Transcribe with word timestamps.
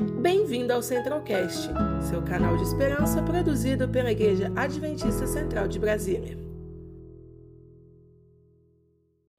Bem-vindo 0.00 0.72
ao 0.72 0.80
Centralcast, 0.80 1.68
seu 2.08 2.22
canal 2.22 2.56
de 2.56 2.62
esperança 2.62 3.22
produzido 3.22 3.86
pela 3.86 4.10
Igreja 4.10 4.50
Adventista 4.56 5.26
Central 5.26 5.68
de 5.68 5.78
Brasília. 5.78 6.38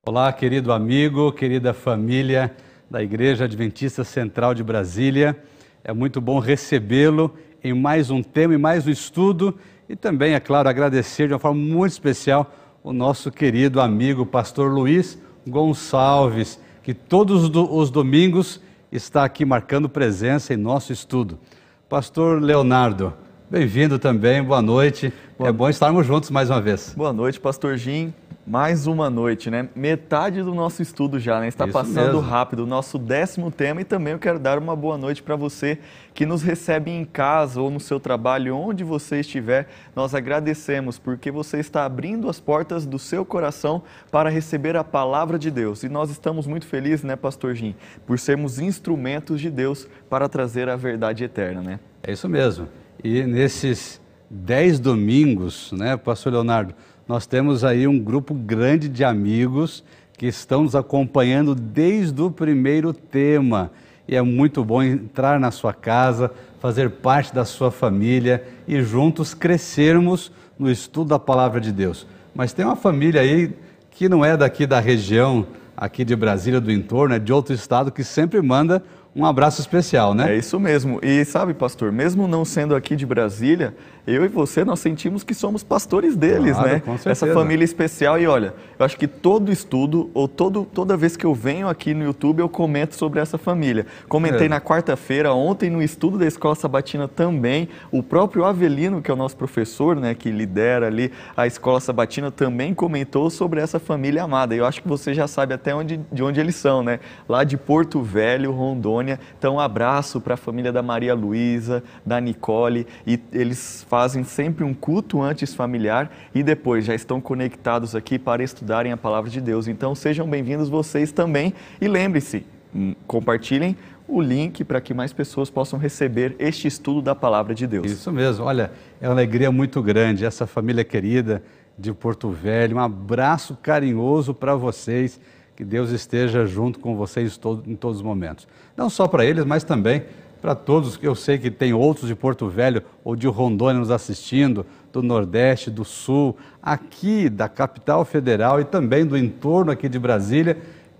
Olá, 0.05 0.31
querido 0.31 0.71
amigo, 0.71 1.31
querida 1.31 1.73
família 1.73 2.55
da 2.87 3.01
Igreja 3.01 3.45
Adventista 3.45 4.03
Central 4.03 4.53
de 4.53 4.63
Brasília. 4.63 5.35
É 5.83 5.91
muito 5.91 6.21
bom 6.21 6.37
recebê-lo 6.37 7.33
em 7.63 7.73
mais 7.73 8.11
um 8.11 8.21
tema 8.21 8.53
e 8.53 8.57
mais 8.59 8.85
um 8.85 8.91
estudo 8.91 9.57
e 9.89 9.95
também, 9.95 10.35
é 10.35 10.39
claro, 10.39 10.69
agradecer 10.69 11.27
de 11.27 11.33
uma 11.33 11.39
forma 11.39 11.59
muito 11.59 11.93
especial 11.93 12.53
o 12.83 12.93
nosso 12.93 13.31
querido 13.31 13.81
amigo 13.81 14.27
pastor 14.27 14.71
Luiz 14.71 15.19
Gonçalves, 15.47 16.59
que 16.83 16.93
todos 16.93 17.49
os 17.49 17.89
domingos 17.89 18.61
está 18.91 19.23
aqui 19.23 19.45
marcando 19.45 19.87
presença 19.87 20.53
em 20.53 20.57
nosso 20.57 20.91
estudo. 20.91 21.39
Pastor 21.87 22.41
Leonardo, 22.41 23.13
bem-vindo 23.49 23.97
também, 23.97 24.43
boa 24.43 24.61
noite. 24.61 25.13
Boa... 25.37 25.49
É 25.49 25.53
bom 25.53 25.69
estarmos 25.69 26.05
juntos 26.05 26.29
mais 26.29 26.49
uma 26.49 26.61
vez. 26.61 26.93
Boa 26.95 27.13
noite, 27.13 27.39
Pastor 27.39 27.77
Jim. 27.77 28.13
Mais 28.45 28.87
uma 28.87 29.07
noite, 29.07 29.51
né? 29.51 29.69
Metade 29.75 30.41
do 30.41 30.53
nosso 30.55 30.81
estudo 30.81 31.19
já, 31.19 31.39
né? 31.39 31.47
Está 31.47 31.65
Isso 31.65 31.73
passando 31.73 32.13
mesmo. 32.13 32.19
rápido. 32.21 32.63
O 32.63 32.65
nosso 32.65 32.97
décimo 32.97 33.51
tema 33.51 33.81
e 33.81 33.83
também 33.83 34.13
eu 34.13 34.19
quero 34.19 34.39
dar 34.39 34.57
uma 34.57 34.75
boa 34.75 34.97
noite 34.97 35.21
para 35.21 35.35
você 35.35 35.77
que 36.13 36.25
nos 36.25 36.41
recebe 36.41 36.89
em 36.89 37.05
casa 37.05 37.61
ou 37.61 37.69
no 37.69 37.79
seu 37.79 37.99
trabalho, 37.99 38.55
onde 38.57 38.83
você 38.83 39.19
estiver. 39.19 39.69
Nós 39.95 40.15
agradecemos 40.15 40.97
porque 40.97 41.29
você 41.29 41.59
está 41.59 41.85
abrindo 41.85 42.27
as 42.27 42.39
portas 42.39 42.85
do 42.85 42.97
seu 42.97 43.23
coração 43.23 43.83
para 44.11 44.29
receber 44.29 44.75
a 44.75 44.83
palavra 44.83 45.37
de 45.37 45.51
Deus. 45.51 45.83
E 45.83 45.89
nós 45.89 46.09
estamos 46.09 46.47
muito 46.47 46.65
felizes, 46.65 47.03
né, 47.03 47.15
Pastor 47.15 47.53
Jim, 47.53 47.75
por 48.07 48.17
sermos 48.17 48.59
instrumentos 48.59 49.39
de 49.39 49.51
Deus 49.51 49.87
para 50.09 50.27
trazer 50.27 50.67
a 50.67 50.75
verdade 50.75 51.23
eterna, 51.23 51.61
né? 51.61 51.79
É 52.01 52.11
isso 52.11 52.27
mesmo. 52.27 52.67
E 53.03 53.21
nesses 53.23 54.01
dez 54.27 54.79
domingos, 54.79 55.71
né, 55.73 55.95
Pastor 55.95 56.33
Leonardo? 56.33 56.73
Nós 57.11 57.27
temos 57.27 57.65
aí 57.65 57.85
um 57.89 57.99
grupo 57.99 58.33
grande 58.33 58.87
de 58.87 59.03
amigos 59.03 59.83
que 60.17 60.27
estão 60.27 60.63
nos 60.63 60.77
acompanhando 60.77 61.53
desde 61.53 62.21
o 62.21 62.31
primeiro 62.31 62.93
tema. 62.93 63.69
E 64.07 64.15
é 64.15 64.21
muito 64.21 64.63
bom 64.63 64.81
entrar 64.81 65.37
na 65.37 65.51
sua 65.51 65.73
casa, 65.73 66.31
fazer 66.61 66.89
parte 66.89 67.35
da 67.35 67.43
sua 67.43 67.69
família 67.69 68.47
e 68.65 68.81
juntos 68.81 69.33
crescermos 69.33 70.31
no 70.57 70.71
estudo 70.71 71.09
da 71.09 71.19
palavra 71.19 71.59
de 71.59 71.73
Deus. 71.73 72.07
Mas 72.33 72.53
tem 72.53 72.63
uma 72.63 72.77
família 72.77 73.19
aí 73.19 73.53
que 73.89 74.07
não 74.07 74.23
é 74.23 74.37
daqui 74.37 74.65
da 74.65 74.79
região, 74.79 75.45
aqui 75.75 76.05
de 76.05 76.15
Brasília, 76.15 76.61
do 76.61 76.71
entorno, 76.71 77.13
é 77.13 77.19
de 77.19 77.33
outro 77.33 77.53
estado, 77.53 77.91
que 77.91 78.05
sempre 78.05 78.41
manda 78.41 78.81
um 79.13 79.25
abraço 79.25 79.59
especial, 79.59 80.13
né? 80.13 80.33
É 80.33 80.37
isso 80.37 80.57
mesmo. 80.57 80.99
E 81.03 81.25
sabe, 81.25 81.53
pastor, 81.53 81.91
mesmo 81.91 82.27
não 82.27 82.45
sendo 82.45 82.73
aqui 82.73 82.95
de 82.95 83.05
Brasília, 83.05 83.75
eu 84.05 84.25
e 84.25 84.27
você, 84.27 84.65
nós 84.65 84.79
sentimos 84.79 85.23
que 85.23 85.33
somos 85.33 85.63
pastores 85.63 86.15
deles, 86.15 86.53
claro, 86.53 86.69
né? 86.69 86.79
Com 86.79 86.97
certeza. 86.97 87.11
Essa 87.11 87.33
família 87.33 87.63
especial. 87.63 88.19
E 88.19 88.25
olha, 88.25 88.53
eu 88.77 88.85
acho 88.85 88.97
que 88.97 89.07
todo 89.07 89.51
estudo, 89.51 90.09
ou 90.13 90.27
todo, 90.27 90.65
toda 90.65 90.97
vez 90.97 91.15
que 91.15 91.25
eu 91.25 91.33
venho 91.33 91.67
aqui 91.67 91.93
no 91.93 92.03
YouTube, 92.03 92.39
eu 92.39 92.49
comento 92.49 92.95
sobre 92.95 93.19
essa 93.19 93.37
família. 93.37 93.85
Comentei 94.09 94.47
é. 94.47 94.49
na 94.49 94.59
quarta-feira, 94.59 95.33
ontem 95.33 95.69
no 95.69 95.81
estudo 95.81 96.17
da 96.17 96.25
Escola 96.25 96.55
Sabatina 96.55 97.07
também. 97.07 97.69
O 97.91 98.01
próprio 98.01 98.43
Avelino, 98.45 99.01
que 99.01 99.11
é 99.11 99.13
o 99.13 99.17
nosso 99.17 99.37
professor, 99.37 99.95
né, 99.95 100.15
que 100.15 100.31
lidera 100.31 100.87
ali 100.87 101.11
a 101.37 101.45
Escola 101.45 101.79
Sabatina, 101.79 102.31
também 102.31 102.73
comentou 102.73 103.29
sobre 103.29 103.61
essa 103.61 103.79
família 103.79 104.23
amada. 104.23 104.55
E 104.55 104.57
eu 104.57 104.65
acho 104.65 104.81
que 104.81 104.87
você 104.87 105.13
já 105.13 105.27
sabe 105.27 105.53
até 105.53 105.75
onde, 105.75 105.99
de 106.11 106.23
onde 106.23 106.39
eles 106.39 106.55
são, 106.55 106.81
né? 106.81 106.99
Lá 107.29 107.43
de 107.43 107.57
Porto 107.57 108.01
Velho, 108.01 108.51
Rondônia. 108.51 109.19
Então, 109.37 109.55
um 109.55 109.59
abraço 109.59 110.19
para 110.19 110.33
a 110.33 110.37
família 110.37 110.71
da 110.71 110.81
Maria 110.81 111.13
Luísa, 111.13 111.83
da 112.05 112.19
Nicole. 112.19 112.87
E 113.05 113.19
eles 113.31 113.85
fazem 113.91 114.23
sempre 114.23 114.63
um 114.63 114.73
culto 114.73 115.21
antes 115.21 115.53
familiar 115.53 116.09
e 116.33 116.41
depois 116.41 116.85
já 116.85 116.95
estão 116.95 117.19
conectados 117.19 117.93
aqui 117.93 118.17
para 118.17 118.41
estudarem 118.41 118.93
a 118.93 118.95
palavra 118.95 119.29
de 119.29 119.41
Deus. 119.41 119.67
Então 119.67 119.93
sejam 119.93 120.29
bem-vindos 120.29 120.69
vocês 120.69 121.11
também 121.11 121.53
e 121.81 121.89
lembre-se, 121.89 122.45
hum, 122.73 122.95
compartilhem 123.05 123.75
o 124.07 124.21
link 124.21 124.63
para 124.63 124.79
que 124.79 124.93
mais 124.93 125.11
pessoas 125.11 125.49
possam 125.49 125.77
receber 125.77 126.37
este 126.39 126.69
estudo 126.69 127.01
da 127.01 127.13
palavra 127.13 127.53
de 127.53 127.67
Deus. 127.67 127.91
Isso 127.91 128.13
mesmo, 128.13 128.45
olha, 128.45 128.71
é 129.01 129.09
uma 129.09 129.13
alegria 129.13 129.51
muito 129.51 129.81
grande, 129.83 130.23
essa 130.23 130.47
família 130.47 130.85
querida 130.85 131.43
de 131.77 131.91
Porto 131.91 132.29
Velho, 132.29 132.77
um 132.77 132.79
abraço 132.79 133.57
carinhoso 133.61 134.33
para 134.33 134.55
vocês, 134.55 135.19
que 135.53 135.65
Deus 135.65 135.91
esteja 135.91 136.45
junto 136.45 136.79
com 136.79 136.95
vocês 136.95 137.37
em 137.67 137.75
todos 137.75 137.97
os 137.97 138.01
momentos. 138.01 138.47
Não 138.77 138.89
só 138.89 139.05
para 139.05 139.25
eles, 139.25 139.43
mas 139.43 139.65
também 139.65 140.05
para 140.41 140.55
todos, 140.55 140.97
eu 141.03 141.13
sei 141.13 141.37
que 141.37 141.51
tem 141.51 141.71
outros 141.71 142.07
de 142.07 142.15
Porto 142.15 142.49
Velho 142.49 142.81
ou 143.03 143.15
de 143.15 143.27
Rondônia 143.27 143.79
nos 143.79 143.91
assistindo, 143.91 144.65
do 144.91 145.03
Nordeste, 145.03 145.69
do 145.69 145.85
Sul, 145.85 146.35
aqui 146.61 147.29
da 147.29 147.47
capital 147.47 148.03
federal 148.03 148.59
e 148.59 148.65
também 148.65 149.05
do 149.05 149.15
entorno 149.15 149.71
aqui 149.71 149.87
de 149.87 149.99
Brasília. 149.99 150.57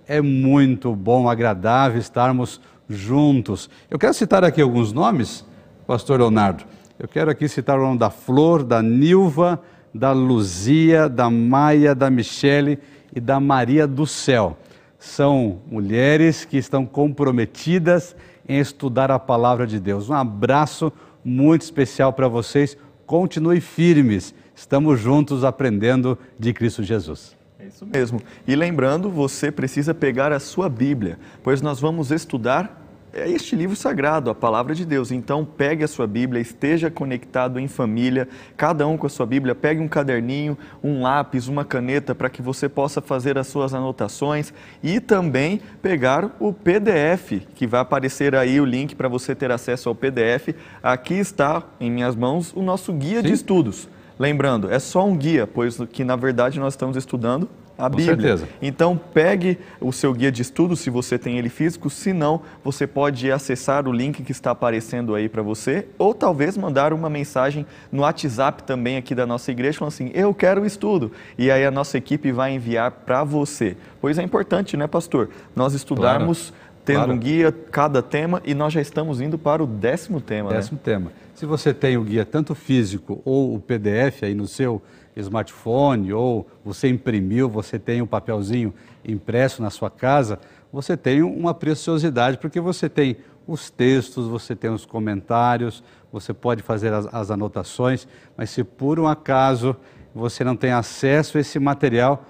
É 0.08 0.22
muito 0.22 0.96
bom, 0.96 1.28
agradável 1.28 2.00
estarmos 2.00 2.62
juntos. 2.88 3.70
Eu 3.90 3.98
quero 3.98 4.14
citar 4.14 4.44
aqui 4.44 4.62
alguns 4.62 4.94
nomes, 4.94 5.44
Pastor 5.88 6.20
Leonardo. 6.20 6.64
Eu 7.00 7.08
quero 7.08 7.32
aqui 7.32 7.50
citar 7.50 7.80
o 7.80 7.82
nome 7.82 7.98
da 7.98 8.12
Flor, 8.12 8.64
da 8.64 8.82
Nilva, 8.82 9.60
da 9.94 10.12
Luzia, 10.12 11.10
da 11.10 11.30
Maia, 11.32 11.96
da 11.96 12.12
Michele 12.12 12.78
e 13.14 13.20
da 13.20 13.40
Maria 13.40 13.88
do 13.88 14.06
Céu. 14.06 14.56
São 15.00 15.62
mulheres 15.70 16.46
que 16.46 16.58
estão 16.58 16.86
comprometidas 16.86 18.16
em 18.48 18.60
estudar 18.60 19.12
a 19.12 19.20
palavra 19.20 19.66
de 19.68 19.80
Deus. 19.80 20.10
Um 20.10 20.14
abraço 20.14 20.92
muito 21.24 21.62
especial 21.62 22.14
para 22.14 22.28
vocês. 22.28 22.78
Continue 23.06 23.62
firmes. 23.62 24.34
Estamos 24.56 25.00
juntos 25.00 25.44
aprendendo 25.44 26.18
de 26.38 26.54
Cristo 26.54 26.84
Jesus. 26.84 27.36
É 27.60 27.68
isso 27.68 27.86
mesmo. 27.86 28.22
E 28.48 28.56
lembrando, 28.56 29.10
você 29.10 29.52
precisa 29.52 29.94
pegar 29.94 30.32
a 30.32 30.40
sua 30.40 30.68
Bíblia, 30.68 31.20
pois 31.44 31.62
nós 31.62 31.80
vamos 31.80 32.12
estudar 32.12 32.81
é 33.14 33.30
este 33.30 33.56
livro 33.56 33.76
sagrado, 33.76 34.30
a 34.30 34.36
palavra 34.36 34.74
de 34.74 34.86
Deus. 34.86 35.12
Então, 35.12 35.44
pegue 35.44 35.84
a 35.84 35.88
sua 35.88 36.08
Bíblia, 36.08 36.42
esteja 36.42 36.90
conectado 36.90 37.60
em 37.60 37.68
família, 37.68 38.28
cada 38.56 38.88
um 38.88 38.98
com 38.98 39.06
a 39.06 39.10
sua 39.10 39.26
Bíblia, 39.26 39.54
pegue 39.54 39.82
um 39.82 39.88
caderninho, 39.88 40.58
um 40.84 41.02
lápis, 41.02 41.48
uma 41.48 41.66
caneta 41.66 42.16
para 42.16 42.30
que 42.30 42.42
você 42.42 42.70
possa 42.70 43.02
fazer 43.02 43.38
as 43.38 43.48
suas 43.48 43.74
anotações 43.74 44.54
e 44.82 45.00
também 45.00 45.62
pegar 45.82 46.36
o 46.40 46.54
PDF, 46.54 47.46
que 47.56 47.68
vai 47.68 47.82
aparecer 47.82 48.36
aí 48.36 48.60
o 48.62 48.66
link 48.66 48.96
para 48.96 49.10
você 49.10 49.36
ter 49.36 49.52
acesso 49.52 49.90
ao 49.90 49.96
PDF. 49.96 50.56
Aqui 50.82 51.16
está 51.16 51.64
em 51.80 51.92
minhas 51.92 52.16
mãos 52.16 52.54
o 52.56 52.62
nosso 52.62 52.94
guia 52.94 53.22
Sim. 53.22 53.28
de 53.28 53.34
estudos. 53.34 53.90
Lembrando, 54.18 54.72
é 54.72 54.80
só 54.80 55.06
um 55.06 55.18
guia, 55.18 55.48
pois 55.48 55.78
que 55.92 56.04
na 56.04 56.16
verdade 56.16 56.60
nós 56.60 56.74
estamos 56.74 56.96
estudando 56.96 57.50
a 57.82 57.90
Com 57.90 57.98
Bíblia. 57.98 58.16
Certeza. 58.16 58.48
Então, 58.62 58.96
pegue 58.96 59.58
o 59.80 59.92
seu 59.92 60.14
guia 60.14 60.32
de 60.32 60.42
estudo, 60.42 60.76
se 60.76 60.90
você 60.90 61.18
tem 61.18 61.38
ele 61.38 61.50
físico, 61.50 61.90
se 61.90 62.14
não, 62.14 62.42
você 62.64 62.86
pode 62.86 63.32
acessar 63.32 63.88
o 63.88 63.92
link 63.92 64.22
que 64.22 64.32
está 64.32 64.52
aparecendo 64.52 65.16
aí 65.16 65.28
para 65.28 65.42
você, 65.42 65.88
ou 65.98 66.14
talvez 66.14 66.56
mandar 66.56 66.94
uma 66.94 67.10
mensagem 67.10 67.66
no 67.92 68.04
WhatsApp 68.04 68.64
também 68.64 68.98
aqui 68.98 69.16
da 69.16 69.26
nossa 69.26 69.52
igreja, 69.52 69.80
falando 69.80 69.94
assim, 69.94 70.12
eu 70.14 70.34
quero 70.34 70.62
o 70.62 70.66
estudo, 70.66 71.12
e 71.38 71.50
aí 71.50 71.66
a 71.66 71.72
nossa 71.72 71.98
equipe 71.98 72.32
vai 72.32 72.54
enviar 72.54 72.92
para 72.92 73.24
você. 73.24 73.76
Pois 74.00 74.18
é 74.20 74.24
importante, 74.24 74.78
né, 74.78 74.88
pastor? 74.88 75.30
Nós 75.56 75.74
estudarmos... 75.74 76.50
Claro 76.50 76.72
tendo 76.84 76.98
claro. 76.98 77.14
um 77.14 77.18
guia, 77.20 77.52
cada 77.52 78.02
tema, 78.02 78.42
e 78.44 78.54
nós 78.54 78.74
já 78.74 78.82
estamos 78.82 79.22
indo 79.22 79.38
para 79.38 79.64
o 79.64 79.68
décimo 79.68 80.20
tema. 80.20 80.50
Né? 80.50 80.56
Décimo 80.56 80.78
né? 80.78 80.82
tema. 80.84 81.12
Se 81.36 81.46
você 81.46 81.74
tem 81.74 81.98
o 81.98 82.04
guia 82.04 82.26
tanto 82.26 82.54
físico 82.54 83.22
ou 83.24 83.56
o 83.56 83.60
PDF 83.60 84.24
aí 84.24 84.34
no 84.34 84.48
seu 84.48 84.82
smartphone 85.16 86.14
ou 86.14 86.48
você 86.64 86.88
imprimiu, 86.88 87.50
você 87.50 87.78
tem 87.78 88.02
um 88.02 88.08
papelzinho 88.08 88.74
impresso 89.06 89.62
na 89.62 89.70
sua 89.70 89.90
casa, 89.90 90.40
você 90.72 90.96
tem 90.96 91.22
uma 91.22 91.54
preciosidade, 91.54 92.38
porque 92.38 92.60
você 92.60 92.88
tem 92.88 93.18
os 93.48 93.70
textos, 93.70 94.28
você 94.28 94.56
tem 94.56 94.70
os 94.70 94.86
comentários, 94.86 95.84
você 96.12 96.34
pode 96.34 96.62
fazer 96.62 96.94
as, 96.94 97.14
as 97.14 97.32
anotações, 97.32 98.08
mas 98.38 98.50
se 98.50 98.64
por 98.64 99.00
um 99.00 99.08
acaso 99.08 99.76
você 100.14 100.44
não 100.44 100.56
tem 100.56 100.72
acesso 100.72 101.38
a 101.38 101.42
esse 101.42 101.60
material, 101.60 102.26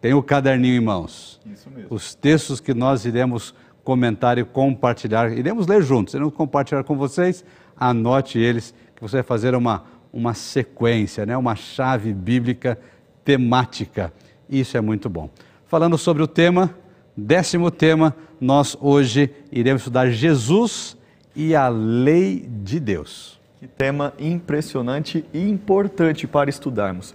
tem 0.00 0.14
o 0.14 0.22
caderninho 0.22 0.76
em 0.76 0.84
mãos. 0.84 1.40
Isso 1.46 1.70
mesmo. 1.70 1.94
Os 1.94 2.14
textos 2.14 2.60
que 2.60 2.74
nós 2.74 3.04
iremos 3.04 3.54
comentar 3.84 4.38
e 4.38 4.44
compartilhar, 4.44 5.32
iremos 5.32 5.66
ler 5.66 5.82
juntos, 5.82 6.14
iremos 6.14 6.34
compartilhar 6.34 6.84
com 6.84 6.96
vocês, 6.96 7.44
anote 7.76 8.38
eles, 8.38 8.74
que 8.94 9.02
você 9.02 9.16
vai 9.16 9.22
fazer 9.22 9.54
uma 9.54 9.84
uma 10.12 10.34
sequência, 10.34 11.24
né? 11.24 11.36
uma 11.36 11.54
chave 11.54 12.12
bíblica 12.12 12.78
temática. 13.24 14.12
Isso 14.48 14.76
é 14.76 14.80
muito 14.80 15.08
bom. 15.08 15.30
Falando 15.66 15.96
sobre 15.96 16.22
o 16.22 16.26
tema, 16.26 16.74
décimo 17.16 17.70
tema, 17.70 18.14
nós 18.40 18.76
hoje 18.80 19.30
iremos 19.52 19.82
estudar 19.82 20.10
Jesus 20.10 20.96
e 21.34 21.54
a 21.54 21.68
lei 21.68 22.48
de 22.62 22.80
Deus. 22.80 23.38
Que 23.60 23.68
tema 23.68 24.12
impressionante 24.18 25.24
e 25.32 25.48
importante 25.48 26.26
para 26.26 26.50
estudarmos. 26.50 27.14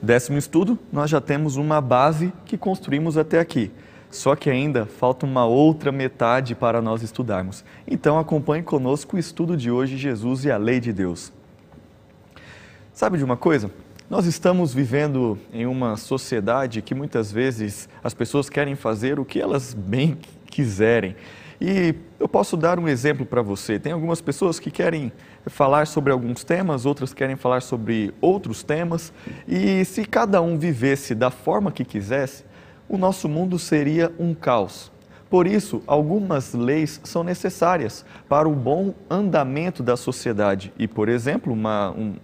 Décimo 0.00 0.36
estudo, 0.38 0.78
nós 0.90 1.10
já 1.10 1.20
temos 1.20 1.56
uma 1.56 1.80
base 1.80 2.32
que 2.44 2.56
construímos 2.56 3.16
até 3.16 3.38
aqui. 3.38 3.70
Só 4.10 4.34
que 4.34 4.50
ainda 4.50 4.84
falta 4.84 5.24
uma 5.24 5.46
outra 5.46 5.92
metade 5.92 6.54
para 6.54 6.82
nós 6.82 7.02
estudarmos. 7.02 7.64
Então 7.86 8.18
acompanhe 8.18 8.62
conosco 8.62 9.16
o 9.16 9.18
estudo 9.18 9.56
de 9.56 9.70
hoje, 9.70 9.96
Jesus 9.96 10.44
e 10.44 10.50
a 10.50 10.56
lei 10.56 10.80
de 10.80 10.92
Deus. 10.92 11.32
Sabe 12.94 13.16
de 13.16 13.24
uma 13.24 13.38
coisa? 13.38 13.70
Nós 14.10 14.26
estamos 14.26 14.74
vivendo 14.74 15.38
em 15.50 15.64
uma 15.64 15.96
sociedade 15.96 16.82
que 16.82 16.94
muitas 16.94 17.32
vezes 17.32 17.88
as 18.04 18.12
pessoas 18.12 18.50
querem 18.50 18.76
fazer 18.76 19.18
o 19.18 19.24
que 19.24 19.40
elas 19.40 19.72
bem 19.72 20.18
quiserem. 20.44 21.16
E 21.58 21.94
eu 22.20 22.28
posso 22.28 22.54
dar 22.54 22.78
um 22.78 22.86
exemplo 22.86 23.24
para 23.24 23.40
você. 23.40 23.78
Tem 23.78 23.92
algumas 23.92 24.20
pessoas 24.20 24.60
que 24.60 24.70
querem 24.70 25.10
falar 25.46 25.86
sobre 25.86 26.12
alguns 26.12 26.44
temas, 26.44 26.84
outras 26.84 27.14
querem 27.14 27.34
falar 27.34 27.62
sobre 27.62 28.12
outros 28.20 28.62
temas. 28.62 29.10
E 29.48 29.82
se 29.86 30.04
cada 30.04 30.42
um 30.42 30.58
vivesse 30.58 31.14
da 31.14 31.30
forma 31.30 31.72
que 31.72 31.86
quisesse, 31.86 32.44
o 32.86 32.98
nosso 32.98 33.26
mundo 33.26 33.58
seria 33.58 34.12
um 34.18 34.34
caos. 34.34 34.92
Por 35.32 35.46
isso, 35.46 35.82
algumas 35.86 36.52
leis 36.52 37.00
são 37.04 37.24
necessárias 37.24 38.04
para 38.28 38.46
o 38.46 38.54
bom 38.54 38.92
andamento 39.08 39.82
da 39.82 39.96
sociedade. 39.96 40.70
E, 40.78 40.86
por 40.86 41.08
exemplo, 41.08 41.54
uma, 41.54 41.90
um, 41.92 42.16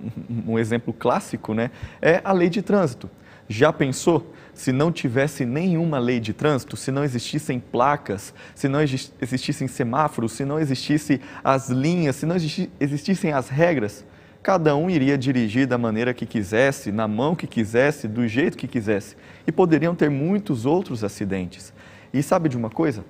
um 0.46 0.58
exemplo 0.58 0.93
clássico 0.93 1.55
né, 1.55 1.70
é 2.02 2.20
a 2.22 2.34
lei 2.34 2.50
de 2.50 2.60
trânsito. 2.60 3.08
Já 3.49 3.72
pensou 3.72 4.31
se 4.52 4.72
não 4.72 4.93
tivesse 4.93 5.46
nenhuma 5.46 5.99
lei 5.99 6.20
de 6.20 6.34
trânsito, 6.34 6.76
se 6.76 6.90
não 6.90 7.02
existissem 7.02 7.58
placas, 7.58 8.34
se 8.55 8.69
não 8.69 8.81
existissem 8.82 9.66
semáforos, 9.66 10.32
se 10.32 10.44
não 10.44 10.61
existissem 10.61 11.19
as 11.43 11.70
linhas, 11.70 12.14
se 12.14 12.26
não 12.26 12.37
existissem 12.78 13.32
as 13.32 13.49
regras? 13.49 14.04
Cada 14.43 14.76
um 14.76 14.90
iria 14.90 15.16
dirigir 15.16 15.66
da 15.66 15.78
maneira 15.78 16.12
que 16.12 16.26
quisesse, 16.26 16.93
na 16.93 17.08
mão 17.08 17.34
que 17.34 17.46
quisesse, 17.46 18.06
do 18.06 18.28
jeito 18.28 18.58
que 18.58 18.69
quisesse. 18.69 19.16
E 19.46 19.52
poderiam 19.52 19.94
ter 19.94 20.11
muitos 20.11 20.66
outros 20.66 21.02
acidentes. 21.02 21.72
E 22.12 22.22
sabe 22.22 22.49
de 22.49 22.56
uma 22.56 22.70
coisa? 22.70 23.05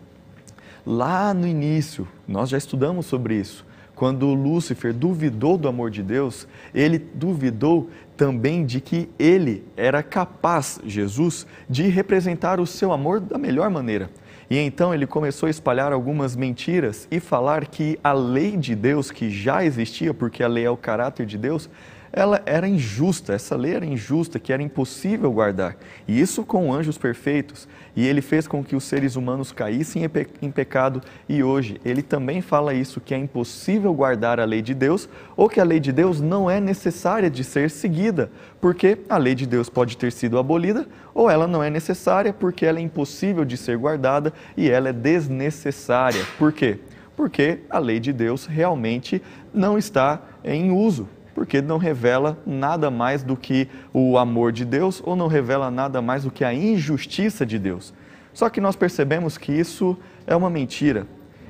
Lá 0.87 1.35
no 1.35 1.47
início, 1.47 2.09
nós 2.27 2.49
já 2.49 2.59
estudamos 2.59 3.07
sobre 3.07 3.35
isso. 3.35 3.67
Quando 3.95 4.33
Lúcifer 4.33 4.95
duvidou 4.95 5.59
do 5.59 5.67
amor 5.67 5.91
de 5.91 6.05
Deus, 6.05 6.47
ele 6.73 6.99
duvidou 6.99 7.91
também 8.17 8.65
de 8.65 8.81
que 8.81 9.09
ele 9.19 9.65
era 9.77 10.03
capaz, 10.05 10.81
Jesus, 10.85 11.47
de 11.69 11.89
representar 11.89 12.61
o 12.61 12.67
seu 12.67 12.93
amor 12.93 13.19
da 13.19 13.37
melhor 13.37 13.69
maneira. 13.71 14.09
E 14.49 14.57
então 14.57 14.95
ele 14.95 15.07
começou 15.07 15.49
a 15.49 15.51
espalhar 15.51 15.93
algumas 15.93 16.35
mentiras 16.35 17.07
e 17.11 17.21
falar 17.21 17.67
que 17.67 17.99
a 18.03 18.13
lei 18.13 18.57
de 18.57 18.75
Deus, 18.75 19.11
que 19.11 19.31
já 19.31 19.65
existia, 19.65 20.15
porque 20.15 20.43
a 20.43 20.49
lei 20.49 20.65
é 20.65 20.71
o 20.71 20.77
caráter 20.77 21.27
de 21.27 21.37
Deus, 21.37 21.69
ela 22.13 22.41
era 22.47 22.67
injusta, 22.67 23.35
essa 23.35 23.55
lei 23.55 23.75
era 23.75 23.85
injusta, 23.85 24.39
que 24.39 24.53
era 24.53 24.63
impossível 24.63 25.31
guardar. 25.31 25.77
E 26.07 26.19
isso 26.19 26.43
com 26.43 26.73
anjos 26.73 26.97
perfeitos. 26.97 27.69
E 27.95 28.07
ele 28.07 28.23
fez 28.23 28.47
com 28.47 28.65
que 28.65 28.75
os 28.75 28.85
seres 28.85 29.17
humanos 29.17 29.53
caíssem 29.53 30.03
em 30.41 30.51
pecado. 30.51 31.03
E 31.29 31.43
hoje 31.43 31.81
ele 31.85 32.03
também 32.03 32.41
fala 32.41 32.73
isso, 32.73 33.01
que 33.01 33.15
é 33.15 33.19
impossível 33.19 33.93
guardar 33.93 34.41
a 34.41 34.45
lei 34.45 34.63
de 34.63 34.75
Deus, 34.75 35.09
ou 35.37 35.49
que 35.49 35.61
a 35.61 35.65
lei 35.65 35.81
de 35.81 35.93
Deus 35.93 36.21
não 36.21 36.51
é 36.51 36.61
necessária 36.61 37.29
de 37.29 37.45
ser 37.45 37.71
seguida, 37.71 38.31
porque 38.61 38.99
a 39.09 39.19
lei 39.19 39.35
de 39.35 39.47
Deus 39.47 39.69
pode 39.69 39.97
ter 39.97 40.13
sido 40.13 40.39
abolida, 40.39 40.87
ou 41.15 41.31
ela 41.31 41.47
não 41.47 41.63
é 41.63 41.69
necessária 41.69 42.33
porque 42.33 42.65
ela 42.65 42.79
é 42.79 42.83
impossível 42.83 43.45
de 43.45 43.57
ser 43.57 43.77
guardada 43.77 44.33
e 44.57 44.71
ela 44.71 44.89
é 44.89 44.93
desnecessária. 44.93 46.25
Por 46.39 46.53
quê? 46.53 46.79
Porque 47.17 47.59
a 47.69 47.79
lei 47.79 47.99
de 47.99 48.13
Deus 48.13 48.47
realmente 48.47 49.21
não 49.53 49.77
está 49.77 50.23
em 50.45 50.71
uso 50.71 51.09
porque 51.39 51.63
não 51.63 51.79
revela 51.79 52.37
nada 52.45 52.91
mais 52.91 53.23
do 53.23 53.37
que 53.37 53.69
o 53.95 54.19
amor 54.19 54.51
de 54.51 54.65
Deus 54.65 55.01
ou 55.05 55.15
não 55.15 55.29
revela 55.29 55.71
nada 55.71 56.03
mais 56.03 56.25
do 56.25 56.33
que 56.33 56.43
a 56.43 56.53
injustiça 56.53 57.47
de 57.47 57.61
Deus. 57.61 57.95
Só 58.35 58.51
que 58.51 58.61
nós 58.61 58.75
percebemos 58.75 59.39
que 59.39 59.53
isso 59.53 59.97
é 60.27 60.35
uma 60.35 60.51
mentira 60.51 61.07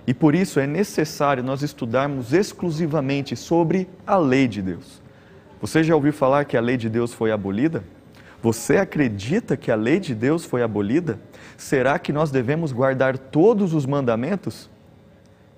e 0.06 0.12
por 0.12 0.34
isso 0.34 0.60
é 0.60 0.66
necessário 0.66 1.42
nós 1.42 1.62
estudarmos 1.62 2.34
exclusivamente 2.34 3.34
sobre 3.34 3.88
a 4.06 4.18
lei 4.18 4.46
de 4.46 4.60
Deus. 4.60 5.00
Você 5.58 5.82
já 5.82 5.94
ouviu 5.94 6.12
falar 6.12 6.44
que 6.44 6.58
a 6.58 6.60
lei 6.60 6.76
de 6.76 6.90
Deus 6.90 7.14
foi 7.14 7.32
abolida? 7.32 7.82
Você 8.42 8.76
acredita 8.76 9.56
que 9.56 9.70
a 9.70 9.74
lei 9.74 9.98
de 9.98 10.14
Deus 10.14 10.44
foi 10.44 10.62
abolida? 10.62 11.18
Será 11.56 11.98
que 11.98 12.12
nós 12.12 12.30
devemos 12.30 12.72
guardar 12.72 13.16
todos 13.16 13.72
os 13.72 13.86
mandamentos? 13.86 14.68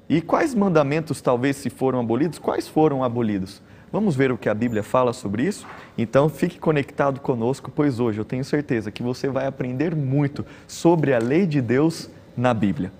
E 0.08 0.20
quais 0.20 0.54
mandamentos 0.54 1.20
talvez 1.20 1.56
se 1.56 1.68
foram 1.68 1.98
abolidos? 1.98 2.38
Quais 2.38 2.68
foram 2.68 3.02
abolidos? 3.02 3.60
Vamos 3.92 4.14
ver 4.14 4.30
o 4.30 4.38
que 4.38 4.48
a 4.48 4.54
Bíblia 4.54 4.84
fala 4.84 5.12
sobre 5.12 5.42
isso? 5.42 5.66
Então 5.98 6.28
fique 6.28 6.60
conectado 6.60 7.20
conosco, 7.20 7.72
pois 7.74 7.98
hoje 7.98 8.20
eu 8.20 8.24
tenho 8.24 8.44
certeza 8.44 8.90
que 8.90 9.02
você 9.02 9.28
vai 9.28 9.46
aprender 9.46 9.96
muito 9.96 10.46
sobre 10.68 11.12
a 11.12 11.18
lei 11.18 11.44
de 11.44 11.60
Deus 11.60 12.08
na 12.36 12.54
Bíblia. 12.54 12.92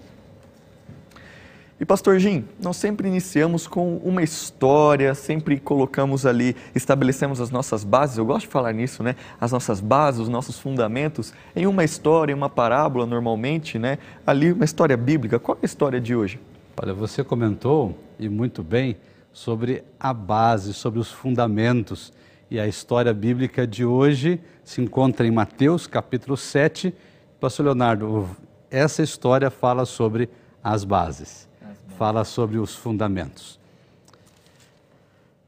E 1.79 1.85
pastor 1.87 2.19
Jim, 2.19 2.45
nós 2.61 2.77
sempre 2.77 3.09
iniciamos 3.09 3.67
com 3.67 3.97
uma 3.99 4.23
história, 4.23 5.15
sempre 5.15 5.59
colocamos 5.59 6.27
ali, 6.27 6.55
estabelecemos 6.75 7.41
as 7.41 7.51
nossas 7.51 7.85
bases, 7.85 8.19
eu 8.19 8.27
gosto 8.27 8.43
de 8.43 8.49
falar 8.49 8.75
nisso, 8.75 9.03
né? 9.03 9.17
As 9.41 9.51
nossas 9.53 9.81
bases, 9.81 10.21
os 10.21 10.29
nossos 10.29 10.59
fundamentos 10.59 11.33
em 11.57 11.67
uma 11.67 11.83
história, 11.83 12.33
em 12.33 12.37
uma 12.37 12.51
parábola 12.51 13.07
normalmente, 13.07 13.79
né? 13.79 13.97
Ali 14.27 14.53
uma 14.53 14.65
história 14.65 14.97
bíblica. 14.97 15.39
Qual 15.39 15.57
é 15.57 15.61
a 15.63 15.65
história 15.65 16.01
de 16.01 16.15
hoje? 16.15 16.39
Olha, 16.77 16.93
você 16.93 17.25
comentou 17.25 17.97
e 18.19 18.29
muito 18.29 18.63
bem 18.63 18.97
sobre 19.32 19.85
a 19.99 20.12
base, 20.12 20.73
sobre 20.75 20.99
os 20.99 21.11
fundamentos. 21.11 22.12
E 22.50 22.59
a 22.59 22.67
história 22.67 23.12
bíblica 23.15 23.67
de 23.67 23.85
hoje 23.85 24.41
se 24.65 24.81
encontra 24.81 25.27
em 25.27 25.31
Mateus 25.31 25.87
capítulo 25.87 26.37
7. 26.37 26.94
Pastor 27.41 27.67
Leonardo, 27.67 28.29
essa 28.71 29.03
história 29.03 29.50
fala 29.50 29.85
sobre 29.85 30.29
as 30.62 30.85
bases, 30.85 31.49
fala 31.97 32.25
sobre 32.25 32.59
os 32.59 32.75
fundamentos. 32.75 33.59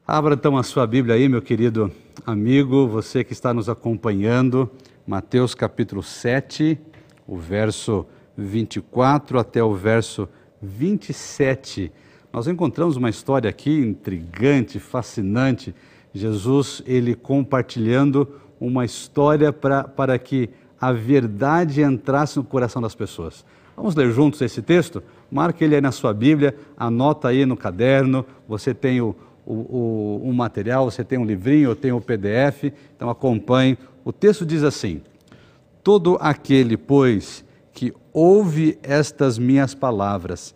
Abra 0.07 0.33
então 0.33 0.57
a 0.57 0.63
sua 0.63 0.85
Bíblia 0.85 1.15
aí, 1.15 1.29
meu 1.29 1.41
querido 1.41 1.91
amigo, 2.25 2.87
você 2.87 3.23
que 3.23 3.33
está 3.33 3.53
nos 3.53 3.69
acompanhando, 3.69 4.69
Mateus 5.05 5.55
capítulo 5.55 6.03
7, 6.03 6.79
o 7.27 7.37
verso 7.37 8.05
24 8.37 9.39
até 9.39 9.63
o 9.63 9.73
verso 9.73 10.27
27 10.61 11.91
nós 12.33 12.47
encontramos 12.47 12.97
uma 12.97 13.11
história 13.11 13.47
aqui 13.47 13.69
intrigante, 13.69 14.79
fascinante. 14.79 15.73
Jesus, 16.11 16.81
ele 16.83 17.13
compartilhando 17.13 18.27
uma 18.59 18.83
história 18.83 19.53
pra, 19.53 19.83
para 19.83 20.17
que 20.17 20.49
a 20.81 20.91
verdade 20.91 21.83
entrasse 21.83 22.37
no 22.37 22.43
coração 22.43 22.81
das 22.81 22.95
pessoas. 22.95 23.45
Vamos 23.77 23.93
ler 23.93 24.11
juntos 24.11 24.41
esse 24.41 24.63
texto? 24.63 25.03
Marque 25.29 25.63
ele 25.63 25.75
aí 25.75 25.81
na 25.81 25.91
sua 25.91 26.11
Bíblia, 26.11 26.55
anota 26.75 27.27
aí 27.27 27.45
no 27.45 27.55
caderno, 27.55 28.25
você 28.47 28.73
tem 28.73 28.99
o, 28.99 29.15
o, 29.45 29.53
o, 29.53 30.29
o 30.29 30.33
material, 30.33 30.89
você 30.89 31.03
tem 31.03 31.19
um 31.19 31.25
livrinho, 31.25 31.75
tenho 31.75 31.97
o 31.97 32.01
PDF, 32.01 32.73
então 32.95 33.11
acompanhe. 33.11 33.77
O 34.03 34.11
texto 34.11 34.43
diz 34.43 34.63
assim: 34.63 35.01
Todo 35.83 36.17
aquele, 36.19 36.77
pois, 36.77 37.45
que 37.71 37.93
ouve 38.11 38.79
estas 38.81 39.37
minhas 39.37 39.75
palavras 39.75 40.55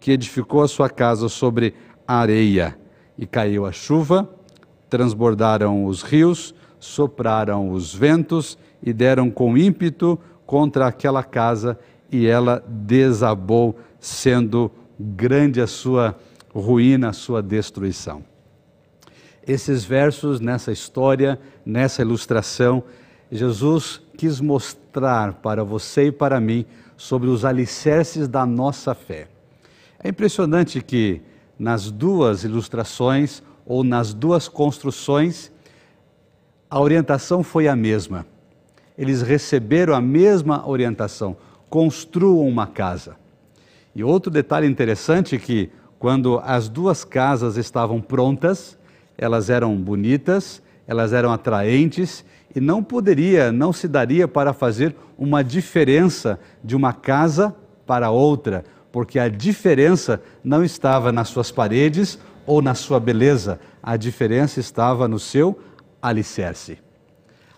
que 0.00 0.12
edificou 0.12 0.62
a 0.62 0.68
sua 0.68 0.88
casa 0.88 1.28
sobre 1.28 1.74
areia. 2.06 2.76
E 3.16 3.26
caiu 3.26 3.66
a 3.66 3.72
chuva, 3.72 4.28
transbordaram 4.88 5.84
os 5.84 6.02
rios, 6.02 6.54
sopraram 6.78 7.70
os 7.72 7.94
ventos 7.94 8.56
e 8.82 8.92
deram 8.92 9.30
com 9.30 9.56
ímpeto 9.56 10.18
contra 10.46 10.86
aquela 10.86 11.22
casa, 11.22 11.78
e 12.10 12.26
ela 12.26 12.64
desabou, 12.66 13.76
sendo 14.00 14.70
grande 14.98 15.60
a 15.60 15.66
sua 15.66 16.16
ruína, 16.54 17.10
a 17.10 17.12
sua 17.12 17.42
destruição. 17.42 18.24
Esses 19.46 19.84
versos, 19.84 20.40
nessa 20.40 20.72
história, 20.72 21.38
nessa 21.64 22.02
ilustração, 22.02 22.82
Jesus 23.30 24.00
quis 24.16 24.40
mostrar 24.40 25.34
para 25.34 25.64
você 25.64 26.06
e 26.06 26.12
para 26.12 26.40
mim 26.40 26.64
sobre 26.96 27.28
os 27.28 27.44
alicerces 27.44 28.26
da 28.28 28.44
nossa 28.46 28.94
fé. 28.94 29.28
É 30.02 30.08
impressionante 30.08 30.80
que 30.80 31.20
nas 31.58 31.90
duas 31.90 32.44
ilustrações 32.44 33.42
ou 33.66 33.82
nas 33.82 34.14
duas 34.14 34.48
construções, 34.48 35.50
a 36.70 36.80
orientação 36.80 37.42
foi 37.42 37.68
a 37.68 37.74
mesma. 37.74 38.24
Eles 38.96 39.22
receberam 39.22 39.94
a 39.94 40.00
mesma 40.00 40.66
orientação. 40.66 41.36
construam 41.68 42.48
uma 42.48 42.66
casa. 42.66 43.16
E 43.94 44.02
outro 44.02 44.30
detalhe 44.30 44.66
interessante 44.66 45.36
é 45.36 45.38
que 45.38 45.70
quando 45.98 46.40
as 46.42 46.66
duas 46.66 47.04
casas 47.04 47.58
estavam 47.58 48.00
prontas, 48.00 48.78
elas 49.18 49.50
eram 49.50 49.76
bonitas, 49.76 50.62
elas 50.86 51.12
eram 51.12 51.30
atraentes 51.30 52.24
e 52.56 52.60
não 52.60 52.82
poderia, 52.82 53.52
não 53.52 53.70
se 53.70 53.86
daria 53.86 54.26
para 54.26 54.54
fazer 54.54 54.96
uma 55.18 55.44
diferença 55.44 56.40
de 56.64 56.74
uma 56.74 56.94
casa 56.94 57.54
para 57.86 58.10
outra, 58.10 58.64
porque 58.98 59.20
a 59.20 59.28
diferença 59.28 60.20
não 60.42 60.64
estava 60.64 61.12
nas 61.12 61.28
suas 61.28 61.52
paredes 61.52 62.18
ou 62.44 62.60
na 62.60 62.74
sua 62.74 62.98
beleza, 62.98 63.60
a 63.80 63.96
diferença 63.96 64.58
estava 64.58 65.06
no 65.06 65.20
seu 65.20 65.56
alicerce. 66.02 66.78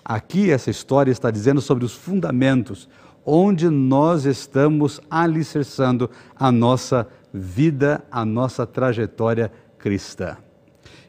Aqui 0.04 0.50
essa 0.50 0.68
história 0.68 1.11
está 1.11 1.30
dizendo 1.30 1.62
sobre 1.62 1.82
os 1.82 1.94
fundamentos, 1.94 2.90
onde 3.25 3.70
nós 3.70 4.26
estamos 4.26 5.00
alicerçando 5.11 6.11
a 6.38 6.52
nossa 6.52 7.09
vida, 7.32 8.04
a 8.12 8.23
nossa 8.23 8.66
trajetória 8.66 9.50
cristã. 9.78 10.37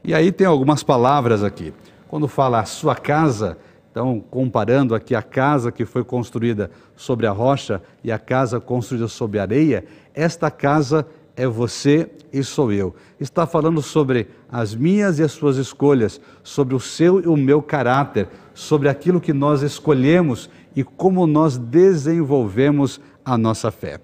E 0.02 0.14
aí 0.14 0.32
tem 0.32 0.48
algumas 0.48 0.82
palavras 0.82 1.44
aqui. 1.44 1.74
Quando 2.08 2.26
fala 2.30 2.62
a 2.62 2.66
sua 2.66 2.96
casa, 2.96 3.58
então 3.92 4.24
comparando 4.32 4.96
aqui 4.96 5.14
a 5.14 5.22
casa 5.22 5.72
que 5.72 5.84
foi 5.84 6.04
construída 6.04 6.72
sobre 6.96 7.28
a 7.28 7.32
rocha 7.32 7.82
e 8.04 8.12
a 8.12 8.18
casa 8.18 8.60
construída 8.60 9.08
sobre 9.10 9.38
a 9.38 9.42
areia, 9.42 9.84
esta 10.14 10.50
casa 10.50 11.06
é 11.36 11.46
você 11.46 12.10
e 12.32 12.42
sou 12.44 12.72
eu. 12.72 12.96
Está 13.20 13.46
falando 13.46 13.82
sobre 13.82 14.30
as 14.50 14.74
minhas 14.74 15.20
e 15.20 15.24
as 15.24 15.34
suas 15.34 15.58
escolhas, 15.58 16.22
sobre 16.42 16.74
o 16.74 16.80
seu 16.80 17.22
e 17.22 17.28
o 17.28 17.36
meu 17.36 17.62
caráter, 17.62 18.30
sobre 18.54 18.88
aquilo 18.88 19.20
que 19.20 19.34
nós 19.34 19.62
escolhemos 19.62 20.50
e 20.76 20.84
como 20.84 21.28
nós 21.28 21.58
desenvolvemos 21.58 23.02
a 23.26 23.38
nossa 23.38 23.72
fé. 23.72 24.00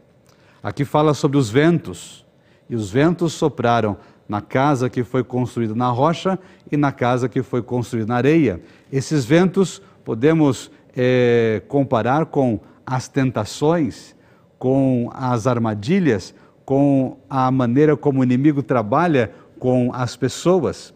Aqui 0.61 0.83
fala 0.83 1.13
sobre 1.13 1.37
os 1.37 1.49
ventos, 1.49 2.25
e 2.69 2.75
os 2.75 2.91
ventos 2.91 3.33
sopraram 3.33 3.97
na 4.27 4.41
casa 4.41 4.89
que 4.89 5.03
foi 5.03 5.23
construída 5.23 5.73
na 5.73 5.89
rocha 5.89 6.37
e 6.69 6.75
na 6.75 6.91
casa 6.91 7.29
que 7.29 7.41
foi 7.41 7.61
construída 7.61 8.07
na 8.07 8.15
areia. 8.15 8.61
Esses 8.91 9.25
ventos 9.25 9.81
podemos 10.03 10.71
é, 10.95 11.61
comparar 11.67 12.25
com 12.27 12.59
as 12.85 13.07
tentações, 13.07 14.15
com 14.57 15.09
as 15.13 15.45
armadilhas, 15.45 16.33
com 16.65 17.17
a 17.29 17.51
maneira 17.51 17.95
como 17.95 18.21
o 18.21 18.23
inimigo 18.23 18.63
trabalha 18.63 19.31
com 19.59 19.91
as 19.93 20.15
pessoas. 20.15 20.93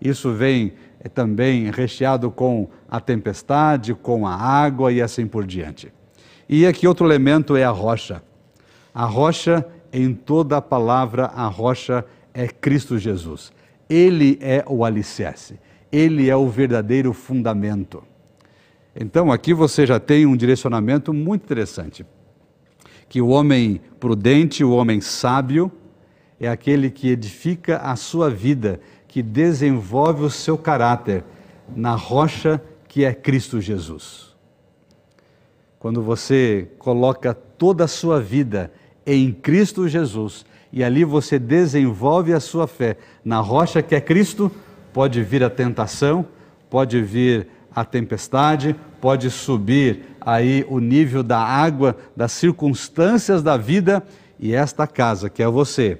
Isso 0.00 0.32
vem 0.32 0.72
é, 1.00 1.08
também 1.08 1.70
recheado 1.70 2.30
com 2.30 2.68
a 2.88 3.00
tempestade, 3.00 3.94
com 3.94 4.26
a 4.26 4.34
água 4.34 4.92
e 4.92 5.00
assim 5.00 5.26
por 5.26 5.46
diante. 5.46 5.92
E 6.48 6.66
aqui 6.66 6.86
outro 6.86 7.06
elemento 7.06 7.56
é 7.56 7.64
a 7.64 7.70
rocha. 7.70 8.22
A 8.92 9.04
rocha, 9.04 9.64
em 9.92 10.12
toda 10.14 10.56
a 10.56 10.62
palavra, 10.62 11.26
a 11.26 11.46
rocha 11.46 12.04
é 12.34 12.48
Cristo 12.48 12.98
Jesus. 12.98 13.52
Ele 13.88 14.38
é 14.40 14.64
o 14.66 14.84
alicerce, 14.84 15.58
ele 15.90 16.28
é 16.28 16.36
o 16.36 16.48
verdadeiro 16.48 17.12
fundamento. 17.12 18.02
Então 18.94 19.30
aqui 19.30 19.54
você 19.54 19.86
já 19.86 20.00
tem 20.00 20.26
um 20.26 20.36
direcionamento 20.36 21.12
muito 21.12 21.44
interessante 21.44 22.04
que 23.10 23.20
o 23.20 23.28
homem 23.28 23.80
prudente, 23.98 24.62
o 24.62 24.70
homem 24.70 25.00
sábio, 25.00 25.70
é 26.38 26.48
aquele 26.48 26.90
que 26.90 27.08
edifica 27.08 27.78
a 27.78 27.96
sua 27.96 28.30
vida, 28.30 28.80
que 29.08 29.20
desenvolve 29.20 30.24
o 30.24 30.30
seu 30.30 30.56
caráter 30.56 31.24
na 31.74 31.96
rocha 31.96 32.62
que 32.86 33.04
é 33.04 33.12
Cristo 33.12 33.60
Jesus. 33.60 34.30
Quando 35.80 36.02
você 36.02 36.68
coloca 36.78 37.34
toda 37.34 37.84
a 37.84 37.88
sua 37.88 38.20
vida 38.20 38.72
em 39.04 39.32
Cristo 39.32 39.88
Jesus 39.88 40.46
e 40.72 40.84
ali 40.84 41.04
você 41.04 41.36
desenvolve 41.36 42.32
a 42.32 42.38
sua 42.38 42.68
fé 42.68 42.96
na 43.24 43.40
rocha 43.40 43.82
que 43.82 43.94
é 43.94 44.00
Cristo, 44.00 44.52
pode 44.92 45.22
vir 45.22 45.42
a 45.44 45.50
tentação, 45.50 46.26
pode 46.68 47.00
vir 47.02 47.48
a 47.74 47.84
tempestade, 47.84 48.74
pode 49.00 49.30
subir 49.30 50.16
aí 50.20 50.64
o 50.68 50.78
nível 50.78 51.22
da 51.22 51.38
água, 51.38 51.96
das 52.16 52.32
circunstâncias 52.32 53.42
da 53.42 53.56
vida, 53.56 54.02
e 54.38 54.54
esta 54.54 54.86
casa, 54.86 55.28
que 55.28 55.42
é 55.42 55.48
você, 55.48 55.98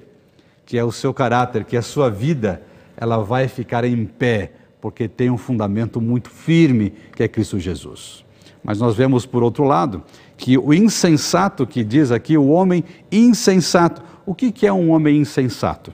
que 0.65 0.77
é 0.77 0.83
o 0.83 0.91
seu 0.91 1.13
caráter, 1.13 1.63
que 1.63 1.75
é 1.75 1.79
a 1.79 1.83
sua 1.83 2.09
vida, 2.09 2.61
ela 2.97 3.17
vai 3.17 3.47
ficar 3.47 3.83
em 3.83 4.05
pé, 4.05 4.51
porque 4.79 5.07
tem 5.07 5.29
um 5.29 5.37
fundamento 5.37 6.01
muito 6.01 6.29
firme, 6.29 6.93
que 7.15 7.23
é 7.23 7.27
Cristo 7.27 7.59
Jesus. 7.59 8.25
Mas 8.63 8.79
nós 8.79 8.95
vemos, 8.95 9.25
por 9.25 9.43
outro 9.43 9.63
lado, 9.63 10.03
que 10.37 10.57
o 10.57 10.73
insensato, 10.73 11.65
que 11.65 11.83
diz 11.83 12.11
aqui, 12.11 12.37
o 12.37 12.47
homem 12.47 12.83
insensato. 13.11 14.01
O 14.25 14.35
que, 14.35 14.51
que 14.51 14.67
é 14.67 14.73
um 14.73 14.91
homem 14.91 15.17
insensato? 15.17 15.93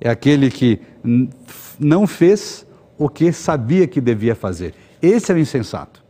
É 0.00 0.08
aquele 0.08 0.50
que 0.50 0.80
não 1.80 2.06
fez 2.06 2.66
o 2.98 3.08
que 3.08 3.32
sabia 3.32 3.86
que 3.86 4.00
devia 4.00 4.34
fazer. 4.34 4.74
Esse 5.00 5.32
é 5.32 5.34
o 5.34 5.38
insensato. 5.38 6.04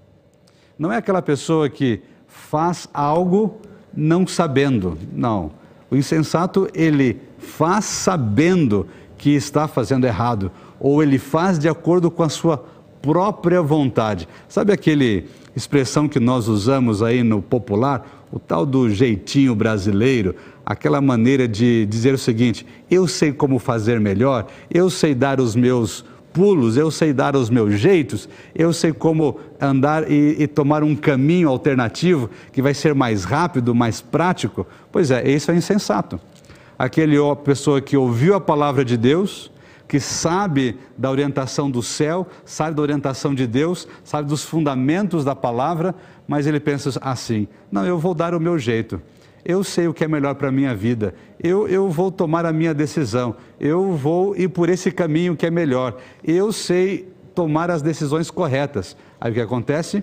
Não 0.76 0.92
é 0.92 0.96
aquela 0.96 1.22
pessoa 1.22 1.70
que 1.70 2.02
faz 2.26 2.88
algo 2.92 3.60
não 3.94 4.26
sabendo. 4.26 4.98
Não. 5.12 5.52
O 5.88 5.96
insensato, 5.96 6.68
ele 6.74 7.20
faz 7.38 7.84
sabendo 7.84 8.88
que 9.16 9.30
está 9.30 9.68
fazendo 9.68 10.06
errado, 10.06 10.50
ou 10.80 11.02
ele 11.02 11.18
faz 11.18 11.58
de 11.58 11.68
acordo 11.68 12.10
com 12.10 12.22
a 12.22 12.28
sua 12.28 12.64
própria 13.02 13.62
vontade. 13.62 14.28
Sabe 14.48 14.72
aquele 14.72 15.28
expressão 15.54 16.08
que 16.08 16.18
nós 16.18 16.48
usamos 16.48 17.02
aí 17.02 17.22
no 17.22 17.42
popular, 17.42 18.26
o 18.32 18.38
tal 18.38 18.64
do 18.64 18.88
jeitinho 18.88 19.54
brasileiro, 19.54 20.34
aquela 20.70 21.00
maneira 21.00 21.48
de 21.48 21.84
dizer 21.86 22.14
o 22.14 22.18
seguinte: 22.18 22.64
eu 22.88 23.08
sei 23.08 23.32
como 23.32 23.58
fazer 23.58 23.98
melhor, 23.98 24.46
eu 24.70 24.88
sei 24.88 25.16
dar 25.16 25.40
os 25.40 25.56
meus 25.56 26.04
pulos, 26.32 26.76
eu 26.76 26.92
sei 26.92 27.12
dar 27.12 27.34
os 27.34 27.50
meus 27.50 27.74
jeitos, 27.74 28.28
eu 28.54 28.72
sei 28.72 28.92
como 28.92 29.40
andar 29.60 30.08
e, 30.08 30.36
e, 30.38 30.46
tomar 30.46 30.84
um 30.84 30.94
caminho 30.94 31.48
alternativo 31.48 32.30
que 32.52 32.62
vai 32.62 32.72
ser 32.72 32.94
mais 32.94 33.24
rápido, 33.24 33.74
mais 33.74 34.00
prático. 34.00 34.64
Pois 34.92 35.10
é, 35.10 35.28
isso 35.28 35.50
é 35.50 35.56
insensato. 35.56 36.20
Aquele 36.78 37.16
pessoa 37.42 37.80
que 37.80 37.96
ouviu 37.96 38.36
a 38.36 38.40
palavra 38.40 38.84
de 38.84 38.96
Deus, 38.96 39.50
que 39.88 39.98
sabe 39.98 40.78
da 40.96 41.10
orientação 41.10 41.68
do 41.68 41.82
céu, 41.82 42.28
sabe 42.44 42.76
da 42.76 42.82
orientação 42.82 43.34
de 43.34 43.44
Deus, 43.44 43.88
sabe 44.04 44.28
dos 44.28 44.44
fundamentos 44.44 45.24
da 45.24 45.34
palavra, 45.34 45.96
mas 46.28 46.46
ele 46.46 46.60
pensa 46.60 46.96
assim: 47.00 47.48
não, 47.72 47.84
eu 47.84 47.98
vou 47.98 48.14
dar 48.14 48.36
o 48.36 48.40
meu 48.40 48.56
jeito 48.56 49.02
eu 49.44 49.64
sei 49.64 49.88
o 49.88 49.94
que 49.94 50.04
é 50.04 50.08
melhor 50.08 50.34
para 50.34 50.48
a 50.48 50.52
minha 50.52 50.74
vida, 50.74 51.14
eu, 51.42 51.66
eu 51.68 51.88
vou 51.88 52.10
tomar 52.10 52.44
a 52.44 52.52
minha 52.52 52.74
decisão, 52.74 53.36
eu 53.58 53.92
vou 53.92 54.36
ir 54.36 54.48
por 54.48 54.68
esse 54.68 54.90
caminho 54.90 55.36
que 55.36 55.46
é 55.46 55.50
melhor, 55.50 55.96
eu 56.22 56.52
sei 56.52 57.12
tomar 57.34 57.70
as 57.70 57.82
decisões 57.82 58.30
corretas. 58.30 58.96
Aí 59.20 59.30
o 59.30 59.34
que 59.34 59.40
acontece? 59.40 60.02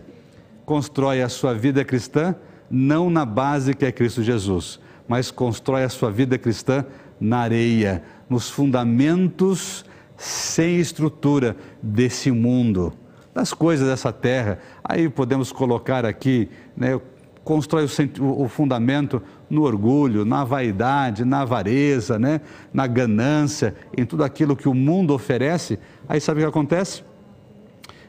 Constrói 0.66 1.22
a 1.22 1.30
sua 1.30 1.54
vida 1.54 1.84
cristã 1.86 2.36
não 2.70 3.10
na 3.10 3.26
base 3.26 3.74
que 3.74 3.86
é 3.86 3.92
Cristo 3.92 4.24
Jesus, 4.24 4.80
mas 5.08 5.32
constrói 5.32 5.84
a 5.84 5.90
sua 5.90 6.12
vida 6.12 6.38
cristã 6.38 6.86
na 7.20 7.40
areia, 7.40 8.04
nos 8.30 8.50
fundamentos 8.50 9.86
sem 10.18 10.80
estrutura 10.80 11.56
desse 11.82 12.32
mundo, 12.32 12.94
das 13.34 13.54
coisas 13.54 13.88
dessa 13.88 14.12
terra. 14.12 14.60
Aí 14.84 15.08
podemos 15.08 15.52
colocar 15.52 16.06
aqui 16.06 16.50
né, 16.76 17.00
constrói 17.48 17.88
o, 18.20 18.44
o 18.44 18.50
fundamento 18.50 19.24
no 19.50 19.64
orgulho, 19.64 20.26
na 20.26 20.44
vaidade, 20.44 21.24
na 21.24 21.44
avareza, 21.44 22.20
né? 22.20 22.42
na 22.74 22.86
ganância, 22.86 23.74
em 23.98 24.06
tudo 24.06 24.26
aquilo 24.26 24.54
que 24.54 24.68
o 24.68 24.74
mundo 24.74 25.14
oferece, 25.14 25.80
aí 26.10 26.20
sabe 26.20 26.42
o 26.42 26.44
que 26.44 26.50
acontece? 26.50 27.04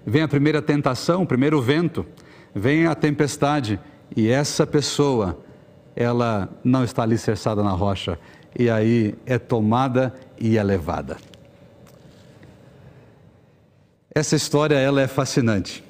Vem 0.04 0.22
a 0.22 0.28
primeira 0.28 0.60
tentação, 0.60 1.22
o 1.22 1.26
primeiro 1.26 1.62
vento, 1.62 2.04
vem 2.52 2.86
a 2.86 2.96
tempestade, 2.96 3.78
e 4.16 4.28
essa 4.28 4.66
pessoa, 4.66 5.38
ela 5.94 6.48
não 6.64 6.82
está 6.82 7.04
alicerçada 7.04 7.62
na 7.62 7.70
rocha, 7.70 8.18
e 8.58 8.68
aí 8.68 9.14
é 9.24 9.38
tomada 9.38 10.12
e 10.36 10.58
é 10.58 10.62
levada. 10.64 11.16
Essa 14.12 14.34
história 14.34 14.74
ela 14.74 15.00
é 15.00 15.06
fascinante 15.06 15.87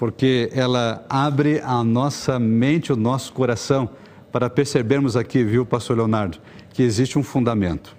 porque 0.00 0.48
ela 0.54 1.04
abre 1.10 1.60
a 1.60 1.84
nossa 1.84 2.38
mente, 2.38 2.90
o 2.90 2.96
nosso 2.96 3.34
coração, 3.34 3.90
para 4.32 4.48
percebermos 4.48 5.14
aqui, 5.14 5.44
viu, 5.44 5.66
Pastor 5.66 5.94
Leonardo, 5.94 6.38
que 6.72 6.82
existe 6.82 7.18
um 7.18 7.22
fundamento, 7.22 7.94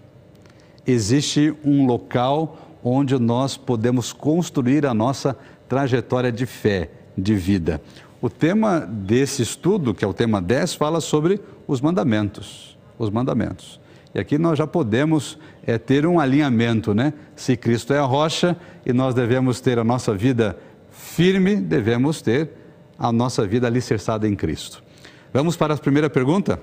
existe 0.87 1.53
um 1.63 1.85
local 1.85 2.57
onde 2.83 3.19
nós 3.19 3.55
podemos 3.55 4.11
construir 4.11 4.83
a 4.83 4.95
nossa 4.95 5.37
trajetória 5.69 6.31
de 6.31 6.47
fé, 6.47 6.89
de 7.15 7.35
vida. 7.35 7.79
O 8.19 8.31
tema 8.31 8.79
desse 8.79 9.43
estudo, 9.43 9.93
que 9.93 10.03
é 10.03 10.07
o 10.07 10.13
tema 10.13 10.41
10, 10.41 10.73
fala 10.73 11.01
sobre 11.01 11.39
os 11.67 11.81
mandamentos. 11.81 12.75
Os 12.97 13.11
mandamentos. 13.11 13.79
E 14.15 14.19
aqui 14.19 14.39
nós 14.39 14.57
já 14.57 14.65
podemos 14.65 15.37
é, 15.67 15.77
ter 15.77 16.07
um 16.07 16.19
alinhamento, 16.19 16.95
né? 16.95 17.13
Se 17.35 17.55
Cristo 17.55 17.93
é 17.93 17.99
a 17.99 18.05
rocha 18.05 18.57
e 18.83 18.91
nós 18.91 19.13
devemos 19.13 19.61
ter 19.61 19.77
a 19.77 19.83
nossa 19.83 20.15
vida 20.15 20.57
firme, 21.11 21.57
devemos 21.57 22.21
ter 22.21 22.49
a 22.97 23.11
nossa 23.11 23.45
vida 23.45 23.67
alicerçada 23.67 24.27
em 24.27 24.35
Cristo. 24.35 24.81
Vamos 25.33 25.57
para 25.57 25.73
a 25.73 25.77
primeira 25.77 26.09
pergunta? 26.09 26.61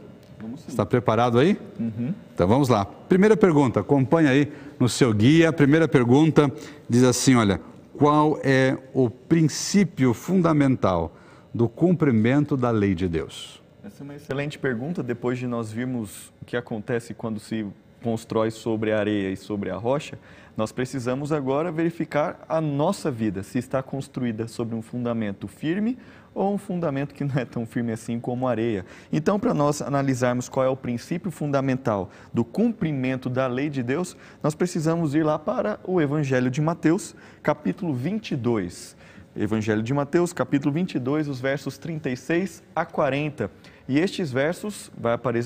Está 0.67 0.85
preparado 0.87 1.39
aí? 1.39 1.59
Uhum. 1.79 2.15
Então 2.35 2.49
vamos 2.49 2.69
lá. 2.69 2.85
Primeira 2.85 3.37
pergunta, 3.37 3.81
acompanha 3.81 4.31
aí 4.31 4.51
no 4.79 4.89
seu 4.89 5.13
guia. 5.13 5.51
A 5.51 5.53
primeira 5.53 5.87
pergunta 5.87 6.51
diz 6.89 7.03
assim: 7.03 7.35
olha, 7.35 7.61
qual 7.97 8.39
é 8.43 8.77
o 8.95 9.11
princípio 9.11 10.15
fundamental 10.15 11.15
do 11.53 11.69
cumprimento 11.69 12.57
da 12.57 12.71
lei 12.71 12.95
de 12.95 13.09
Deus? 13.09 13.63
Essa 13.85 14.03
é 14.03 14.05
uma 14.05 14.15
excelente 14.15 14.59
pergunta, 14.59 15.03
depois 15.03 15.39
de 15.39 15.47
nós 15.47 15.71
virmos 15.71 16.33
o 16.41 16.45
que 16.45 16.57
acontece 16.57 17.15
quando 17.15 17.39
se 17.41 17.67
constrói 18.03 18.51
sobre 18.51 18.93
a 18.93 18.99
areia 18.99 19.31
e 19.31 19.37
sobre 19.37 19.71
a 19.71 19.77
rocha, 19.77 20.19
nós 20.59 20.73
precisamos 20.73 21.31
agora 21.31 21.71
verificar 21.71 22.45
a 22.49 22.61
nossa 22.61 23.13
vida, 23.13 23.45
se 23.45 23.59
está 23.59 23.81
construída 23.81 24.49
sobre 24.49 24.75
um 24.75 24.83
fundamento 24.83 25.47
firme 25.47 25.97
ou 26.35 26.53
um 26.53 26.59
fundamento 26.59 27.15
que 27.15 27.23
não 27.23 27.37
é 27.37 27.45
tão 27.45 27.65
firme 27.65 27.93
assim 27.93 28.19
como 28.19 28.49
areia. 28.49 28.85
Então, 29.13 29.39
para 29.39 29.55
nós 29.55 29.81
analisarmos 29.81 30.49
qual 30.49 30.67
é 30.67 30.69
o 30.69 30.75
princípio 30.75 31.31
fundamental 31.31 32.11
do 32.35 32.45
cumprimento 32.45 33.31
da 33.31 33.47
lei 33.47 33.71
de 33.71 33.85
Deus, 33.85 34.17
nós 34.43 34.57
precisamos 34.57 35.15
ir 35.15 35.23
lá 35.23 35.39
para 35.39 35.79
o 35.85 36.01
Evangelho 36.01 36.51
de 36.51 36.61
Mateus, 36.61 37.15
capítulo 37.41 37.95
22. 37.95 38.97
Evangelho 39.37 39.81
de 39.81 39.95
Mateus, 39.95 40.33
capítulo 40.33 40.75
22, 40.75 41.29
os 41.29 41.41
versos 41.41 41.79
36 41.79 42.65
a 42.75 42.85
40. 42.85 43.49
E 43.87 44.01
estes 44.01 44.33
versos 44.33 44.91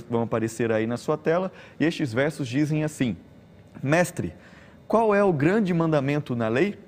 vão 0.08 0.22
aparecer 0.22 0.72
aí 0.72 0.86
na 0.86 0.96
sua 0.96 1.18
tela, 1.18 1.52
e 1.78 1.84
estes 1.84 2.14
versos 2.14 2.48
dizem 2.48 2.82
assim: 2.82 3.14
Mestre, 3.82 4.32
qual 4.92 5.14
é 5.14 5.24
o 5.24 5.32
grande 5.32 5.72
mandamento 5.72 6.36
na 6.36 6.48
lei? 6.48 6.78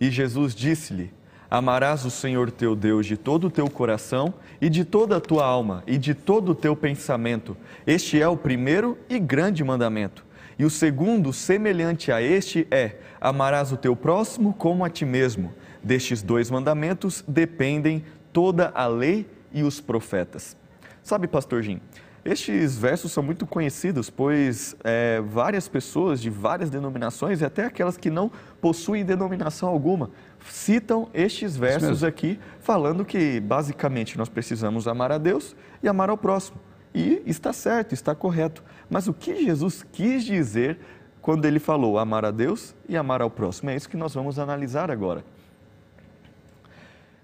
E 0.00 0.10
Jesus 0.10 0.54
disse-lhe: 0.54 1.12
Amarás 1.50 2.06
o 2.06 2.10
Senhor 2.10 2.50
teu 2.50 2.74
Deus 2.74 3.04
de 3.04 3.18
todo 3.18 3.48
o 3.48 3.50
teu 3.50 3.68
coração 3.68 4.32
e 4.62 4.70
de 4.70 4.82
toda 4.82 5.18
a 5.18 5.20
tua 5.20 5.44
alma 5.44 5.84
e 5.86 5.98
de 5.98 6.14
todo 6.14 6.52
o 6.52 6.54
teu 6.54 6.74
pensamento. 6.74 7.54
Este 7.86 8.18
é 8.18 8.26
o 8.26 8.34
primeiro 8.34 8.96
e 9.10 9.18
grande 9.18 9.62
mandamento. 9.62 10.24
E 10.58 10.64
o 10.64 10.70
segundo, 10.70 11.34
semelhante 11.34 12.10
a 12.10 12.22
este, 12.22 12.66
é: 12.70 12.96
Amarás 13.20 13.72
o 13.72 13.76
teu 13.76 13.94
próximo 13.94 14.54
como 14.54 14.82
a 14.82 14.88
ti 14.88 15.04
mesmo. 15.04 15.52
Destes 15.84 16.22
dois 16.22 16.50
mandamentos 16.50 17.22
dependem 17.28 18.02
toda 18.32 18.72
a 18.74 18.86
lei 18.86 19.28
e 19.52 19.62
os 19.62 19.82
profetas. 19.82 20.56
Sabe, 21.02 21.28
pastor 21.28 21.62
Jim, 21.62 21.78
estes 22.24 22.76
versos 22.76 23.12
são 23.12 23.22
muito 23.22 23.46
conhecidos, 23.46 24.10
pois 24.10 24.76
é, 24.84 25.20
várias 25.20 25.68
pessoas 25.68 26.20
de 26.20 26.28
várias 26.28 26.68
denominações, 26.68 27.40
e 27.40 27.44
até 27.44 27.64
aquelas 27.64 27.96
que 27.96 28.10
não 28.10 28.30
possuem 28.60 29.04
denominação 29.04 29.68
alguma, 29.68 30.10
citam 30.48 31.08
estes 31.14 31.56
versos 31.56 32.04
aqui, 32.04 32.38
falando 32.60 33.04
que 33.04 33.40
basicamente 33.40 34.18
nós 34.18 34.28
precisamos 34.28 34.86
amar 34.86 35.12
a 35.12 35.18
Deus 35.18 35.56
e 35.82 35.88
amar 35.88 36.10
ao 36.10 36.18
próximo. 36.18 36.58
E 36.94 37.22
está 37.24 37.52
certo, 37.52 37.94
está 37.94 38.14
correto. 38.14 38.62
Mas 38.88 39.06
o 39.06 39.14
que 39.14 39.44
Jesus 39.44 39.86
quis 39.92 40.24
dizer 40.24 40.78
quando 41.22 41.44
ele 41.44 41.58
falou 41.58 41.98
amar 41.98 42.24
a 42.24 42.30
Deus 42.30 42.74
e 42.88 42.96
amar 42.96 43.22
ao 43.22 43.30
próximo? 43.30 43.70
É 43.70 43.76
isso 43.76 43.88
que 43.88 43.96
nós 43.96 44.14
vamos 44.14 44.38
analisar 44.38 44.90
agora. 44.90 45.24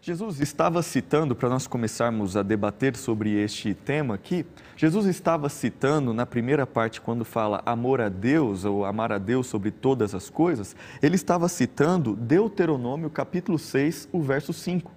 Jesus 0.07 0.41
estava 0.41 0.83
citando, 0.83 1.35
para 1.35 1.49
nós 1.49 1.67
começarmos 1.67 2.37
a 2.37 2.43
debater 2.45 2.95
sobre 2.95 3.43
este 3.43 3.75
tema 3.75 4.15
aqui, 4.15 4.47
Jesus 4.77 5.05
estava 5.07 5.49
citando 5.49 6.15
na 6.15 6.25
primeira 6.25 6.65
parte, 6.65 7.01
quando 7.01 7.25
fala 7.25 7.61
amor 7.67 8.01
a 8.01 8.09
Deus 8.09 8.65
ou 8.65 8.85
amar 8.85 9.11
a 9.11 9.19
Deus 9.19 9.49
sobre 9.49 9.73
todas 9.73 10.15
as 10.15 10.31
coisas, 10.31 10.77
ele 11.03 11.17
estava 11.17 11.49
citando 11.49 12.15
Deuteronômio 12.15 13.11
capítulo 13.11 13.59
6, 13.59 14.09
o 14.13 14.23
verso 14.23 14.53
5. 14.53 14.93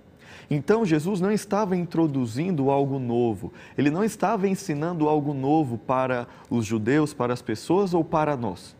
Então 0.48 0.86
Jesus 0.86 1.20
não 1.20 1.32
estava 1.32 1.75
introduzindo 1.75 2.70
algo 2.70 3.00
novo, 3.00 3.51
ele 3.75 3.89
não 3.89 4.04
estava 4.04 4.48
ensinando 4.48 5.10
algo 5.10 5.34
novo 5.34 5.80
para 5.80 6.28
os 6.51 6.68
judeus, 6.68 7.16
para 7.16 7.34
as 7.34 7.42
pessoas 7.42 7.96
ou 7.96 8.04
para 8.04 8.38
nós. 8.38 8.78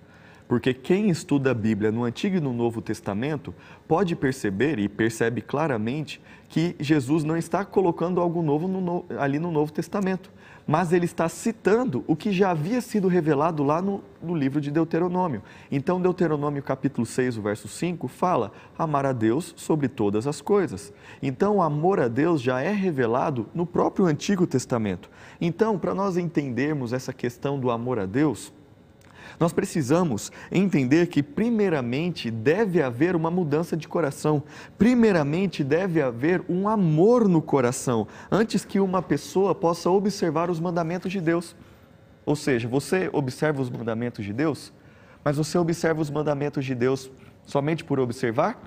Porque 0.50 0.74
quem 0.74 1.12
estuda 1.12 1.52
a 1.52 1.54
Bíblia 1.54 1.92
no 1.92 2.04
Antigo 2.04 2.38
e 2.38 2.40
no 2.40 2.52
Novo 2.52 2.82
Testamento 2.82 3.54
pode 3.88 4.16
perceber 4.16 4.80
e 4.80 4.90
percebe 4.90 5.44
claramente 5.44 6.20
que 6.50 6.76
Jesus 6.80 7.24
não 7.24 7.38
está 7.38 7.64
colocando 7.64 8.20
algo 8.20 8.42
novo 8.42 8.68
no, 8.68 9.06
ali 9.20 9.38
no 9.38 9.52
Novo 9.52 9.72
Testamento, 9.72 10.32
mas 10.66 10.92
ele 10.92 11.06
está 11.06 11.30
citando 11.30 12.04
o 12.08 12.16
que 12.16 12.32
já 12.32 12.50
havia 12.50 12.82
sido 12.82 13.08
revelado 13.08 13.64
lá 13.64 13.80
no, 13.80 14.04
no 14.24 14.36
livro 14.36 14.60
de 14.60 14.72
Deuteronômio. 14.72 15.44
Então, 15.72 16.02
Deuteronômio 16.02 16.64
capítulo 16.64 17.06
6, 17.06 17.38
o 17.38 17.44
verso 17.44 17.68
5, 17.68 18.08
fala 18.08 18.52
amar 18.76 19.06
a 19.06 19.14
Deus 19.14 19.54
sobre 19.56 19.88
todas 19.88 20.26
as 20.26 20.42
coisas. 20.42 20.92
Então, 21.22 21.58
o 21.58 21.62
amor 21.62 22.00
a 22.00 22.08
Deus 22.08 22.42
já 22.42 22.60
é 22.60 22.72
revelado 22.72 23.46
no 23.54 23.68
próprio 23.68 24.08
Antigo 24.08 24.48
Testamento. 24.48 25.12
Então, 25.40 25.78
para 25.78 25.94
nós 25.94 26.18
entendermos 26.18 26.92
essa 26.92 27.14
questão 27.14 27.60
do 27.60 27.70
amor 27.70 28.00
a 28.00 28.08
Deus, 28.08 28.52
nós 29.40 29.54
precisamos 29.54 30.32
entender 30.52 31.08
que, 31.08 31.24
primeiramente, 31.24 32.30
deve 32.30 32.82
haver 32.82 33.16
uma 33.16 33.32
mudança 33.32 33.78
de 33.78 33.88
coração. 33.88 34.44
Primeiramente, 34.78 35.64
deve 35.64 36.02
haver 36.02 36.44
um 36.50 36.68
amor 36.68 37.28
no 37.28 37.42
coração, 37.42 38.08
antes 38.30 38.66
que 38.66 38.80
uma 38.80 39.02
pessoa 39.02 39.56
possa 39.56 39.90
observar 39.90 40.50
os 40.50 40.60
mandamentos 40.60 41.12
de 41.12 41.22
Deus. 41.22 41.56
Ou 42.26 42.36
seja, 42.36 42.68
você 42.68 43.10
observa 43.14 43.62
os 43.62 43.70
mandamentos 43.70 44.26
de 44.26 44.34
Deus, 44.34 44.74
mas 45.24 45.38
você 45.38 45.58
observa 45.58 46.02
os 46.02 46.10
mandamentos 46.10 46.66
de 46.66 46.76
Deus 46.76 47.10
somente 47.46 47.84
por 47.84 48.00
observar? 48.00 48.62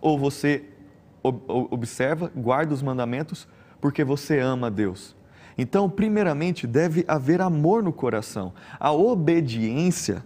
Ou 0.00 0.18
você 0.18 0.64
observa, 1.22 2.30
guarda 2.34 2.74
os 2.74 2.82
mandamentos 2.82 3.46
porque 3.80 4.02
você 4.02 4.40
ama 4.40 4.70
Deus? 4.70 5.14
Então, 5.60 5.90
primeiramente, 5.90 6.66
deve 6.66 7.04
haver 7.06 7.42
amor 7.42 7.82
no 7.82 7.92
coração. 7.92 8.54
A 8.78 8.92
obediência 8.92 10.24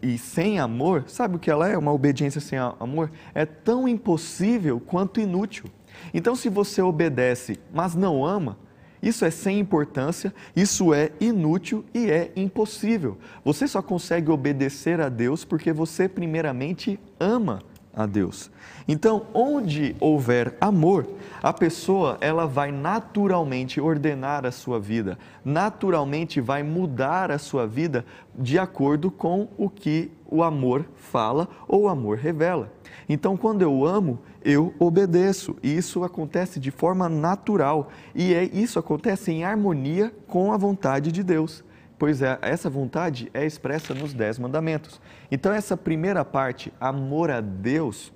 e 0.00 0.16
sem 0.16 0.60
amor, 0.60 1.02
sabe 1.08 1.34
o 1.34 1.38
que 1.40 1.50
ela 1.50 1.68
é? 1.68 1.76
Uma 1.76 1.92
obediência 1.92 2.40
sem 2.40 2.56
amor 2.56 3.10
é 3.34 3.44
tão 3.44 3.88
impossível 3.88 4.78
quanto 4.78 5.18
inútil. 5.18 5.64
Então, 6.14 6.36
se 6.36 6.48
você 6.48 6.80
obedece, 6.80 7.58
mas 7.74 7.96
não 7.96 8.24
ama, 8.24 8.56
isso 9.02 9.24
é 9.24 9.32
sem 9.32 9.58
importância, 9.58 10.32
isso 10.54 10.94
é 10.94 11.10
inútil 11.20 11.84
e 11.92 12.08
é 12.08 12.30
impossível. 12.36 13.18
Você 13.44 13.66
só 13.66 13.82
consegue 13.82 14.30
obedecer 14.30 15.00
a 15.00 15.08
Deus 15.08 15.44
porque 15.44 15.72
você, 15.72 16.08
primeiramente, 16.08 17.00
ama 17.18 17.58
a 17.98 18.06
Deus. 18.06 18.48
Então, 18.86 19.26
onde 19.34 19.96
houver 19.98 20.56
amor, 20.60 21.04
a 21.42 21.52
pessoa 21.52 22.16
ela 22.20 22.46
vai 22.46 22.70
naturalmente 22.70 23.80
ordenar 23.80 24.46
a 24.46 24.52
sua 24.52 24.78
vida, 24.78 25.18
naturalmente 25.44 26.40
vai 26.40 26.62
mudar 26.62 27.32
a 27.32 27.38
sua 27.38 27.66
vida 27.66 28.06
de 28.32 28.56
acordo 28.56 29.10
com 29.10 29.48
o 29.58 29.68
que 29.68 30.12
o 30.24 30.44
amor 30.44 30.86
fala 30.94 31.48
ou 31.66 31.82
o 31.82 31.88
amor 31.88 32.18
revela. 32.18 32.72
Então, 33.08 33.36
quando 33.36 33.62
eu 33.62 33.84
amo, 33.84 34.20
eu 34.44 34.72
obedeço. 34.78 35.56
E 35.60 35.76
isso 35.76 36.04
acontece 36.04 36.60
de 36.60 36.70
forma 36.70 37.08
natural 37.08 37.88
e 38.14 38.32
é, 38.32 38.44
isso 38.44 38.78
acontece 38.78 39.32
em 39.32 39.42
harmonia 39.42 40.14
com 40.28 40.52
a 40.52 40.56
vontade 40.56 41.10
de 41.10 41.24
Deus 41.24 41.64
pois 41.98 42.22
é, 42.22 42.38
essa 42.42 42.70
vontade 42.70 43.30
é 43.34 43.44
expressa 43.44 43.92
nos 43.92 44.14
Dez 44.14 44.38
Mandamentos. 44.38 45.00
Então, 45.30 45.52
essa 45.52 45.76
primeira 45.76 46.24
parte, 46.24 46.72
amor 46.80 47.30
a 47.30 47.40
Deus, 47.40 48.12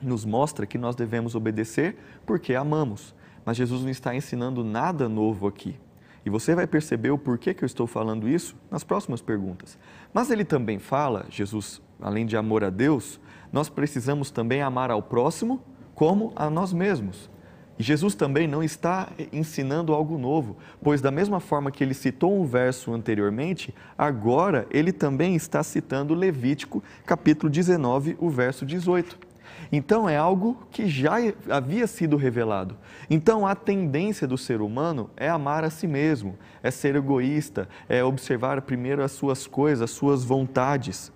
nos 0.00 0.24
mostra 0.24 0.66
que 0.66 0.78
nós 0.78 0.94
devemos 0.94 1.34
obedecer 1.34 1.96
porque 2.24 2.54
amamos. 2.54 3.14
Mas 3.44 3.56
Jesus 3.56 3.82
não 3.82 3.90
está 3.90 4.14
ensinando 4.14 4.62
nada 4.62 5.08
novo 5.08 5.46
aqui. 5.46 5.78
E 6.24 6.30
você 6.30 6.54
vai 6.54 6.66
perceber 6.66 7.10
o 7.10 7.18
porquê 7.18 7.54
que 7.54 7.64
eu 7.64 7.66
estou 7.66 7.86
falando 7.86 8.28
isso 8.28 8.54
nas 8.70 8.84
próximas 8.84 9.20
perguntas. 9.20 9.78
Mas 10.12 10.30
ele 10.30 10.44
também 10.44 10.78
fala, 10.78 11.26
Jesus, 11.30 11.80
além 12.00 12.26
de 12.26 12.36
amor 12.36 12.62
a 12.62 12.70
Deus, 12.70 13.18
nós 13.52 13.68
precisamos 13.68 14.30
também 14.30 14.60
amar 14.60 14.90
ao 14.90 15.02
próximo 15.02 15.62
como 15.94 16.32
a 16.36 16.50
nós 16.50 16.72
mesmos. 16.72 17.30
Jesus 17.78 18.16
também 18.16 18.48
não 18.48 18.62
está 18.62 19.08
ensinando 19.32 19.94
algo 19.94 20.18
novo, 20.18 20.56
pois, 20.82 21.00
da 21.00 21.12
mesma 21.12 21.38
forma 21.38 21.70
que 21.70 21.84
ele 21.84 21.94
citou 21.94 22.36
um 22.36 22.44
verso 22.44 22.92
anteriormente, 22.92 23.72
agora 23.96 24.66
ele 24.70 24.90
também 24.90 25.36
está 25.36 25.62
citando 25.62 26.12
Levítico, 26.12 26.82
capítulo 27.06 27.48
19, 27.48 28.16
o 28.18 28.28
verso 28.28 28.66
18. 28.66 29.28
Então 29.70 30.08
é 30.08 30.16
algo 30.16 30.56
que 30.70 30.88
já 30.88 31.16
havia 31.48 31.86
sido 31.86 32.16
revelado. 32.16 32.76
Então 33.08 33.46
a 33.46 33.54
tendência 33.54 34.26
do 34.26 34.36
ser 34.36 34.60
humano 34.60 35.10
é 35.16 35.28
amar 35.28 35.62
a 35.62 35.70
si 35.70 35.86
mesmo, 35.86 36.36
é 36.62 36.70
ser 36.70 36.96
egoísta, 36.96 37.68
é 37.88 38.02
observar 38.02 38.60
primeiro 38.62 39.02
as 39.02 39.12
suas 39.12 39.46
coisas, 39.46 39.82
as 39.82 39.90
suas 39.90 40.24
vontades. 40.24 41.12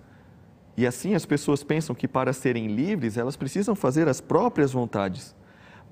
E 0.77 0.87
assim 0.87 1.13
as 1.13 1.25
pessoas 1.25 1.63
pensam 1.63 1.95
que 1.95 2.07
para 2.07 2.31
serem 2.31 2.67
livres 2.67 3.17
elas 3.17 3.35
precisam 3.35 3.75
fazer 3.75 4.07
as 4.07 4.21
próprias 4.21 4.71
vontades. 4.71 5.35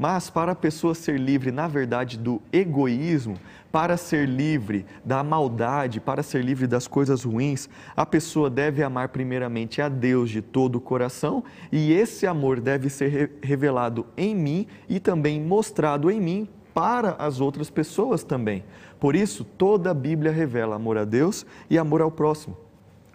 Mas 0.01 0.31
para 0.31 0.53
a 0.53 0.55
pessoa 0.55 0.95
ser 0.95 1.19
livre, 1.19 1.51
na 1.51 1.67
verdade, 1.67 2.17
do 2.17 2.41
egoísmo, 2.51 3.37
para 3.71 3.95
ser 3.97 4.27
livre 4.27 4.83
da 5.05 5.23
maldade, 5.23 5.99
para 5.99 6.23
ser 6.23 6.43
livre 6.43 6.65
das 6.65 6.87
coisas 6.87 7.23
ruins, 7.23 7.69
a 7.95 8.03
pessoa 8.03 8.49
deve 8.49 8.81
amar 8.81 9.09
primeiramente 9.09 9.79
a 9.79 9.87
Deus 9.87 10.31
de 10.31 10.41
todo 10.41 10.77
o 10.77 10.81
coração 10.81 11.43
e 11.71 11.93
esse 11.93 12.25
amor 12.25 12.59
deve 12.59 12.89
ser 12.89 13.33
revelado 13.43 14.07
em 14.17 14.33
mim 14.33 14.65
e 14.89 14.99
também 14.99 15.39
mostrado 15.39 16.09
em 16.09 16.19
mim 16.19 16.49
para 16.73 17.11
as 17.19 17.39
outras 17.39 17.69
pessoas 17.69 18.23
também. 18.23 18.63
Por 18.99 19.15
isso, 19.15 19.43
toda 19.43 19.91
a 19.91 19.93
Bíblia 19.93 20.31
revela 20.31 20.77
amor 20.77 20.97
a 20.97 21.05
Deus 21.05 21.45
e 21.69 21.77
amor 21.77 22.01
ao 22.01 22.09
próximo. 22.09 22.57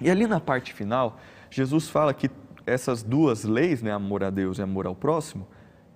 E 0.00 0.08
ali 0.08 0.24
na 0.24 0.38
parte 0.38 0.72
final, 0.72 1.18
Jesus 1.50 1.88
fala 1.88 2.14
que 2.14 2.30
essas 2.64 3.02
duas 3.02 3.42
leis, 3.42 3.82
né, 3.82 3.90
amor 3.90 4.22
a 4.22 4.30
Deus 4.30 4.58
e 4.58 4.62
amor 4.62 4.86
ao 4.86 4.94
próximo, 4.94 5.48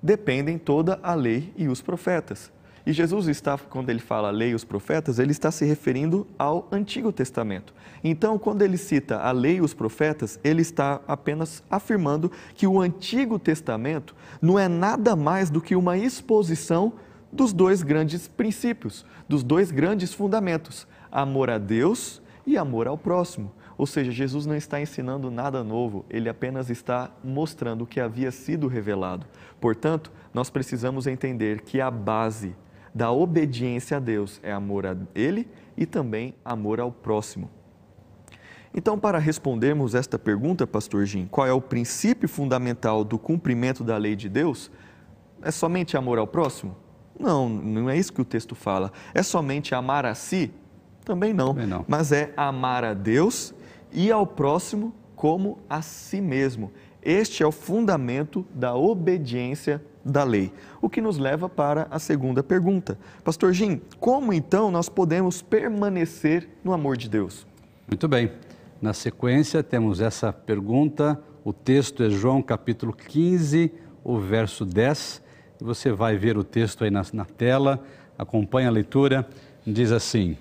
dependem 0.02 0.58
toda 0.58 0.98
a 1.02 1.14
lei 1.14 1.52
e 1.56 1.68
os 1.68 1.82
profetas. 1.82 2.50
E 2.86 2.92
Jesus 2.92 3.28
está, 3.28 3.58
quando 3.58 3.90
ele 3.90 4.00
fala 4.00 4.30
lei 4.30 4.50
e 4.50 4.54
os 4.54 4.64
profetas, 4.64 5.18
ele 5.18 5.32
está 5.32 5.50
se 5.50 5.64
referindo 5.64 6.26
ao 6.38 6.66
Antigo 6.72 7.12
Testamento. 7.12 7.74
Então, 8.02 8.38
quando 8.38 8.62
ele 8.62 8.78
cita 8.78 9.18
a 9.18 9.30
lei 9.30 9.56
e 9.56 9.60
os 9.60 9.74
profetas, 9.74 10.40
ele 10.42 10.62
está 10.62 11.00
apenas 11.06 11.62
afirmando 11.70 12.32
que 12.54 12.66
o 12.66 12.80
Antigo 12.80 13.38
Testamento 13.38 14.14
não 14.40 14.58
é 14.58 14.66
nada 14.66 15.14
mais 15.14 15.50
do 15.50 15.60
que 15.60 15.76
uma 15.76 15.98
exposição 15.98 16.94
dos 17.30 17.52
dois 17.52 17.82
grandes 17.82 18.26
princípios, 18.26 19.04
dos 19.28 19.42
dois 19.42 19.70
grandes 19.70 20.14
fundamentos: 20.14 20.86
amor 21.12 21.50
a 21.50 21.58
Deus 21.58 22.22
e 22.46 22.56
amor 22.56 22.88
ao 22.88 22.96
próximo. 22.96 23.52
Ou 23.80 23.86
seja, 23.86 24.10
Jesus 24.10 24.44
não 24.44 24.54
está 24.54 24.78
ensinando 24.78 25.30
nada 25.30 25.64
novo, 25.64 26.04
ele 26.10 26.28
apenas 26.28 26.68
está 26.68 27.10
mostrando 27.24 27.84
o 27.84 27.86
que 27.86 27.98
havia 27.98 28.30
sido 28.30 28.66
revelado. 28.68 29.26
Portanto, 29.60 30.10
nós 30.32 30.48
precisamos 30.50 31.06
entender 31.06 31.60
que 31.60 31.80
a 31.80 31.90
base 31.90 32.56
da 32.94 33.12
obediência 33.12 33.98
a 33.98 34.00
Deus 34.00 34.40
é 34.42 34.52
amor 34.52 34.86
a 34.86 34.96
Ele 35.14 35.48
e 35.76 35.86
também 35.86 36.34
amor 36.44 36.80
ao 36.80 36.90
próximo. 36.90 37.50
Então, 38.72 38.98
para 38.98 39.18
respondermos 39.18 39.94
esta 39.94 40.18
pergunta, 40.18 40.66
Pastor 40.66 41.04
Jim, 41.04 41.26
qual 41.28 41.46
é 41.46 41.52
o 41.52 41.60
princípio 41.60 42.28
fundamental 42.28 43.02
do 43.02 43.18
cumprimento 43.18 43.82
da 43.82 43.96
lei 43.96 44.14
de 44.14 44.28
Deus? 44.28 44.70
É 45.42 45.50
somente 45.50 45.96
amor 45.96 46.18
ao 46.18 46.26
próximo? 46.26 46.76
Não, 47.18 47.48
não 47.48 47.90
é 47.90 47.98
isso 47.98 48.12
que 48.12 48.20
o 48.20 48.24
texto 48.24 48.54
fala. 48.54 48.92
É 49.12 49.22
somente 49.22 49.74
amar 49.74 50.06
a 50.06 50.14
si? 50.14 50.52
Também 51.04 51.32
não. 51.32 51.48
Também 51.48 51.66
não. 51.66 51.84
Mas 51.88 52.12
é 52.12 52.32
amar 52.36 52.84
a 52.84 52.94
Deus 52.94 53.52
e 53.92 54.10
ao 54.12 54.26
próximo 54.26 54.94
como 55.16 55.58
a 55.68 55.82
si 55.82 56.20
mesmo. 56.20 56.70
Este 57.02 57.42
é 57.42 57.46
o 57.46 57.52
fundamento 57.52 58.46
da 58.54 58.74
obediência 58.74 59.82
da 60.04 60.24
lei. 60.24 60.52
O 60.80 60.88
que 60.88 61.00
nos 61.00 61.18
leva 61.18 61.48
para 61.48 61.86
a 61.90 61.98
segunda 61.98 62.42
pergunta. 62.42 62.98
Pastor 63.24 63.52
Jim, 63.52 63.80
como 63.98 64.32
então 64.32 64.70
nós 64.70 64.88
podemos 64.88 65.42
permanecer 65.42 66.48
no 66.64 66.72
amor 66.72 66.96
de 66.96 67.08
Deus? 67.08 67.46
Muito 67.88 68.06
bem. 68.06 68.30
Na 68.80 68.92
sequência, 68.92 69.62
temos 69.62 70.00
essa 70.00 70.32
pergunta. 70.32 71.20
O 71.44 71.52
texto 71.52 72.02
é 72.02 72.10
João 72.10 72.42
capítulo 72.42 72.92
15, 72.92 73.72
o 74.04 74.18
verso 74.18 74.64
10. 74.64 75.22
Você 75.60 75.92
vai 75.92 76.16
ver 76.16 76.38
o 76.38 76.44
texto 76.44 76.84
aí 76.84 76.90
na, 76.90 77.04
na 77.12 77.24
tela, 77.24 77.82
acompanha 78.18 78.68
a 78.68 78.72
leitura. 78.72 79.28
Diz 79.66 79.92
assim: 79.92 80.36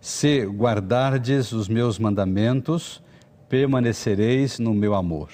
se 0.00 0.44
guardardes 0.44 1.52
os 1.52 1.68
meus 1.68 1.98
mandamentos, 1.98 3.02
permanecereis 3.48 4.58
no 4.58 4.74
meu 4.74 4.94
amor. 4.94 5.30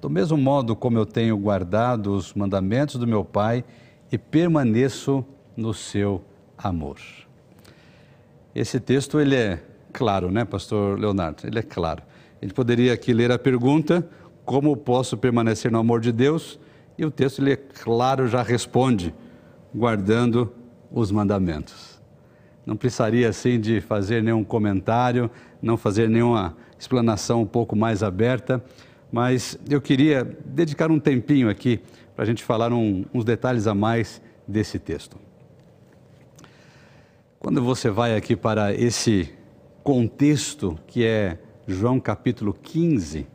Do 0.00 0.08
mesmo 0.08 0.36
modo 0.36 0.76
como 0.76 0.98
eu 0.98 1.04
tenho 1.04 1.36
guardado 1.36 2.14
os 2.14 2.32
mandamentos 2.34 2.96
do 2.96 3.06
meu 3.06 3.24
Pai 3.24 3.64
e 4.10 4.16
permaneço 4.16 5.24
no 5.56 5.74
seu 5.74 6.22
amor. 6.56 6.98
Esse 8.54 8.78
texto 8.78 9.20
ele 9.20 9.34
é 9.34 9.62
claro, 9.92 10.30
né, 10.30 10.44
pastor 10.44 10.98
Leonardo? 10.98 11.46
Ele 11.46 11.58
é 11.58 11.62
claro. 11.62 12.02
Gente 12.40 12.54
poderia 12.54 12.92
aqui 12.92 13.12
ler 13.12 13.32
a 13.32 13.38
pergunta: 13.38 14.08
como 14.44 14.76
posso 14.76 15.16
permanecer 15.16 15.70
no 15.70 15.78
amor 15.78 16.00
de 16.00 16.12
Deus? 16.12 16.58
E 16.96 17.04
o 17.04 17.10
texto 17.10 17.40
ele 17.40 17.52
é 17.52 17.56
claro, 17.56 18.28
já 18.28 18.42
responde: 18.42 19.14
guardando 19.74 20.52
os 20.90 21.10
mandamentos 21.10 21.98
não 22.68 22.76
precisaria 22.76 23.30
assim 23.30 23.58
de 23.58 23.80
fazer 23.80 24.22
nenhum 24.22 24.44
comentário, 24.44 25.30
não 25.62 25.78
fazer 25.78 26.06
nenhuma 26.06 26.54
explanação 26.78 27.40
um 27.40 27.46
pouco 27.46 27.74
mais 27.74 28.02
aberta, 28.02 28.62
mas 29.10 29.58
eu 29.68 29.80
queria 29.80 30.24
dedicar 30.44 30.90
um 30.90 30.98
tempinho 30.98 31.48
aqui 31.48 31.80
para 32.14 32.24
a 32.24 32.26
gente 32.26 32.42
falar 32.42 32.72
um, 32.72 33.04
uns 33.12 33.24
detalhes 33.24 33.66
a 33.66 33.74
mais 33.74 34.20
desse 34.46 34.78
texto. 34.78 35.16
Quando 37.38 37.62
você 37.62 37.90
vai 37.90 38.16
aqui 38.16 38.34
para 38.34 38.74
esse 38.74 39.32
contexto 39.82 40.78
que 40.86 41.04
é 41.04 41.38
João 41.66 42.00
capítulo 42.00 42.52
15, 42.52 43.26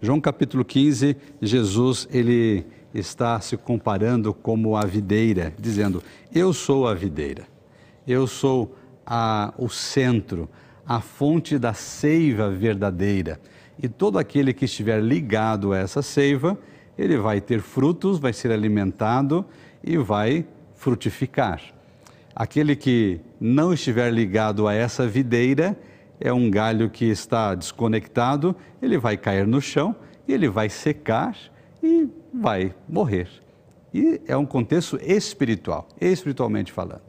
João 0.00 0.20
capítulo 0.20 0.64
15, 0.64 1.16
Jesus 1.42 2.08
ele 2.10 2.64
está 2.94 3.38
se 3.40 3.56
comparando 3.56 4.32
como 4.32 4.76
a 4.76 4.84
videira, 4.84 5.52
dizendo: 5.58 6.02
Eu 6.34 6.52
sou 6.52 6.88
a 6.88 6.94
videira. 6.94 7.44
Eu 8.06 8.26
sou 8.26 8.74
a, 9.06 9.52
o 9.58 9.68
centro, 9.68 10.48
a 10.86 11.00
fonte 11.00 11.58
da 11.58 11.74
seiva 11.74 12.50
verdadeira. 12.50 13.40
E 13.82 13.88
todo 13.88 14.18
aquele 14.18 14.52
que 14.52 14.66
estiver 14.66 15.02
ligado 15.02 15.72
a 15.72 15.78
essa 15.78 16.02
seiva, 16.02 16.58
ele 16.98 17.16
vai 17.16 17.40
ter 17.40 17.60
frutos, 17.62 18.18
vai 18.18 18.32
ser 18.32 18.52
alimentado 18.52 19.44
e 19.82 19.96
vai 19.96 20.44
frutificar. 20.74 21.62
Aquele 22.34 22.76
que 22.76 23.20
não 23.40 23.72
estiver 23.72 24.12
ligado 24.12 24.68
a 24.68 24.74
essa 24.74 25.06
videira 25.06 25.78
é 26.20 26.30
um 26.30 26.50
galho 26.50 26.90
que 26.90 27.06
está 27.06 27.54
desconectado, 27.54 28.54
ele 28.82 28.98
vai 28.98 29.16
cair 29.16 29.46
no 29.46 29.60
chão, 29.60 29.96
ele 30.28 30.48
vai 30.48 30.68
secar 30.68 31.34
e 31.82 32.06
vai 32.32 32.74
morrer. 32.86 33.28
E 33.92 34.20
é 34.26 34.36
um 34.36 34.44
contexto 34.44 34.98
espiritual, 35.02 35.88
espiritualmente 35.98 36.70
falando. 36.70 37.02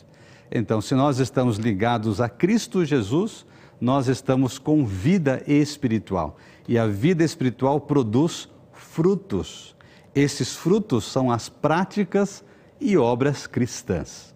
Então, 0.49 0.79
se 0.81 0.95
nós 0.95 1.19
estamos 1.19 1.57
ligados 1.57 2.21
a 2.21 2.29
Cristo 2.29 2.83
Jesus, 2.85 3.45
nós 3.79 4.07
estamos 4.07 4.57
com 4.57 4.85
vida 4.85 5.43
espiritual. 5.47 6.37
E 6.67 6.77
a 6.77 6.87
vida 6.87 7.23
espiritual 7.23 7.79
produz 7.79 8.49
frutos. 8.71 9.75
Esses 10.13 10.55
frutos 10.55 11.05
são 11.05 11.31
as 11.31 11.49
práticas 11.49 12.43
e 12.79 12.97
obras 12.97 13.47
cristãs. 13.47 14.35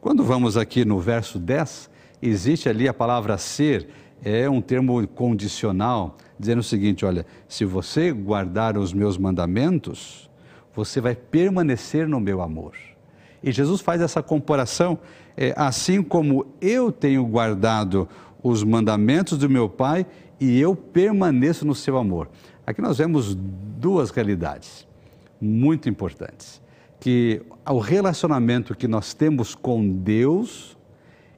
Quando 0.00 0.22
vamos 0.22 0.56
aqui 0.56 0.84
no 0.84 1.00
verso 1.00 1.38
10, 1.38 1.88
existe 2.20 2.68
ali 2.68 2.86
a 2.88 2.92
palavra 2.92 3.38
ser, 3.38 3.88
é 4.22 4.48
um 4.50 4.60
termo 4.60 5.06
condicional, 5.08 6.16
dizendo 6.38 6.58
o 6.58 6.62
seguinte: 6.62 7.04
olha, 7.04 7.24
se 7.48 7.64
você 7.64 8.12
guardar 8.12 8.76
os 8.76 8.92
meus 8.92 9.16
mandamentos, 9.16 10.28
você 10.74 11.00
vai 11.00 11.14
permanecer 11.14 12.06
no 12.06 12.20
meu 12.20 12.42
amor. 12.42 12.74
E 13.42 13.52
Jesus 13.52 13.80
faz 13.80 14.00
essa 14.00 14.22
comparação 14.22 14.98
é, 15.36 15.52
assim 15.56 16.02
como 16.02 16.46
eu 16.60 16.90
tenho 16.90 17.24
guardado 17.26 18.08
os 18.42 18.62
mandamentos 18.62 19.38
do 19.38 19.48
meu 19.48 19.68
Pai 19.68 20.06
e 20.44 20.60
eu 20.60 20.76
permaneço 20.76 21.64
no 21.64 21.74
seu 21.74 21.96
amor. 21.96 22.28
Aqui 22.66 22.82
nós 22.82 22.98
vemos 22.98 23.34
duas 23.34 24.10
realidades 24.10 24.86
muito 25.40 25.88
importantes. 25.88 26.60
Que 27.00 27.42
o 27.66 27.78
relacionamento 27.78 28.74
que 28.74 28.86
nós 28.86 29.14
temos 29.14 29.54
com 29.54 29.88
Deus 29.88 30.76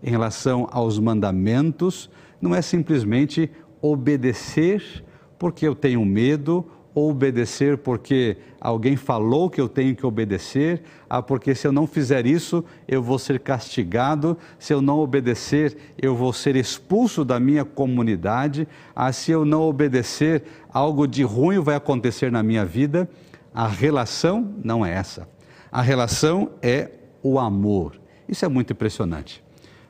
em 0.03 0.11
relação 0.11 0.69
aos 0.73 0.99
mandamentos 0.99 2.11
não 2.41 2.55
é 2.55 2.61
simplesmente 2.61 3.51
obedecer 3.81 5.05
porque 5.39 5.67
eu 5.67 5.75
tenho 5.75 6.05
medo 6.05 6.67
obedecer 6.99 7.77
porque 7.77 8.39
alguém 8.59 8.97
falou 8.97 9.51
que 9.51 9.61
eu 9.61 9.69
tenho 9.69 9.95
que 9.95 10.07
obedecer, 10.07 10.83
ah, 11.11 11.21
porque 11.21 11.55
se 11.55 11.67
eu 11.67 11.73
não 11.73 11.87
fizer 11.87 12.25
isso, 12.25 12.65
eu 12.89 13.03
vou 13.03 13.19
ser 13.19 13.39
castigado, 13.41 14.37
se 14.59 14.73
eu 14.73 14.81
não 14.81 15.01
obedecer, 15.01 15.77
eu 16.01 16.17
vou 16.17 16.33
ser 16.33 16.57
expulso 16.57 17.23
da 17.23 17.39
minha 17.39 17.67
comunidade, 17.67 18.67
ah, 18.95 19.13
se 19.13 19.31
eu 19.31 19.45
não 19.45 19.61
obedecer, 19.61 20.45
algo 20.73 21.07
de 21.07 21.23
ruim 21.23 21.59
vai 21.59 21.77
acontecer 21.77 22.33
na 22.33 22.43
minha 22.43 22.65
vida. 22.65 23.07
A 23.53 23.69
relação 23.69 24.55
não 24.65 24.85
é 24.85 24.95
essa. 24.95 25.29
A 25.71 25.83
relação 25.83 26.53
é 26.63 26.91
o 27.23 27.39
amor. 27.39 28.01
Isso 28.27 28.43
é 28.43 28.49
muito 28.49 28.73
impressionante, 28.73 29.45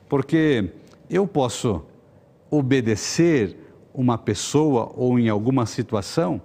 porque 0.09 0.71
eu 1.09 1.25
posso 1.25 1.85
obedecer 2.51 3.55
uma 3.93 4.17
pessoa 4.17 4.91
ou 4.93 5.17
em 5.17 5.29
alguma 5.29 5.65
situação 5.65 6.41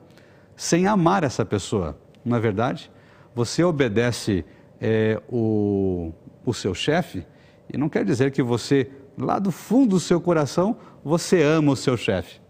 sem 0.63 0.87
amar 0.87 1.25
essa 1.25 1.45
pessoa, 1.45 1.99
não 2.25 2.37
é 2.37 2.41
verdade? 2.41 2.89
Você 3.35 3.65
obedece 3.65 4.45
é, 4.81 5.21
o, 5.29 6.13
o 6.47 6.55
seu 6.55 6.73
chefe 6.73 7.27
e 7.69 7.77
não 7.77 7.89
quer 7.89 8.05
dizer 8.05 8.31
que 8.31 8.45
você, 8.45 8.89
lá 9.19 9.41
do 9.41 9.51
fundo 9.51 9.97
do 9.97 10.01
seu 10.01 10.21
coração, 10.21 10.77
você 11.05 11.43
ama 11.43 11.73
o 11.73 11.77
seu 11.77 11.97
chefe. 11.97 12.41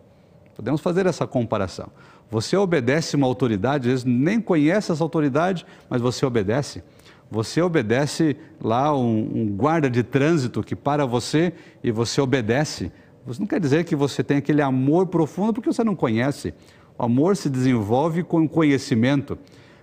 Podemos 0.54 0.82
fazer 0.82 1.06
essa 1.06 1.26
comparação. 1.26 1.88
Você 2.30 2.54
obedece 2.54 3.16
uma 3.16 3.26
autoridade, 3.26 3.88
às 3.88 3.92
vezes 3.92 4.04
nem 4.04 4.42
conhece 4.42 4.92
essa 4.92 5.02
autoridade, 5.02 5.64
mas 5.88 6.02
você 6.02 6.26
obedece. 6.26 6.84
Você 7.30 7.62
obedece 7.62 8.36
lá 8.60 8.94
um, 8.94 9.20
um 9.34 9.46
guarda 9.56 9.88
de 9.88 10.02
trânsito 10.02 10.62
que 10.62 10.76
para 10.76 11.06
você 11.06 11.54
e 11.82 11.90
você 11.90 12.20
obedece. 12.20 12.92
Isso 13.26 13.40
não 13.40 13.46
quer 13.46 13.58
dizer 13.58 13.84
que 13.84 13.96
você 13.96 14.22
tem 14.22 14.36
aquele 14.36 14.60
amor 14.60 15.06
profundo 15.06 15.54
porque 15.54 15.72
você 15.72 15.82
não 15.82 15.96
conhece. 15.96 16.52
O 16.98 17.04
amor 17.04 17.36
se 17.36 17.48
desenvolve 17.48 18.22
com 18.22 18.48
conhecimento, 18.48 19.38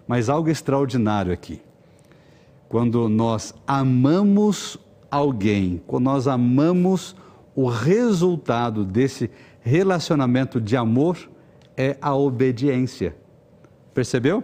mas 0.08 0.30
algo 0.30 0.50
extraordinário 0.50 1.32
aqui. 1.32 1.62
quando 2.70 3.10
nós 3.10 3.54
amamos 3.66 4.78
alguém, 5.10 5.82
quando 5.88 6.04
nós 6.04 6.28
amamos 6.28 7.16
o 7.56 7.68
resultado 7.68 8.86
desse 8.86 9.30
relacionamento 9.60 10.62
de 10.62 10.78
amor 10.78 11.18
é 11.76 11.98
a 12.00 12.16
obediência. 12.16 13.16
Percebeu? 13.94 14.44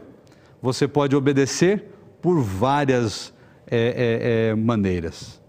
Você 0.61 0.87
pode 0.87 1.15
obedecer 1.15 1.85
por 2.21 2.41
várias 2.41 3.31
é, 3.67 3.77
é, 3.77 4.49
é, 4.49 4.55
maneiras. 4.55 5.39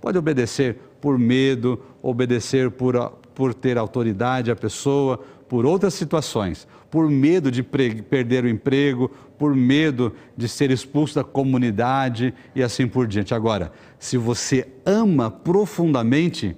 Pode 0.00 0.18
obedecer 0.18 0.78
por 1.00 1.18
medo, 1.18 1.80
obedecer 2.02 2.70
por, 2.70 2.94
por 3.34 3.54
ter 3.54 3.78
autoridade 3.78 4.50
à 4.50 4.56
pessoa, 4.56 5.20
por 5.48 5.64
outras 5.64 5.94
situações, 5.94 6.66
por 6.90 7.10
medo 7.10 7.50
de 7.50 7.62
perder 7.62 8.44
o 8.44 8.48
emprego, 8.48 9.10
por 9.38 9.54
medo 9.54 10.12
de 10.36 10.48
ser 10.48 10.70
expulso 10.70 11.16
da 11.16 11.24
comunidade 11.24 12.34
e 12.54 12.62
assim 12.62 12.86
por 12.86 13.06
diante. 13.06 13.34
Agora, 13.34 13.72
se 13.98 14.16
você 14.16 14.66
ama 14.84 15.30
profundamente, 15.30 16.56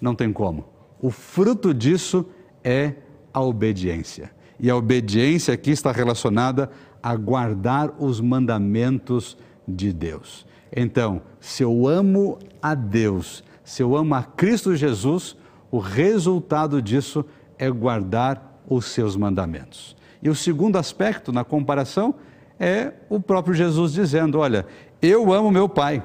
não 0.00 0.14
tem 0.14 0.32
como. 0.32 0.66
O 1.00 1.10
fruto 1.10 1.74
disso 1.74 2.26
é 2.62 2.94
a 3.32 3.40
obediência. 3.40 4.30
E 4.58 4.70
a 4.70 4.76
obediência 4.76 5.52
aqui 5.52 5.70
está 5.70 5.92
relacionada 5.92 6.70
a 7.02 7.14
guardar 7.16 7.94
os 7.98 8.20
mandamentos 8.20 9.36
de 9.66 9.92
Deus. 9.92 10.46
Então, 10.74 11.22
se 11.40 11.62
eu 11.62 11.86
amo 11.86 12.38
a 12.62 12.74
Deus, 12.74 13.44
se 13.62 13.82
eu 13.82 13.96
amo 13.96 14.14
a 14.14 14.22
Cristo 14.22 14.74
Jesus, 14.74 15.36
o 15.70 15.78
resultado 15.78 16.80
disso 16.80 17.22
é 17.22 17.43
guardar 17.70 18.60
os 18.68 18.86
seus 18.86 19.16
mandamentos. 19.16 19.96
E 20.22 20.28
o 20.28 20.34
segundo 20.34 20.76
aspecto 20.76 21.32
na 21.32 21.44
comparação 21.44 22.14
é 22.58 22.92
o 23.08 23.20
próprio 23.20 23.54
Jesus 23.54 23.92
dizendo: 23.92 24.38
Olha, 24.38 24.66
eu 25.02 25.32
amo 25.32 25.50
meu 25.50 25.68
Pai 25.68 26.02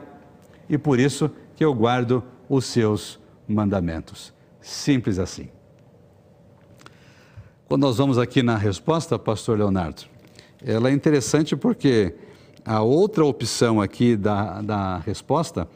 e 0.67 0.77
por 0.77 0.99
isso 0.99 1.31
que 1.55 1.63
eu 1.63 1.73
guardo 1.73 2.23
os 2.49 2.65
seus 2.65 3.19
mandamentos. 3.47 4.33
Simples 4.61 5.19
assim. 5.19 5.49
Quando 7.67 7.81
nós 7.83 7.97
vamos 7.97 8.17
aqui 8.17 8.41
na 8.41 8.57
resposta, 8.57 9.17
Pastor 9.17 9.57
Leonardo, 9.57 10.03
ela 10.65 10.89
é 10.89 10.91
interessante 10.91 11.55
porque 11.55 12.15
a 12.65 12.81
outra 12.81 13.25
opção 13.25 13.79
aqui 13.79 14.15
da, 14.15 14.61
da 14.61 14.97
resposta, 14.97 15.67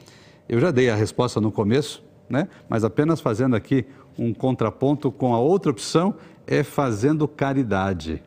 eu 0.49 0.59
já 0.59 0.71
dei 0.71 0.89
a 0.89 0.95
resposta 0.95 1.39
no 1.39 1.51
começo, 1.51 2.03
né? 2.33 2.49
mas 2.67 2.83
apenas 2.83 3.21
fazendo 3.21 3.55
aqui 3.55 3.85
um 4.17 4.33
contraponto 4.33 5.11
com 5.11 5.33
a 5.33 5.39
outra 5.39 5.71
opção, 5.71 6.15
é 6.45 6.63
fazendo 6.63 7.27
caridade. 7.27 8.21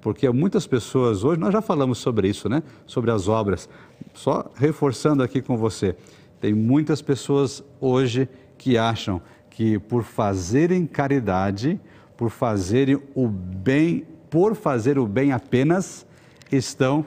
Porque 0.00 0.28
muitas 0.30 0.66
pessoas 0.66 1.22
hoje, 1.22 1.38
nós 1.38 1.52
já 1.52 1.60
falamos 1.60 1.98
sobre 1.98 2.28
isso, 2.28 2.48
né? 2.48 2.62
Sobre 2.86 3.10
as 3.10 3.28
obras. 3.28 3.68
Só 4.14 4.50
reforçando 4.54 5.22
aqui 5.22 5.42
com 5.42 5.56
você, 5.56 5.96
tem 6.40 6.54
muitas 6.54 7.02
pessoas 7.02 7.62
hoje 7.80 8.28
que 8.56 8.78
acham 8.78 9.20
que 9.50 9.78
por 9.78 10.02
fazerem 10.02 10.86
caridade, 10.86 11.80
por 12.16 12.30
fazerem 12.30 13.00
o 13.14 13.26
bem, 13.26 14.06
por 14.30 14.54
fazer 14.54 14.98
o 14.98 15.06
bem 15.06 15.32
apenas, 15.32 16.06
estão 16.52 17.04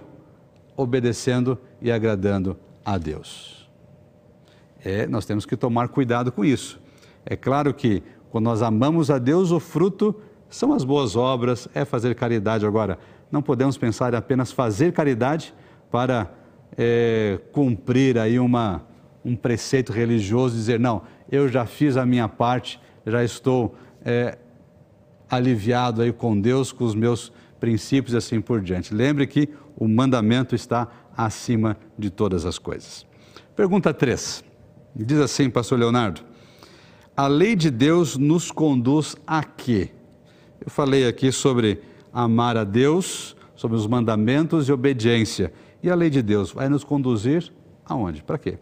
obedecendo 0.75 1.57
e 1.81 1.91
agradando 1.91 2.57
a 2.83 2.97
Deus. 2.97 3.58
É, 4.83 5.07
nós 5.07 5.25
temos 5.25 5.45
que 5.45 5.55
tomar 5.55 5.89
cuidado 5.89 6.31
com 6.31 6.43
isso. 6.43 6.79
É 7.25 7.35
claro 7.35 7.73
que 7.73 8.01
quando 8.29 8.45
nós 8.45 8.61
amamos 8.61 9.09
a 9.09 9.17
Deus, 9.17 9.51
o 9.51 9.59
fruto 9.59 10.15
são 10.49 10.73
as 10.73 10.83
boas 10.83 11.15
obras, 11.15 11.67
é 11.73 11.83
fazer 11.85 12.15
caridade. 12.15 12.65
Agora, 12.65 12.97
não 13.31 13.41
podemos 13.41 13.77
pensar 13.77 14.13
em 14.13 14.17
apenas 14.17 14.51
fazer 14.51 14.93
caridade 14.93 15.53
para 15.91 16.31
é, 16.77 17.39
cumprir 17.51 18.17
aí 18.17 18.39
uma, 18.39 18.85
um 19.23 19.35
preceito 19.35 19.91
religioso, 19.91 20.55
dizer, 20.55 20.79
não, 20.79 21.03
eu 21.31 21.47
já 21.47 21.65
fiz 21.65 21.97
a 21.97 22.05
minha 22.05 22.27
parte, 22.27 22.79
já 23.05 23.23
estou 23.23 23.75
é, 24.03 24.37
aliviado 25.29 26.01
aí 26.01 26.11
com 26.11 26.39
Deus, 26.39 26.71
com 26.71 26.83
os 26.83 26.95
meus 26.95 27.31
princípios 27.59 28.13
e 28.13 28.17
assim 28.17 28.41
por 28.41 28.61
diante. 28.61 28.93
Lembre 28.93 29.27
que 29.27 29.49
o 29.75 29.87
mandamento 29.87 30.55
está 30.55 30.87
acima 31.15 31.77
de 31.97 32.09
todas 32.09 32.45
as 32.45 32.57
coisas. 32.57 33.05
Pergunta 33.55 33.93
3. 33.93 34.48
Diz 35.05 35.19
assim, 35.19 35.49
pastor 35.49 35.79
Leonardo, 35.79 36.21
a 37.15 37.25
lei 37.25 37.55
de 37.55 37.71
Deus 37.71 38.17
nos 38.17 38.51
conduz 38.51 39.15
a 39.25 39.41
quê? 39.41 39.91
Eu 40.59 40.69
falei 40.69 41.07
aqui 41.07 41.31
sobre 41.31 41.81
amar 42.11 42.57
a 42.57 42.65
Deus, 42.65 43.33
sobre 43.55 43.77
os 43.77 43.87
mandamentos 43.87 44.67
e 44.67 44.73
obediência. 44.73 45.53
E 45.81 45.89
a 45.89 45.95
lei 45.95 46.09
de 46.09 46.21
Deus 46.21 46.51
vai 46.51 46.67
nos 46.67 46.83
conduzir 46.83 47.49
aonde? 47.85 48.21
Para 48.21 48.37
quê? 48.37 48.57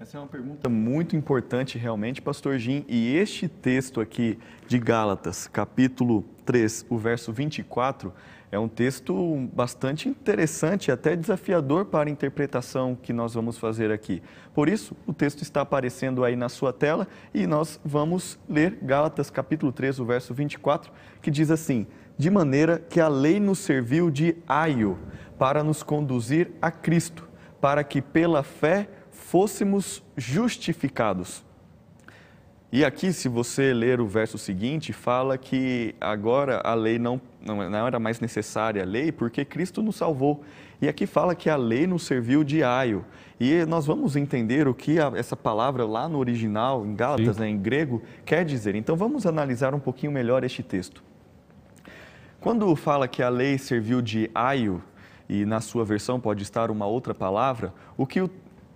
Essa 0.00 0.16
é 0.16 0.20
uma 0.20 0.26
pergunta 0.26 0.70
muito 0.70 1.14
importante 1.16 1.76
realmente, 1.76 2.22
pastor 2.22 2.58
Jim, 2.58 2.84
e 2.88 3.14
este 3.14 3.46
texto 3.46 4.00
aqui 4.00 4.38
de 4.66 4.78
Gálatas, 4.78 5.46
capítulo 5.46 6.24
3, 6.46 6.86
o 6.88 6.96
verso 6.96 7.30
24, 7.30 8.10
é 8.54 8.58
um 8.58 8.68
texto 8.68 9.48
bastante 9.52 10.08
interessante, 10.08 10.92
até 10.92 11.16
desafiador 11.16 11.86
para 11.86 12.08
a 12.08 12.12
interpretação 12.12 12.94
que 12.94 13.12
nós 13.12 13.34
vamos 13.34 13.58
fazer 13.58 13.90
aqui. 13.90 14.22
Por 14.54 14.68
isso, 14.68 14.96
o 15.08 15.12
texto 15.12 15.42
está 15.42 15.62
aparecendo 15.62 16.22
aí 16.22 16.36
na 16.36 16.48
sua 16.48 16.72
tela 16.72 17.08
e 17.34 17.48
nós 17.48 17.80
vamos 17.84 18.38
ler 18.48 18.78
Gálatas 18.80 19.28
capítulo 19.28 19.72
3, 19.72 19.98
o 19.98 20.04
verso 20.04 20.32
24, 20.32 20.92
que 21.20 21.32
diz 21.32 21.50
assim: 21.50 21.84
De 22.16 22.30
maneira 22.30 22.78
que 22.78 23.00
a 23.00 23.08
lei 23.08 23.40
nos 23.40 23.58
serviu 23.58 24.08
de 24.08 24.36
aio 24.46 25.00
para 25.36 25.64
nos 25.64 25.82
conduzir 25.82 26.52
a 26.62 26.70
Cristo, 26.70 27.28
para 27.60 27.82
que 27.82 28.00
pela 28.00 28.44
fé 28.44 28.88
fôssemos 29.10 30.00
justificados. 30.16 31.43
E 32.74 32.84
aqui, 32.84 33.12
se 33.12 33.28
você 33.28 33.72
ler 33.72 34.00
o 34.00 34.06
verso 34.08 34.36
seguinte, 34.36 34.92
fala 34.92 35.38
que 35.38 35.94
agora 36.00 36.60
a 36.64 36.74
lei 36.74 36.98
não, 36.98 37.20
não, 37.40 37.86
era 37.86 38.00
mais 38.00 38.18
necessária 38.18 38.82
a 38.82 38.84
lei 38.84 39.12
porque 39.12 39.44
Cristo 39.44 39.80
nos 39.80 39.94
salvou. 39.94 40.42
E 40.82 40.88
aqui 40.88 41.06
fala 41.06 41.36
que 41.36 41.48
a 41.48 41.54
lei 41.54 41.86
nos 41.86 42.02
serviu 42.02 42.42
de 42.42 42.64
aio. 42.64 43.04
E 43.38 43.64
nós 43.64 43.86
vamos 43.86 44.16
entender 44.16 44.66
o 44.66 44.74
que 44.74 44.98
a, 44.98 45.12
essa 45.14 45.36
palavra 45.36 45.86
lá 45.86 46.08
no 46.08 46.18
original, 46.18 46.84
em 46.84 46.96
Gálatas, 46.96 47.38
né, 47.38 47.48
em 47.48 47.56
grego, 47.56 48.02
quer 48.24 48.44
dizer. 48.44 48.74
Então 48.74 48.96
vamos 48.96 49.24
analisar 49.24 49.72
um 49.72 49.78
pouquinho 49.78 50.10
melhor 50.10 50.42
este 50.42 50.60
texto. 50.60 51.00
Quando 52.40 52.74
fala 52.74 53.06
que 53.06 53.22
a 53.22 53.28
lei 53.28 53.56
serviu 53.56 54.02
de 54.02 54.28
aio, 54.34 54.82
e 55.28 55.44
na 55.44 55.60
sua 55.60 55.84
versão 55.84 56.18
pode 56.18 56.42
estar 56.42 56.72
uma 56.72 56.86
outra 56.86 57.14
palavra, 57.14 57.72
o 57.96 58.04
que 58.04 58.20
o 58.20 58.28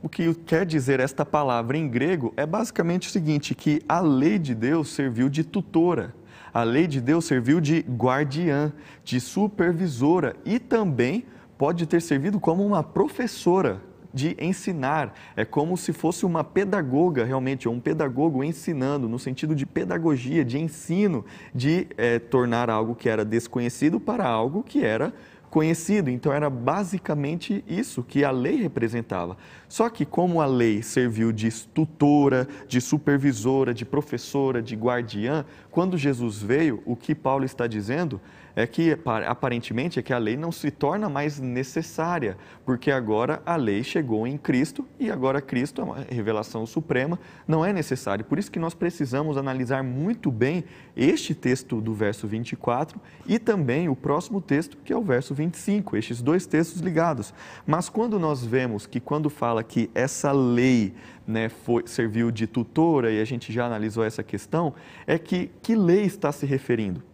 o 0.03 0.09
que 0.09 0.33
quer 0.35 0.65
dizer 0.65 1.01
esta 1.01 1.25
palavra 1.25 1.77
em 1.77 1.89
grego 1.89 2.33
é 2.37 2.47
basicamente 2.47 3.09
o 3.09 3.11
seguinte: 3.11 3.55
que 3.55 3.83
a 3.89 4.01
lei 4.01 4.39
de 4.39 4.55
Deus 4.55 4.89
serviu 4.89 5.29
de 5.29 5.45
tutora, 5.45 6.15
a 6.53 6.63
lei 6.63 6.87
de 6.87 7.01
Deus 7.01 7.25
serviu 7.25 7.61
de 7.61 7.81
guardiã, 7.81 8.73
de 9.05 9.21
supervisora 9.21 10.37
e 10.45 10.59
também 10.59 11.25
pode 11.57 11.87
ter 11.87 12.01
servido 12.01 12.39
como 12.39 12.65
uma 12.65 12.83
professora 12.83 13.83
de 14.13 14.37
ensinar. 14.41 15.15
É 15.37 15.45
como 15.45 15.77
se 15.77 15.93
fosse 15.93 16.25
uma 16.25 16.43
pedagoga, 16.43 17.25
realmente, 17.25 17.69
ou 17.69 17.75
um 17.75 17.81
pedagogo 17.81 18.43
ensinando, 18.43 19.09
no 19.09 19.19
sentido 19.19 19.55
de 19.55 19.67
pedagogia, 19.67 20.45
de 20.45 20.59
ensino, 20.59 21.25
de 21.55 21.89
é, 21.97 22.19
tornar 22.19 22.71
algo 22.71 22.95
que 22.95 23.09
era 23.09 23.25
desconhecido 23.25 24.01
para 24.01 24.27
algo 24.27 24.63
que 24.63 24.85
era 24.85 25.13
conhecido. 25.51 26.11
Então 26.11 26.33
era 26.33 26.49
basicamente 26.51 27.65
isso 27.67 28.03
que 28.03 28.25
a 28.25 28.31
lei 28.31 28.57
representava. 28.57 29.37
Só 29.69 29.89
que 29.89 30.05
como 30.05 30.41
a 30.41 30.47
lei 30.47 30.83
serviu 30.83 31.33
de 31.33 31.51
tutora, 31.67 32.49
de 32.67 32.81
supervisora, 32.81 33.75
de 33.75 33.85
professora, 33.85 34.63
de 34.63 34.75
guardiã, 34.75 35.45
quando 35.71 35.97
Jesus 35.97 36.41
veio, 36.43 36.83
o 36.85 36.97
que 36.97 37.15
Paulo 37.15 37.45
está 37.45 37.67
dizendo 37.67 38.21
é 38.59 38.67
que 38.67 38.99
aparentemente 39.29 40.01
é 40.01 40.03
que 40.03 40.13
a 40.13 40.19
lei 40.19 40.37
não 40.37 40.51
se 40.51 40.69
torna 40.69 41.09
mais 41.09 41.39
necessária, 41.39 42.37
porque 42.65 42.91
agora 42.91 43.41
a 43.47 43.55
lei 43.55 43.85
chegou 43.85 44.27
em 44.27 44.37
Cristo 44.37 44.85
e 44.99 45.13
agora 45.13 45.41
Cristo, 45.41 45.81
é 45.81 45.85
uma 45.85 46.05
revelação 46.11 46.67
suprema, 46.67 47.21
não 47.47 47.65
é 47.65 47.73
necessário. 47.73 48.25
Por 48.25 48.37
isso 48.37 48.51
que 48.51 48.59
nós 48.59 48.75
precisamos 48.75 49.37
analisar 49.37 49.85
muito 49.85 50.29
bem 50.33 50.65
este 50.97 51.37
texto 51.37 51.81
do 51.81 51.95
verso 51.95 52.27
24 52.27 53.01
e 53.29 53.39
também 53.39 53.89
o 53.89 53.95
próximo 53.95 54.41
texto, 54.41 54.77
que 54.85 54.93
é 54.93 54.97
o 54.97 55.03
verso 55.03 55.33
25, 55.37 55.97
estes 55.97 56.21
dois 56.21 56.45
textos 56.45 56.81
ligados. 56.81 57.33
Mas 57.65 57.89
quando 57.89 58.19
nós 58.19 58.45
vemos 58.45 58.89
que 58.89 58.99
quando 58.99 59.31
fala 59.31 59.63
que 59.63 59.89
essa 59.95 60.33
lei 60.33 60.97
né, 61.25 61.49
foi, 61.49 61.87
serviu 61.87 62.33
de 62.33 62.49
tutora, 62.49 63.13
e 63.13 63.21
a 63.21 63.25
gente 63.25 63.53
já 63.53 63.67
analisou 63.67 64.03
essa 64.03 64.25
questão, 64.25 64.75
é 65.07 65.17
que 65.17 65.49
que 65.63 65.77
lei 65.77 66.03
está 66.03 66.33
se 66.33 66.45
referindo? 66.45 67.07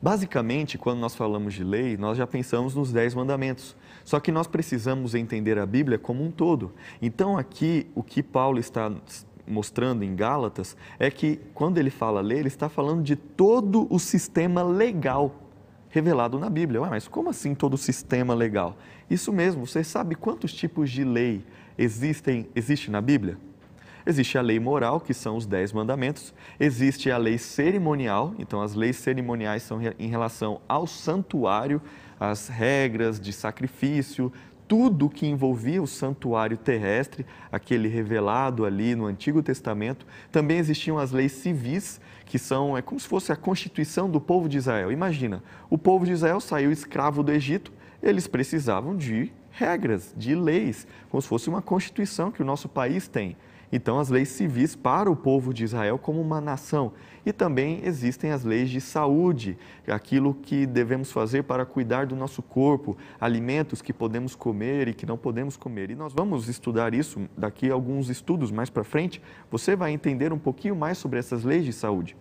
Basicamente, 0.00 0.76
quando 0.76 0.98
nós 0.98 1.14
falamos 1.14 1.54
de 1.54 1.64
lei, 1.64 1.96
nós 1.96 2.18
já 2.18 2.26
pensamos 2.26 2.74
nos 2.74 2.92
dez 2.92 3.14
mandamentos. 3.14 3.76
Só 4.04 4.20
que 4.20 4.30
nós 4.30 4.46
precisamos 4.46 5.14
entender 5.14 5.58
a 5.58 5.64
Bíblia 5.64 5.98
como 5.98 6.22
um 6.22 6.30
todo. 6.30 6.72
Então, 7.00 7.38
aqui, 7.38 7.86
o 7.94 8.02
que 8.02 8.22
Paulo 8.22 8.58
está 8.58 8.92
mostrando 9.46 10.02
em 10.02 10.14
Gálatas 10.14 10.76
é 10.98 11.10
que, 11.10 11.40
quando 11.54 11.78
ele 11.78 11.90
fala 11.90 12.20
lei, 12.20 12.38
ele 12.38 12.48
está 12.48 12.68
falando 12.68 13.02
de 13.02 13.16
todo 13.16 13.86
o 13.90 13.98
sistema 13.98 14.62
legal 14.62 15.34
revelado 15.88 16.38
na 16.38 16.50
Bíblia. 16.50 16.82
Ué, 16.82 16.90
mas 16.90 17.06
como 17.06 17.30
assim 17.30 17.54
todo 17.54 17.74
o 17.74 17.78
sistema 17.78 18.34
legal? 18.34 18.76
Isso 19.08 19.32
mesmo, 19.32 19.66
você 19.66 19.84
sabe 19.84 20.14
quantos 20.14 20.52
tipos 20.52 20.90
de 20.90 21.04
lei 21.04 21.44
existem 21.78 22.48
existe 22.54 22.90
na 22.90 23.00
Bíblia? 23.00 23.38
Existe 24.06 24.36
a 24.36 24.42
lei 24.42 24.60
moral, 24.60 25.00
que 25.00 25.14
são 25.14 25.36
os 25.36 25.46
dez 25.46 25.72
mandamentos. 25.72 26.34
Existe 26.60 27.10
a 27.10 27.16
lei 27.16 27.38
cerimonial, 27.38 28.34
então 28.38 28.60
as 28.60 28.74
leis 28.74 28.96
cerimoniais 28.96 29.62
são 29.62 29.80
em 29.98 30.08
relação 30.08 30.60
ao 30.68 30.86
santuário, 30.86 31.80
as 32.20 32.48
regras 32.48 33.18
de 33.18 33.32
sacrifício, 33.32 34.32
tudo 34.68 35.10
que 35.10 35.26
envolvia 35.26 35.82
o 35.82 35.86
santuário 35.86 36.56
terrestre, 36.56 37.24
aquele 37.50 37.88
revelado 37.88 38.64
ali 38.64 38.94
no 38.94 39.06
Antigo 39.06 39.42
Testamento. 39.42 40.06
Também 40.30 40.58
existiam 40.58 40.98
as 40.98 41.12
leis 41.12 41.32
civis, 41.32 42.00
que 42.26 42.38
são 42.38 42.76
é 42.76 42.82
como 42.82 42.98
se 42.98 43.06
fosse 43.06 43.32
a 43.32 43.36
constituição 43.36 44.08
do 44.08 44.20
povo 44.20 44.48
de 44.48 44.56
Israel. 44.56 44.90
Imagina, 44.90 45.42
o 45.68 45.78
povo 45.78 46.04
de 46.04 46.12
Israel 46.12 46.40
saiu 46.40 46.70
escravo 46.72 47.22
do 47.22 47.32
Egito, 47.32 47.72
eles 48.02 48.26
precisavam 48.26 48.96
de 48.96 49.32
regras, 49.50 50.12
de 50.16 50.34
leis, 50.34 50.86
como 51.08 51.22
se 51.22 51.28
fosse 51.28 51.48
uma 51.48 51.62
constituição 51.62 52.30
que 52.30 52.42
o 52.42 52.44
nosso 52.44 52.68
país 52.68 53.06
tem. 53.08 53.36
Então, 53.72 53.98
as 53.98 54.08
leis 54.08 54.28
civis 54.28 54.76
para 54.76 55.10
o 55.10 55.16
povo 55.16 55.52
de 55.52 55.64
Israel 55.64 55.98
como 55.98 56.20
uma 56.20 56.40
nação. 56.40 56.92
E 57.26 57.32
também 57.32 57.80
existem 57.84 58.30
as 58.30 58.44
leis 58.44 58.70
de 58.70 58.80
saúde, 58.80 59.56
aquilo 59.88 60.34
que 60.34 60.66
devemos 60.66 61.10
fazer 61.10 61.44
para 61.44 61.64
cuidar 61.64 62.06
do 62.06 62.14
nosso 62.14 62.42
corpo, 62.42 62.96
alimentos 63.20 63.80
que 63.80 63.92
podemos 63.92 64.36
comer 64.36 64.88
e 64.88 64.94
que 64.94 65.06
não 65.06 65.16
podemos 65.16 65.56
comer. 65.56 65.90
E 65.90 65.94
nós 65.94 66.12
vamos 66.12 66.48
estudar 66.48 66.94
isso 66.94 67.20
daqui 67.36 67.70
a 67.70 67.74
alguns 67.74 68.08
estudos 68.10 68.50
mais 68.50 68.70
para 68.70 68.84
frente. 68.84 69.22
Você 69.50 69.74
vai 69.74 69.92
entender 69.92 70.32
um 70.32 70.38
pouquinho 70.38 70.76
mais 70.76 70.98
sobre 70.98 71.18
essas 71.18 71.44
leis 71.44 71.64
de 71.64 71.72
saúde. 71.72 72.16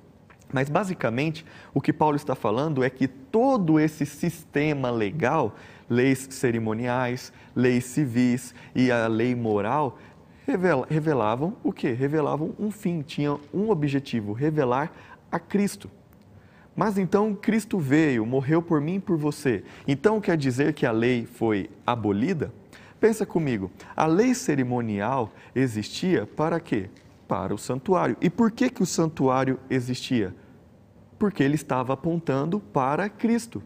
Mas 0.54 0.70
basicamente, 0.70 1.44
o 1.74 1.82
que 1.82 1.92
Paulo 1.92 2.16
está 2.16 2.36
falando 2.36 2.84
é 2.84 2.90
que 2.90 3.08
todo 3.08 3.80
esse 3.80 4.06
sistema 4.06 4.92
legal, 4.92 5.56
leis 5.90 6.28
cerimoniais, 6.30 7.34
leis 7.56 7.86
civis 7.86 8.54
e 8.76 8.92
a 8.92 9.08
lei 9.08 9.34
moral, 9.34 9.98
revelavam 10.46 11.56
o 11.64 11.72
que? 11.72 11.92
Revelavam 11.92 12.54
um 12.60 12.70
fim, 12.70 13.02
tinham 13.02 13.40
um 13.54 13.70
objetivo, 13.70 14.34
revelar 14.34 14.92
a 15.32 15.40
Cristo. 15.40 15.90
Mas 16.76 16.98
então 16.98 17.36
Cristo 17.36 17.78
veio, 17.78 18.26
morreu 18.26 18.62
por 18.62 18.82
mim 18.82 18.96
e 18.96 19.00
por 19.00 19.18
você. 19.18 19.64
Então 19.88 20.20
quer 20.20 20.36
dizer 20.36 20.74
que 20.74 20.86
a 20.86 20.92
lei 20.92 21.26
foi 21.26 21.70
abolida? 21.86 22.52
Pensa 23.00 23.26
comigo, 23.26 23.72
a 23.96 24.06
lei 24.06 24.34
cerimonial 24.34 25.32
existia 25.54 26.26
para 26.26 26.60
quê? 26.60 26.90
Para 27.28 27.54
o 27.54 27.58
santuário. 27.58 28.18
E 28.20 28.30
por 28.30 28.52
que, 28.52 28.70
que 28.70 28.82
o 28.82 28.86
santuário 28.86 29.60
existia? 29.70 30.34
Porque 31.20 31.44
ele 31.44 31.56
estava 31.56 31.94
apontando 31.94 32.60
para 32.60 33.08
Cristo 33.10 33.62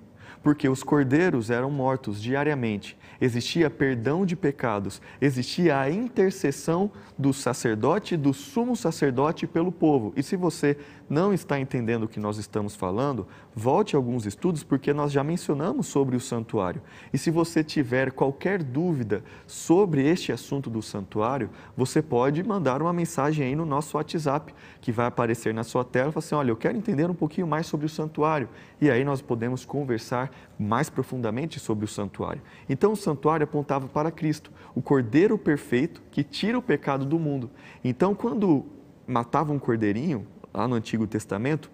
porque 0.48 0.70
os 0.70 0.82
cordeiros 0.82 1.50
eram 1.50 1.70
mortos 1.70 2.22
diariamente, 2.22 2.97
existia 3.20 3.70
perdão 3.70 4.26
de 4.26 4.36
pecados, 4.36 5.02
existia 5.20 5.80
a 5.80 5.90
intercessão 5.90 6.92
do 7.18 7.34
sacerdote, 7.34 8.16
do 8.16 8.34
sumo 8.34 8.76
sacerdote 8.76 9.48
pelo 9.48 9.72
povo. 9.72 10.14
E 10.16 10.24
se 10.24 10.36
você 10.36 10.78
não 11.10 11.34
está 11.34 11.60
entendendo 11.60 12.04
o 12.04 12.08
que 12.08 12.20
nós 12.20 12.38
estamos 12.38 12.76
falando, 12.76 13.26
volte 13.56 13.96
a 13.96 14.00
alguns 14.00 14.26
estudos, 14.26 14.64
porque 14.64 14.94
nós 14.94 15.12
já 15.12 15.24
mencionamos 15.24 15.88
sobre 15.88 16.16
o 16.16 16.20
santuário. 16.20 16.82
E 17.14 17.18
se 17.18 17.32
você 17.32 17.64
tiver 17.64 18.12
qualquer 18.12 18.62
dúvida 18.62 19.24
sobre 19.46 20.08
este 20.08 20.32
assunto 20.32 20.70
do 20.70 20.82
santuário, 20.82 21.50
você 21.76 22.02
pode 22.02 22.44
mandar 22.44 22.82
uma 22.82 22.94
mensagem 22.94 23.48
aí 23.48 23.56
no 23.56 23.66
nosso 23.66 23.98
WhatsApp, 23.98 24.54
que 24.82 24.92
vai 24.92 25.08
aparecer 25.08 25.54
na 25.54 25.64
sua 25.64 25.84
tela, 25.84 26.12
e 26.14 26.20
assim, 26.20 26.36
olha, 26.36 26.52
eu 26.52 26.56
quero 26.56 26.78
entender 26.78 27.10
um 27.10 27.16
pouquinho 27.16 27.48
mais 27.48 27.68
sobre 27.68 27.86
o 27.86 27.90
santuário. 27.90 28.50
E 28.82 28.92
aí 28.92 29.04
nós 29.04 29.22
podemos 29.22 29.66
conversar 29.66 30.30
mais 30.60 30.90
profundamente 30.90 31.60
sobre 31.60 31.86
o 31.86 31.88
santuário. 31.88 32.42
Então 32.68 32.92
o 32.92 32.96
santuário 33.08 33.46
apontava 33.46 33.88
para 33.88 34.12
Cristo, 34.12 34.52
o 34.76 34.82
Cordeiro 34.82 35.38
perfeito 35.38 36.02
que 36.12 36.24
tira 36.24 36.58
o 36.58 36.62
pecado 36.62 37.06
do 37.06 37.18
mundo. 37.18 37.50
Então 37.82 38.14
quando 38.14 38.66
matava 39.08 39.54
um 39.54 39.60
cordeirinho, 39.60 40.28
lá 40.54 40.68
no 40.68 40.76
Antigo 40.76 41.08
Testamento, 41.08 41.72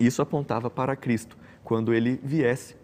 isso 0.00 0.22
apontava 0.22 0.70
para 0.70 0.96
Cristo, 0.96 1.36
quando 1.62 1.92
ele 1.92 2.18
viesse. 2.22 2.74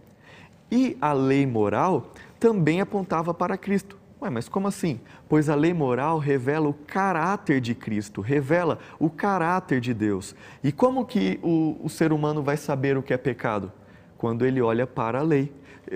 E 0.71 0.99
a 1.01 1.15
lei 1.15 1.47
moral 1.47 2.13
também 2.39 2.83
apontava 2.83 3.33
para 3.33 3.57
Cristo. 3.57 3.97
Ué, 4.21 4.29
mas 4.29 4.51
como 4.51 4.69
assim? 4.69 5.01
Pois 5.27 5.49
a 5.49 5.55
lei 5.55 5.73
moral 5.73 6.19
revela 6.19 6.69
o 6.69 6.75
caráter 6.75 7.59
de 7.59 7.75
Cristo, 7.75 8.21
revela 8.21 8.79
o 8.99 9.09
caráter 9.09 9.81
de 9.81 9.95
Deus. 9.95 10.37
E 10.63 10.71
como 10.71 11.07
que 11.07 11.41
o, 11.43 11.79
o 11.83 11.89
ser 11.89 12.13
humano 12.13 12.43
vai 12.43 12.59
saber 12.59 12.99
o 12.99 13.03
que 13.03 13.15
é 13.15 13.17
pecado? 13.17 13.73
Quando 14.19 14.45
ele 14.45 14.61
olha 14.61 14.87
para 14.87 15.21
a 15.21 15.23
lei. 15.23 15.51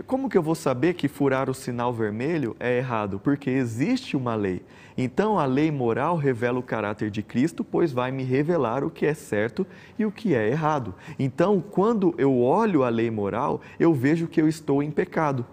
Como 0.07 0.29
que 0.29 0.39
eu 0.39 0.43
vou 0.43 0.55
saber 0.55 0.95
que 0.95 1.09
furar 1.09 1.51
o 1.51 1.55
sinal 1.55 1.93
vermelho 1.93 2.57
é 2.59 2.79
errado? 2.79 3.19
Porque 3.19 3.51
existe 3.51 4.17
uma 4.17 4.35
lei. 4.35 4.63
Então 4.97 5.39
a 5.39 5.45
lei 5.45 5.71
moral 5.71 6.17
revela 6.17 6.59
o 6.59 6.63
caráter 6.63 7.11
de 7.11 7.23
Cristo, 7.23 7.63
pois 7.63 7.93
vai 7.93 8.11
me 8.11 8.23
revelar 8.23 8.85
o 8.85 8.91
que 8.91 9.05
é 9.05 9.15
certo 9.15 9.67
e 9.99 10.07
o 10.07 10.13
que 10.13 10.35
é 10.35 10.49
errado. 10.49 10.95
Então, 11.19 11.61
quando 11.61 12.15
eu 12.17 12.39
olho 12.41 12.85
a 12.85 12.89
lei 12.89 13.11
moral, 13.11 13.61
eu 13.79 13.93
vejo 13.93 14.27
que 14.27 14.41
eu 14.41 14.49
estou 14.49 14.83
em 14.83 14.91
pecado. 14.91 15.45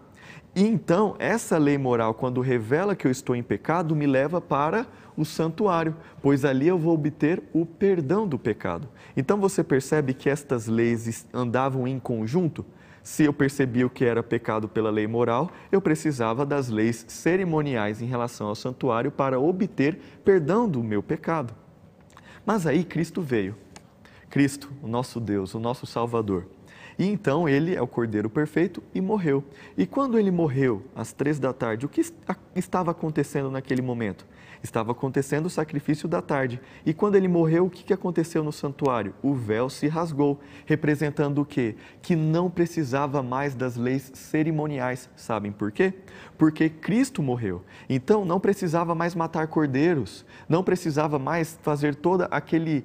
E 0.56 0.66
então, 0.66 1.16
essa 1.20 1.58
lei 1.58 1.78
moral, 1.78 2.14
quando 2.14 2.42
revela 2.42 2.96
que 2.96 3.06
eu 3.06 3.12
estou 3.12 3.36
em 3.36 3.44
pecado, 3.44 3.96
me 3.96 4.08
leva 4.08 4.42
para 4.42 4.88
o 5.16 5.26
santuário, 5.26 5.96
pois 6.22 6.46
ali 6.46 6.68
eu 6.68 6.78
vou 6.78 6.94
obter 6.94 7.44
o 7.54 7.66
perdão 7.66 8.28
do 8.28 8.40
pecado. 8.40 8.88
Então 9.18 9.38
você 9.38 9.64
percebe 9.64 10.14
que 10.14 10.30
estas 10.30 10.68
leis 10.68 11.28
andavam 11.34 11.88
em 11.88 12.00
conjunto? 12.00 12.66
Se 13.10 13.24
eu 13.24 13.34
percebia 13.34 13.88
o 13.88 13.90
que 13.90 14.06
era 14.06 14.22
pecado 14.22 14.70
pela 14.70 14.92
lei 14.92 15.08
moral, 15.08 15.50
eu 15.72 15.82
precisava 15.82 16.46
das 16.46 16.70
leis 16.70 17.06
cerimoniais 17.08 18.04
em 18.04 18.06
relação 18.06 18.46
ao 18.46 18.54
santuário 18.54 19.10
para 19.10 19.40
obter 19.40 20.00
perdão 20.24 20.70
do 20.70 20.84
meu 20.84 21.02
pecado. 21.02 21.56
Mas 22.46 22.68
aí 22.68 22.84
Cristo 22.84 23.20
veio. 23.20 23.56
Cristo, 24.30 24.72
o 24.84 24.88
nosso 24.88 25.20
Deus, 25.20 25.56
o 25.56 25.60
nosso 25.60 25.88
Salvador. 25.88 26.46
E 27.00 27.06
então 27.08 27.50
ele 27.50 27.76
é 27.76 27.82
o 27.82 27.88
Cordeiro 27.88 28.30
Perfeito 28.30 28.84
e 28.94 29.02
morreu. 29.02 29.44
E 29.76 29.88
quando 29.88 30.20
ele 30.20 30.30
morreu, 30.30 30.86
às 30.96 31.12
três 31.12 31.40
da 31.40 31.52
tarde, 31.52 31.88
o 31.88 31.90
que 31.90 32.06
estava 32.56 32.92
acontecendo 32.92 33.50
naquele 33.50 33.82
momento? 33.82 34.24
Estava 34.62 34.92
acontecendo 34.92 35.46
o 35.46 35.50
sacrifício 35.50 36.08
da 36.08 36.22
tarde. 36.22 36.60
E 36.86 36.94
quando 36.94 37.16
ele 37.16 37.28
morreu, 37.30 37.66
o 37.66 37.70
que 37.70 37.94
aconteceu 37.94 38.44
no 38.44 38.52
santuário? 38.52 39.14
O 39.22 39.34
véu 39.34 39.70
se 39.70 39.88
rasgou, 39.88 40.40
representando 40.66 41.40
o 41.42 41.46
quê? 41.46 41.76
Que 42.02 42.16
não 42.16 42.50
precisava 42.50 43.24
mais 43.24 43.56
das 43.56 43.78
leis 43.78 44.12
cerimoniais. 44.14 45.10
Sabem 45.16 45.52
por 45.52 45.72
quê? 45.72 45.94
Porque 46.38 46.70
Cristo 46.70 47.24
morreu. 47.24 47.64
Então 47.90 48.26
não 48.26 48.40
precisava 48.40 48.94
mais 48.94 49.16
matar 49.16 49.48
cordeiros, 49.48 50.26
não 50.48 50.64
precisava 50.64 51.18
mais 51.18 51.58
fazer 51.62 51.96
todo 51.96 52.28
aquele, 52.30 52.84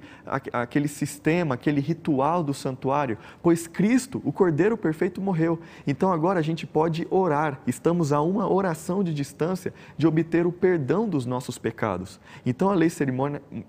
aquele 0.53 0.87
sistema, 0.87 1.55
aquele 1.55 1.81
ritual 1.81 2.41
do 2.41 2.53
santuário, 2.53 3.17
pois 3.43 3.67
Cristo, 3.67 4.21
o 4.23 4.31
Cordeiro 4.31 4.77
Perfeito, 4.77 5.21
morreu. 5.21 5.59
Então 5.85 6.11
agora 6.11 6.39
a 6.39 6.43
gente 6.43 6.65
pode 6.65 7.05
orar. 7.09 7.59
Estamos 7.67 8.13
a 8.13 8.21
uma 8.21 8.51
oração 8.51 9.03
de 9.03 9.13
distância 9.13 9.73
de 9.97 10.07
obter 10.07 10.45
o 10.45 10.51
perdão 10.51 11.07
dos 11.07 11.25
nossos 11.25 11.57
pecados. 11.65 12.19
Então 12.45 12.69
a 12.69 12.75
lei 12.75 12.91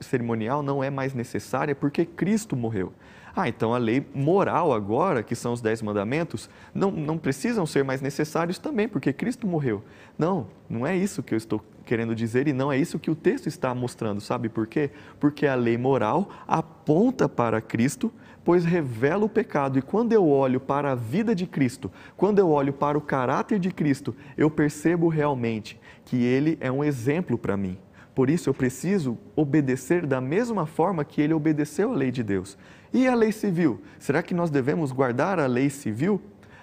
cerimonial 0.01 0.63
não 0.63 0.85
é 0.85 0.91
mais 0.91 1.15
necessária 1.15 1.75
porque 1.75 2.05
Cristo 2.05 2.55
morreu. 2.55 2.93
Ah, 3.35 3.49
então 3.49 3.73
a 3.73 3.79
lei 3.79 4.07
moral 4.15 4.71
agora, 4.71 5.23
que 5.23 5.35
são 5.35 5.55
os 5.55 5.63
dez 5.63 5.81
mandamentos, 5.81 6.51
não, 6.75 6.91
não 6.91 7.17
precisam 7.17 7.65
ser 7.65 7.85
mais 7.85 8.03
necessários 8.03 8.59
também, 8.59 8.87
porque 8.87 9.15
Cristo 9.15 9.47
morreu. 9.47 9.83
Não, 10.19 10.47
não 10.69 10.87
é 10.87 10.95
isso 10.95 11.23
que 11.23 11.33
eu 11.33 11.39
estou 11.39 11.65
querendo 11.87 12.15
dizer 12.15 12.47
e 12.47 12.53
não 12.53 12.71
é 12.71 12.77
isso 12.77 12.99
que 12.99 13.11
o 13.11 13.15
texto 13.15 13.47
está 13.47 13.75
mostrando. 13.75 14.21
Sabe 14.21 14.51
por 14.51 14.67
quê? 14.67 14.91
Porque 15.19 15.47
a 15.47 15.55
lei 15.55 15.79
moral 15.79 16.29
aponta 16.47 17.27
para 17.31 17.63
Cristo, 17.63 18.13
pois 18.45 18.67
revela 18.67 19.25
o 19.25 19.29
pecado. 19.29 19.79
E 19.79 19.83
quando 19.83 20.13
eu 20.13 20.29
olho 20.29 20.61
para 20.61 20.93
a 20.93 20.95
vida 20.95 21.35
de 21.35 21.47
Cristo, 21.47 21.91
quando 22.15 22.41
eu 22.41 22.51
olho 22.51 22.75
para 22.75 22.99
o 22.99 23.01
caráter 23.01 23.59
de 23.59 23.71
Cristo, 23.71 24.15
eu 24.37 24.51
percebo 24.51 25.09
realmente 25.09 25.81
que 26.07 26.17
ele 26.17 26.57
é 26.61 26.71
um 26.71 26.83
exemplo 26.83 27.37
para 27.37 27.57
mim. 27.57 27.77
Por 28.17 28.31
isso 28.31 28.49
eu 28.49 28.55
preciso 28.55 29.19
obedecer 29.37 30.07
da 30.07 30.23
mesma 30.23 30.65
forma 30.65 31.05
que 31.05 31.21
ele 31.21 31.35
obedeceu 31.35 31.93
à 31.93 31.95
lei 31.95 32.11
de 32.11 32.23
Deus. 32.23 32.57
E 32.91 33.07
a 33.07 33.15
lei 33.15 33.31
civil? 33.31 33.83
Será 33.99 34.23
que 34.23 34.33
nós 34.33 34.49
devemos 34.49 34.91
guardar 34.91 35.39
a 35.39 35.47
lei 35.47 35.69
civil? 35.69 36.19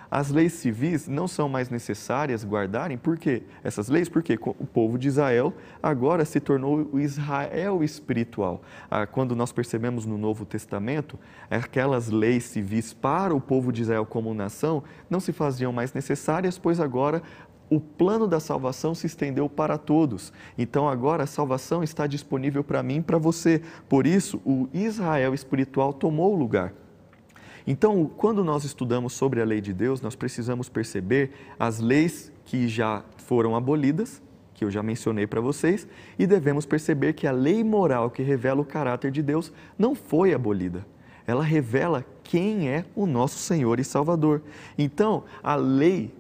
As 0.09 0.29
leis 0.29 0.53
civis 0.53 1.07
não 1.07 1.27
são 1.27 1.49
mais 1.49 1.71
necessárias 1.71 2.45
guardarem, 2.45 2.99
por 2.99 3.17
quê? 3.17 3.41
Essas 3.63 3.87
leis, 3.87 4.07
porque 4.07 4.37
o 4.45 4.65
povo 4.65 4.95
de 4.97 5.07
Israel 5.07 5.51
agora 5.81 6.23
se 6.23 6.39
tornou 6.39 6.87
o 6.91 6.99
Israel 6.99 7.83
espiritual. 7.83 8.61
Ah, 8.91 9.07
quando 9.07 9.35
nós 9.35 9.51
percebemos 9.51 10.05
no 10.05 10.15
Novo 10.15 10.45
Testamento, 10.45 11.19
aquelas 11.49 12.09
leis 12.09 12.43
civis 12.43 12.93
para 12.93 13.33
o 13.33 13.41
povo 13.41 13.71
de 13.71 13.81
Israel 13.81 14.05
como 14.05 14.35
nação 14.35 14.83
não 15.09 15.19
se 15.19 15.33
faziam 15.33 15.73
mais 15.73 15.93
necessárias, 15.93 16.59
pois 16.59 16.79
agora 16.79 17.23
o 17.69 17.79
plano 17.79 18.27
da 18.27 18.39
salvação 18.39 18.93
se 18.93 19.07
estendeu 19.07 19.49
para 19.49 19.77
todos. 19.77 20.31
Então 20.57 20.87
agora 20.87 21.23
a 21.23 21.27
salvação 21.27 21.83
está 21.83 22.05
disponível 22.07 22.63
para 22.63 22.83
mim 22.83 22.97
e 22.97 23.01
para 23.01 23.17
você. 23.17 23.61
Por 23.89 24.05
isso, 24.05 24.41
o 24.45 24.67
Israel 24.73 25.33
espiritual 25.33 25.93
tomou 25.93 26.33
o 26.33 26.37
lugar. 26.37 26.73
Então, 27.65 28.05
quando 28.17 28.43
nós 28.43 28.65
estudamos 28.65 29.13
sobre 29.13 29.41
a 29.41 29.45
lei 29.45 29.61
de 29.61 29.73
Deus, 29.73 30.01
nós 30.01 30.15
precisamos 30.15 30.67
perceber 30.67 31.31
as 31.57 31.79
leis 31.79 32.31
que 32.43 32.67
já 32.67 33.03
foram 33.17 33.55
abolidas, 33.55 34.21
que 34.53 34.65
eu 34.65 34.69
já 34.69 34.83
mencionei 34.83 35.25
para 35.25 35.39
vocês, 35.39 35.87
e 36.19 36.27
devemos 36.27 36.65
perceber 36.65 37.13
que 37.13 37.25
a 37.25 37.31
lei 37.31 37.63
moral 37.63 38.11
que 38.11 38.21
revela 38.21 38.61
o 38.61 38.65
caráter 38.65 39.11
de 39.11 39.21
Deus 39.21 39.51
não 39.79 39.95
foi 39.95 40.33
abolida. 40.33 40.85
Ela 41.25 41.43
revela 41.43 42.05
quem 42.21 42.67
é 42.67 42.83
o 42.93 43.05
nosso 43.05 43.37
Senhor 43.37 43.79
e 43.79 43.83
Salvador. 43.83 44.41
Então, 44.77 45.23
a 45.41 45.55
lei 45.55 46.13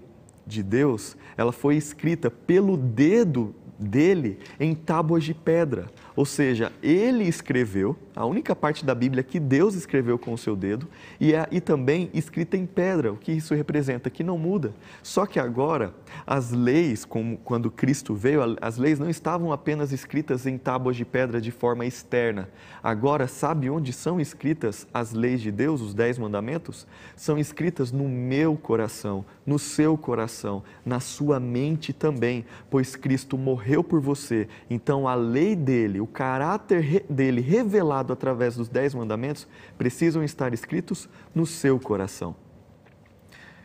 de 0.45 0.61
Deus, 0.61 1.15
ela 1.37 1.51
foi 1.51 1.75
escrita 1.75 2.29
pelo 2.29 2.77
dedo 2.77 3.55
dele 3.79 4.39
em 4.59 4.73
tábuas 4.73 5.23
de 5.23 5.33
pedra. 5.33 5.87
Ou 6.15 6.25
seja, 6.25 6.71
ele 6.81 7.23
escreveu, 7.23 7.97
a 8.15 8.25
única 8.25 8.55
parte 8.55 8.85
da 8.85 8.93
Bíblia 8.93 9.23
que 9.23 9.39
Deus 9.39 9.73
escreveu 9.73 10.19
com 10.19 10.33
o 10.33 10.37
seu 10.37 10.55
dedo, 10.55 10.87
e, 11.19 11.33
é, 11.33 11.47
e 11.51 11.59
também 11.59 12.09
escrita 12.13 12.55
em 12.55 12.65
pedra, 12.65 13.11
o 13.11 13.17
que 13.17 13.31
isso 13.31 13.55
representa? 13.55 14.09
Que 14.09 14.23
não 14.23 14.37
muda. 14.37 14.73
Só 15.01 15.25
que 15.25 15.39
agora, 15.39 15.93
as 16.25 16.51
leis, 16.51 17.03
como 17.03 17.37
quando 17.37 17.71
Cristo 17.71 18.13
veio, 18.13 18.41
as 18.61 18.77
leis 18.77 18.99
não 18.99 19.09
estavam 19.09 19.51
apenas 19.51 19.91
escritas 19.91 20.45
em 20.45 20.57
tábuas 20.57 20.95
de 20.95 21.03
pedra 21.03 21.41
de 21.41 21.49
forma 21.49 21.85
externa. 21.85 22.49
Agora, 22.83 23.27
sabe 23.27 23.69
onde 23.69 23.91
são 23.91 24.19
escritas 24.19 24.85
as 24.93 25.13
leis 25.13 25.41
de 25.41 25.51
Deus, 25.51 25.81
os 25.81 25.93
dez 25.93 26.19
mandamentos? 26.19 26.85
São 27.15 27.39
escritas 27.39 27.91
no 27.91 28.07
meu 28.07 28.55
coração, 28.55 29.25
no 29.45 29.57
seu 29.57 29.97
coração, 29.97 30.63
na 30.85 30.99
sua 30.99 31.39
mente 31.39 31.91
também, 31.91 32.45
pois 32.69 32.95
Cristo 32.95 33.37
morreu 33.37 33.83
por 33.83 33.99
você. 33.99 34.47
Então, 34.69 35.07
a 35.07 35.15
lei 35.15 35.55
dele, 35.55 36.02
o 36.03 36.07
caráter 36.07 37.05
dele 37.09 37.39
revelado 37.39 38.11
através 38.11 38.57
dos 38.57 38.67
dez 38.67 38.93
mandamentos 38.93 39.47
precisam 39.77 40.21
estar 40.21 40.53
escritos 40.53 41.07
no 41.33 41.45
seu 41.45 41.79
coração. 41.79 42.35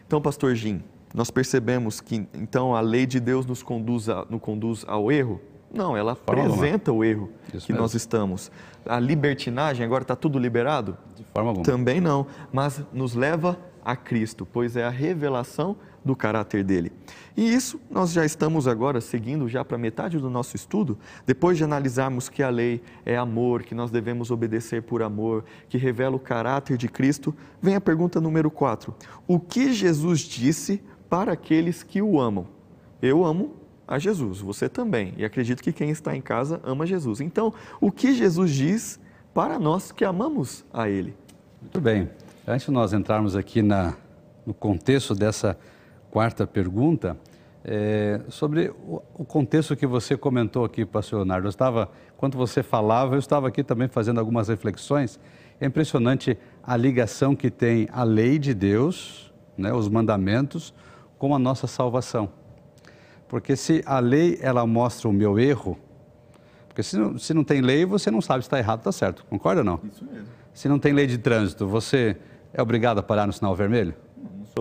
Então, 0.06 0.22
pastor 0.22 0.54
Jim, 0.54 0.82
nós 1.12 1.30
percebemos 1.32 2.00
que 2.00 2.28
então 2.32 2.76
a 2.76 2.80
lei 2.80 3.06
de 3.06 3.18
Deus 3.18 3.44
nos 3.44 3.60
conduz, 3.60 4.08
a, 4.08 4.24
nos 4.30 4.40
conduz 4.40 4.84
ao 4.86 5.10
erro? 5.10 5.40
Não, 5.72 5.96
ela 5.96 6.14
forma 6.14 6.44
apresenta 6.44 6.92
alguma. 6.92 7.00
o 7.00 7.04
erro 7.04 7.30
Isso 7.52 7.66
que 7.66 7.72
mesmo. 7.72 7.82
nós 7.82 7.94
estamos. 7.94 8.52
A 8.86 9.00
libertinagem, 9.00 9.84
agora 9.84 10.02
está 10.02 10.14
tudo 10.14 10.38
liberado? 10.38 10.96
De 11.16 11.24
forma 11.24 11.50
alguma. 11.50 11.64
Também 11.64 12.00
não, 12.00 12.26
mas 12.52 12.82
nos 12.92 13.14
leva 13.14 13.58
a 13.84 13.96
Cristo, 13.96 14.46
pois 14.46 14.76
é 14.76 14.84
a 14.84 14.90
revelação 14.90 15.76
do 16.08 16.16
caráter 16.16 16.64
dele. 16.64 16.90
E 17.36 17.54
isso 17.54 17.78
nós 17.90 18.12
já 18.12 18.24
estamos 18.24 18.66
agora 18.66 19.00
seguindo 19.00 19.46
já 19.46 19.64
para 19.64 19.76
metade 19.76 20.18
do 20.18 20.30
nosso 20.30 20.56
estudo, 20.56 20.98
depois 21.26 21.58
de 21.58 21.64
analisarmos 21.64 22.28
que 22.28 22.42
a 22.42 22.48
lei 22.48 22.82
é 23.04 23.16
amor, 23.16 23.62
que 23.62 23.74
nós 23.74 23.90
devemos 23.90 24.30
obedecer 24.30 24.82
por 24.82 25.02
amor, 25.02 25.44
que 25.68 25.76
revela 25.76 26.16
o 26.16 26.18
caráter 26.18 26.78
de 26.78 26.88
Cristo, 26.88 27.34
vem 27.60 27.74
a 27.74 27.80
pergunta 27.80 28.20
número 28.20 28.50
4. 28.50 28.94
O 29.26 29.38
que 29.38 29.72
Jesus 29.72 30.20
disse 30.20 30.82
para 31.10 31.32
aqueles 31.32 31.82
que 31.82 32.00
o 32.00 32.18
amam? 32.18 32.46
Eu 33.00 33.24
amo 33.24 33.54
a 33.86 33.98
Jesus, 33.98 34.40
você 34.40 34.68
também, 34.68 35.14
e 35.16 35.24
acredito 35.24 35.62
que 35.62 35.72
quem 35.72 35.90
está 35.90 36.16
em 36.16 36.20
casa 36.22 36.60
ama 36.64 36.86
Jesus. 36.86 37.20
Então, 37.20 37.52
o 37.80 37.92
que 37.92 38.14
Jesus 38.14 38.50
diz 38.50 38.98
para 39.34 39.58
nós 39.58 39.92
que 39.92 40.04
amamos 40.04 40.64
a 40.72 40.88
Ele? 40.88 41.14
Muito 41.60 41.80
bem. 41.80 42.10
Antes 42.46 42.66
de 42.66 42.72
nós 42.72 42.92
entrarmos 42.94 43.36
aqui 43.36 43.62
na, 43.62 43.94
no 44.46 44.54
contexto 44.54 45.14
dessa 45.14 45.58
quarta 46.10 46.46
pergunta, 46.46 47.16
é, 47.64 48.20
sobre 48.28 48.70
o, 48.70 49.02
o, 49.14 49.24
contexto 49.24 49.76
que 49.76 49.86
você 49.86 50.16
comentou 50.16 50.64
aqui, 50.64 50.84
pastor 50.84 51.18
Leonardo. 51.18 51.46
Eu 51.46 51.50
estava, 51.50 51.90
enquanto 52.16 52.38
você 52.38 52.62
falava, 52.62 53.14
eu 53.14 53.18
estava 53.18 53.48
aqui 53.48 53.62
também 53.62 53.88
fazendo 53.88 54.18
algumas 54.18 54.48
reflexões. 54.48 55.18
É 55.60 55.66
impressionante 55.66 56.38
a 56.62 56.76
ligação 56.76 57.34
que 57.34 57.50
tem 57.50 57.88
a 57.92 58.04
lei 58.04 58.38
de 58.38 58.54
Deus, 58.54 59.32
né, 59.56 59.72
os 59.72 59.88
mandamentos, 59.88 60.72
com 61.18 61.34
a 61.34 61.38
nossa 61.38 61.66
salvação. 61.66 62.30
Porque 63.28 63.56
se 63.56 63.82
a 63.84 63.98
lei 63.98 64.38
ela 64.40 64.66
mostra 64.66 65.08
o 65.08 65.12
meu 65.12 65.38
erro, 65.38 65.76
porque 66.68 66.82
se 66.82 66.96
não, 66.96 67.18
se 67.18 67.34
não 67.34 67.44
tem 67.44 67.60
lei, 67.60 67.84
você 67.84 68.10
não 68.10 68.20
sabe 68.20 68.44
se 68.44 68.46
está 68.46 68.58
errado 68.58 68.78
ou 68.78 68.90
está 68.90 68.92
certo. 68.92 69.26
Concorda 69.28 69.60
ou 69.60 69.64
não? 69.64 69.80
Isso 69.84 70.04
mesmo. 70.04 70.28
Se 70.54 70.68
não 70.68 70.78
tem 70.78 70.92
lei 70.92 71.06
de 71.06 71.18
trânsito, 71.18 71.66
você 71.66 72.16
é 72.52 72.62
obrigado 72.62 72.98
a 72.98 73.02
parar 73.02 73.26
no 73.26 73.32
sinal 73.32 73.54
vermelho? 73.54 73.94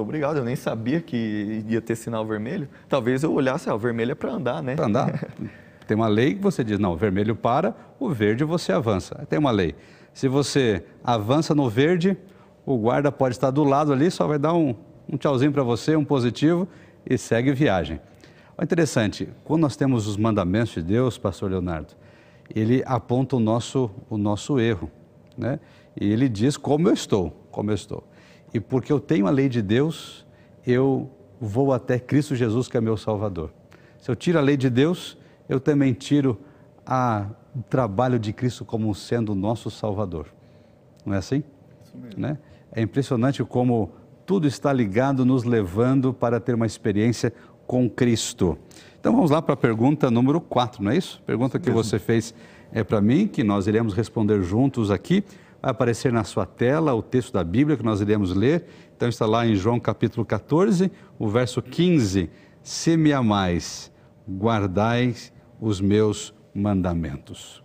Obrigado, 0.01 0.37
eu 0.37 0.43
nem 0.43 0.55
sabia 0.55 1.01
que 1.01 1.63
ia 1.67 1.81
ter 1.81 1.95
sinal 1.95 2.25
vermelho. 2.25 2.67
Talvez 2.87 3.23
eu 3.23 3.33
olhasse, 3.33 3.69
ah, 3.69 3.75
o 3.75 3.79
vermelho 3.79 4.11
é 4.11 4.15
para 4.15 4.31
andar, 4.31 4.63
né? 4.63 4.75
Para 4.75 4.85
andar. 4.85 5.27
Tem 5.87 5.95
uma 5.95 6.07
lei 6.07 6.35
que 6.35 6.41
você 6.41 6.63
diz, 6.63 6.77
não, 6.77 6.93
o 6.93 6.97
vermelho 6.97 7.35
para, 7.35 7.73
o 7.99 8.09
verde 8.09 8.43
você 8.43 8.73
avança. 8.73 9.25
Tem 9.29 9.39
uma 9.39 9.51
lei. 9.51 9.73
Se 10.13 10.27
você 10.27 10.83
avança 11.03 11.55
no 11.55 11.69
verde, 11.69 12.17
o 12.65 12.77
guarda 12.77 13.11
pode 13.11 13.35
estar 13.35 13.51
do 13.51 13.63
lado 13.63 13.93
ali, 13.93 14.11
só 14.11 14.27
vai 14.27 14.37
dar 14.37 14.53
um, 14.53 14.75
um 15.07 15.15
tchauzinho 15.15 15.51
para 15.51 15.63
você, 15.63 15.95
um 15.95 16.03
positivo, 16.03 16.67
e 17.09 17.17
segue 17.17 17.53
viagem. 17.53 18.01
O 18.57 18.63
interessante, 18.63 19.29
quando 19.45 19.61
nós 19.61 19.77
temos 19.77 20.07
os 20.07 20.17
mandamentos 20.17 20.73
de 20.73 20.81
Deus, 20.81 21.17
pastor 21.17 21.51
Leonardo, 21.51 21.93
ele 22.53 22.83
aponta 22.85 23.35
o 23.35 23.39
nosso, 23.39 23.89
o 24.09 24.17
nosso 24.17 24.59
erro, 24.59 24.91
né? 25.37 25.59
E 25.99 26.11
ele 26.11 26.27
diz 26.27 26.57
como 26.57 26.89
eu 26.89 26.93
estou, 26.93 27.31
como 27.51 27.71
eu 27.71 27.75
estou. 27.75 28.03
E 28.53 28.59
porque 28.59 28.91
eu 28.91 28.99
tenho 28.99 29.27
a 29.27 29.29
lei 29.29 29.49
de 29.49 29.61
Deus, 29.61 30.25
eu 30.65 31.09
vou 31.39 31.73
até 31.73 31.99
Cristo 31.99 32.35
Jesus, 32.35 32.67
que 32.67 32.77
é 32.77 32.81
meu 32.81 32.97
Salvador. 32.97 33.51
Se 33.99 34.09
eu 34.09 34.15
tiro 34.15 34.37
a 34.37 34.41
lei 34.41 34.57
de 34.57 34.69
Deus, 34.69 35.17
eu 35.49 35.59
também 35.59 35.93
tiro 35.93 36.39
a, 36.85 37.27
o 37.55 37.61
trabalho 37.63 38.17
de 38.17 38.31
Cristo 38.33 38.63
como 38.63 38.93
sendo 38.95 39.33
o 39.33 39.35
nosso 39.35 39.69
Salvador. 39.69 40.27
Não 41.05 41.13
é 41.13 41.17
assim? 41.17 41.43
Isso 41.83 41.97
mesmo. 41.97 42.19
Né? 42.21 42.37
É 42.71 42.81
impressionante 42.81 43.43
como 43.43 43.91
tudo 44.25 44.47
está 44.47 44.73
ligado, 44.73 45.25
nos 45.25 45.43
levando 45.43 46.13
para 46.13 46.39
ter 46.39 46.53
uma 46.53 46.65
experiência 46.65 47.33
com 47.65 47.89
Cristo. 47.89 48.57
Então 48.99 49.13
vamos 49.13 49.31
lá 49.31 49.41
para 49.41 49.53
a 49.53 49.57
pergunta 49.57 50.11
número 50.11 50.41
4, 50.41 50.83
não 50.83 50.91
é 50.91 50.97
isso? 50.97 51.21
Pergunta 51.25 51.59
que 51.59 51.69
você 51.69 51.99
fez 51.99 52.33
é 52.71 52.83
para 52.83 52.99
mim, 52.99 53.27
que 53.27 53.43
nós 53.43 53.67
iremos 53.67 53.93
responder 53.93 54.41
juntos 54.41 54.91
aqui. 54.91 55.23
Vai 55.61 55.71
aparecer 55.71 56.11
na 56.11 56.23
sua 56.23 56.45
tela 56.45 56.93
o 56.93 57.01
texto 57.01 57.33
da 57.33 57.43
Bíblia 57.43 57.77
que 57.77 57.83
nós 57.83 58.01
iremos 58.01 58.33
ler. 58.33 58.65
Então 58.95 59.09
está 59.09 59.25
lá 59.25 59.45
em 59.45 59.55
João 59.55 59.79
capítulo 59.79 60.25
14, 60.25 60.91
o 61.17 61.27
verso 61.27 61.61
15. 61.61 62.29
Se 62.61 62.97
me 62.97 63.13
amais, 63.13 63.91
guardais 64.29 65.31
os 65.59 65.81
meus 65.81 66.33
mandamentos. 66.53 67.63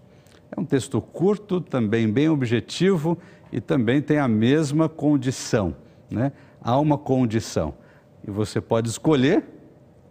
É 0.54 0.60
um 0.60 0.64
texto 0.64 1.00
curto, 1.00 1.60
também 1.60 2.10
bem 2.10 2.28
objetivo 2.28 3.18
e 3.50 3.60
também 3.60 4.00
tem 4.02 4.18
a 4.18 4.28
mesma 4.28 4.88
condição, 4.88 5.74
né? 6.10 6.32
Há 6.60 6.78
uma 6.78 6.98
condição. 6.98 7.74
E 8.26 8.30
você 8.30 8.60
pode 8.60 8.88
escolher 8.88 9.44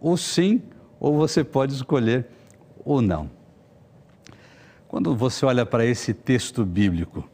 o 0.00 0.16
sim 0.16 0.62
ou 0.98 1.16
você 1.16 1.42
pode 1.42 1.74
escolher 1.74 2.26
o 2.84 3.00
não. 3.00 3.30
Quando 4.88 5.16
você 5.16 5.46
olha 5.46 5.64
para 5.64 5.86
esse 5.86 6.12
texto 6.12 6.64
bíblico, 6.66 7.28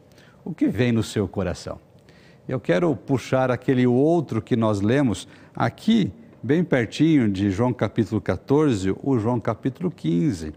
o 0.49 0.53
que 0.55 0.67
vem 0.67 0.91
no 0.91 1.03
seu 1.03 1.27
coração? 1.27 1.79
Eu 2.47 2.59
quero 2.59 2.95
puxar 2.95 3.51
aquele 3.51 3.85
outro 3.85 4.41
que 4.41 4.55
nós 4.55 4.81
lemos 4.81 5.27
aqui, 5.55 6.11
bem 6.41 6.63
pertinho 6.63 7.29
de 7.29 7.51
João 7.51 7.71
capítulo 7.71 8.19
14, 8.19 8.95
o 9.03 9.19
João 9.19 9.39
capítulo 9.39 9.91
15. 9.91 10.51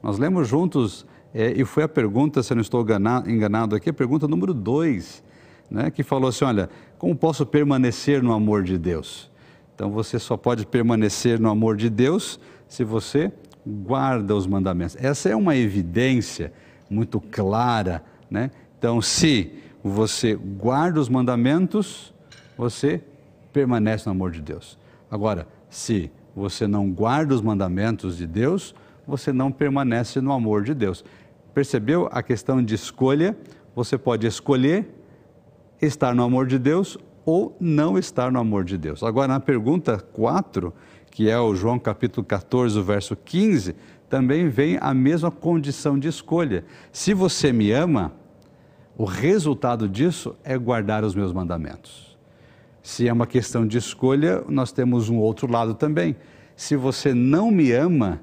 Nós 0.00 0.16
lemos 0.16 0.46
juntos, 0.46 1.04
é, 1.34 1.50
e 1.56 1.64
foi 1.64 1.82
a 1.82 1.88
pergunta, 1.88 2.40
se 2.40 2.52
eu 2.52 2.54
não 2.54 2.60
estou 2.60 2.86
enganado 3.26 3.74
aqui, 3.74 3.90
a 3.90 3.92
pergunta 3.92 4.28
número 4.28 4.54
2, 4.54 5.24
né, 5.68 5.90
que 5.90 6.04
falou 6.04 6.28
assim: 6.28 6.44
olha, 6.44 6.70
como 6.96 7.16
posso 7.16 7.44
permanecer 7.44 8.22
no 8.22 8.32
amor 8.32 8.62
de 8.62 8.78
Deus? 8.78 9.28
Então 9.74 9.90
você 9.90 10.20
só 10.20 10.36
pode 10.36 10.64
permanecer 10.64 11.40
no 11.40 11.50
amor 11.50 11.76
de 11.76 11.90
Deus 11.90 12.38
se 12.68 12.84
você 12.84 13.32
guarda 13.66 14.36
os 14.36 14.46
mandamentos. 14.46 14.96
Essa 15.00 15.30
é 15.30 15.34
uma 15.34 15.56
evidência 15.56 16.52
muito 16.88 17.20
clara, 17.20 18.04
né? 18.30 18.52
Então, 18.82 19.00
se 19.00 19.52
você 19.80 20.34
guarda 20.34 20.98
os 20.98 21.08
mandamentos, 21.08 22.12
você 22.58 23.00
permanece 23.52 24.06
no 24.06 24.10
amor 24.10 24.32
de 24.32 24.42
Deus. 24.42 24.76
Agora, 25.08 25.46
se 25.70 26.10
você 26.34 26.66
não 26.66 26.90
guarda 26.90 27.32
os 27.32 27.40
mandamentos 27.40 28.16
de 28.16 28.26
Deus, 28.26 28.74
você 29.06 29.32
não 29.32 29.52
permanece 29.52 30.20
no 30.20 30.32
amor 30.32 30.64
de 30.64 30.74
Deus. 30.74 31.04
Percebeu 31.54 32.08
a 32.10 32.24
questão 32.24 32.60
de 32.60 32.74
escolha? 32.74 33.38
Você 33.72 33.96
pode 33.96 34.26
escolher 34.26 34.92
estar 35.80 36.12
no 36.12 36.24
amor 36.24 36.48
de 36.48 36.58
Deus 36.58 36.98
ou 37.24 37.56
não 37.60 37.96
estar 37.96 38.32
no 38.32 38.40
amor 38.40 38.64
de 38.64 38.76
Deus. 38.76 39.04
Agora, 39.04 39.28
na 39.28 39.38
pergunta 39.38 39.96
4, 39.96 40.74
que 41.08 41.30
é 41.30 41.38
o 41.38 41.54
João 41.54 41.78
capítulo 41.78 42.26
14, 42.26 42.82
verso 42.82 43.14
15, 43.14 43.76
também 44.08 44.48
vem 44.48 44.76
a 44.80 44.92
mesma 44.92 45.30
condição 45.30 45.96
de 45.96 46.08
escolha. 46.08 46.64
Se 46.90 47.14
você 47.14 47.52
me 47.52 47.70
ama, 47.70 48.20
o 48.96 49.04
resultado 49.04 49.88
disso 49.88 50.36
é 50.44 50.56
guardar 50.56 51.04
os 51.04 51.14
meus 51.14 51.32
mandamentos. 51.32 52.16
Se 52.82 53.08
é 53.08 53.12
uma 53.12 53.26
questão 53.26 53.66
de 53.66 53.78
escolha, 53.78 54.42
nós 54.48 54.72
temos 54.72 55.08
um 55.08 55.18
outro 55.18 55.50
lado 55.50 55.74
também. 55.74 56.16
Se 56.56 56.76
você 56.76 57.14
não 57.14 57.50
me 57.50 57.72
ama, 57.72 58.20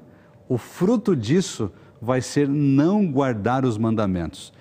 o 0.48 0.58
fruto 0.58 1.16
disso 1.16 1.72
vai 2.00 2.20
ser 2.20 2.48
não 2.48 3.10
guardar 3.10 3.64
os 3.64 3.76
mandamentos. 3.76 4.52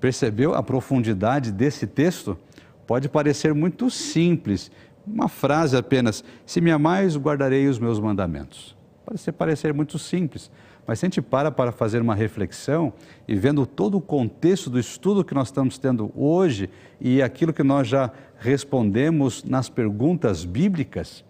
Percebeu 0.00 0.54
a 0.54 0.62
profundidade 0.62 1.50
desse 1.50 1.86
texto? 1.86 2.38
Pode 2.86 3.08
parecer 3.08 3.52
muito 3.52 3.90
simples, 3.90 4.70
uma 5.06 5.28
frase 5.28 5.76
apenas: 5.76 6.22
Se 6.46 6.60
me 6.60 6.70
amais, 6.70 7.16
guardarei 7.16 7.66
os 7.66 7.78
meus 7.78 7.98
mandamentos. 7.98 8.76
Pode 9.04 9.32
parecer 9.32 9.72
muito 9.72 9.98
simples, 9.98 10.50
mas 10.88 10.98
se 10.98 11.04
a 11.04 11.06
gente 11.08 11.20
para 11.20 11.50
para 11.50 11.70
fazer 11.70 12.00
uma 12.00 12.14
reflexão 12.14 12.94
e 13.28 13.34
vendo 13.34 13.66
todo 13.66 13.98
o 13.98 14.00
contexto 14.00 14.70
do 14.70 14.78
estudo 14.78 15.22
que 15.22 15.34
nós 15.34 15.48
estamos 15.48 15.76
tendo 15.76 16.10
hoje 16.16 16.70
e 16.98 17.20
aquilo 17.20 17.52
que 17.52 17.62
nós 17.62 17.86
já 17.86 18.10
respondemos 18.38 19.44
nas 19.44 19.68
perguntas 19.68 20.46
bíblicas, 20.46 21.22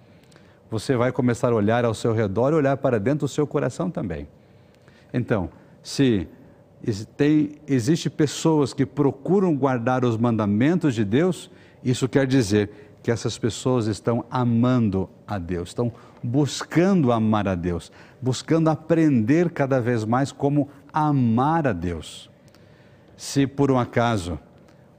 você 0.70 0.96
vai 0.96 1.10
começar 1.10 1.50
a 1.50 1.56
olhar 1.56 1.84
ao 1.84 1.92
seu 1.92 2.12
redor 2.12 2.52
e 2.52 2.54
olhar 2.54 2.76
para 2.76 3.00
dentro 3.00 3.26
do 3.26 3.28
seu 3.28 3.48
coração 3.48 3.90
também. 3.90 4.28
Então, 5.12 5.50
se 5.82 6.28
tem, 7.16 7.56
existe 7.66 8.08
pessoas 8.08 8.72
que 8.72 8.86
procuram 8.86 9.56
guardar 9.56 10.04
os 10.04 10.16
mandamentos 10.16 10.94
de 10.94 11.04
Deus, 11.04 11.50
isso 11.82 12.08
quer 12.08 12.28
dizer 12.28 12.70
que 13.02 13.10
essas 13.10 13.36
pessoas 13.36 13.86
estão 13.86 14.24
amando 14.30 15.08
a 15.26 15.36
Deus, 15.36 15.70
estão 15.70 15.92
buscando 16.22 17.12
amar 17.12 17.48
a 17.48 17.54
Deus, 17.54 17.90
buscando 18.20 18.68
aprender 18.68 19.50
cada 19.50 19.80
vez 19.80 20.04
mais 20.04 20.32
como 20.32 20.68
amar 20.92 21.66
a 21.66 21.72
Deus. 21.72 22.30
Se 23.16 23.46
por 23.46 23.70
um 23.70 23.78
acaso 23.78 24.38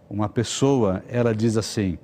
uma 0.10 0.28
pessoa 0.28 1.04
ela 1.08 1.34
diz 1.36 1.58
assim, 1.58 1.98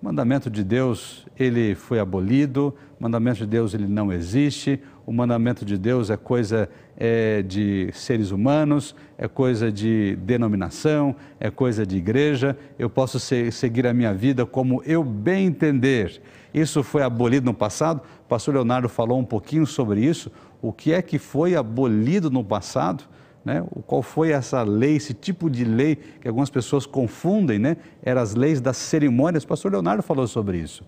mandamento 0.00 0.50
de 0.50 0.64
Deus 0.64 1.26
ele 1.38 1.74
foi 1.74 1.98
abolido, 1.98 2.74
mandamento 2.98 3.38
de 3.38 3.46
Deus 3.46 3.74
ele 3.74 3.86
não 3.86 4.12
existe, 4.12 4.80
o 5.06 5.12
mandamento 5.12 5.64
de 5.64 5.78
Deus 5.78 6.10
é 6.10 6.16
coisa 6.16 6.68
é, 6.96 7.40
de 7.40 7.90
seres 7.94 8.32
humanos, 8.32 8.94
é 9.16 9.28
coisa 9.28 9.70
de 9.70 10.16
denominação, 10.16 11.14
é 11.38 11.48
coisa 11.48 11.86
de 11.86 11.96
igreja, 11.96 12.58
eu 12.76 12.90
posso 12.90 13.20
ser, 13.20 13.52
seguir 13.52 13.86
a 13.86 13.94
minha 13.94 14.12
vida 14.12 14.44
como 14.44 14.82
eu 14.84 15.04
bem 15.04 15.46
entender. 15.46 16.20
Isso 16.52 16.82
foi 16.82 17.02
abolido 17.02 17.46
no 17.46 17.54
passado, 17.54 18.02
o 18.24 18.28
pastor 18.28 18.54
Leonardo 18.54 18.88
falou 18.88 19.18
um 19.18 19.24
pouquinho 19.24 19.64
sobre 19.64 20.04
isso, 20.04 20.30
o 20.60 20.72
que 20.72 20.92
é 20.92 21.00
que 21.00 21.18
foi 21.18 21.54
abolido 21.54 22.28
no 22.28 22.42
passado, 22.42 23.04
né? 23.44 23.64
qual 23.86 24.02
foi 24.02 24.30
essa 24.32 24.64
lei, 24.64 24.96
esse 24.96 25.14
tipo 25.14 25.48
de 25.48 25.64
lei 25.64 25.94
que 26.20 26.26
algumas 26.26 26.50
pessoas 26.50 26.84
confundem, 26.84 27.60
né? 27.60 27.76
eram 28.02 28.20
as 28.20 28.34
leis 28.34 28.60
das 28.60 28.76
cerimônias, 28.76 29.44
o 29.44 29.46
pastor 29.46 29.70
Leonardo 29.70 30.02
falou 30.02 30.26
sobre 30.26 30.58
isso. 30.58 30.82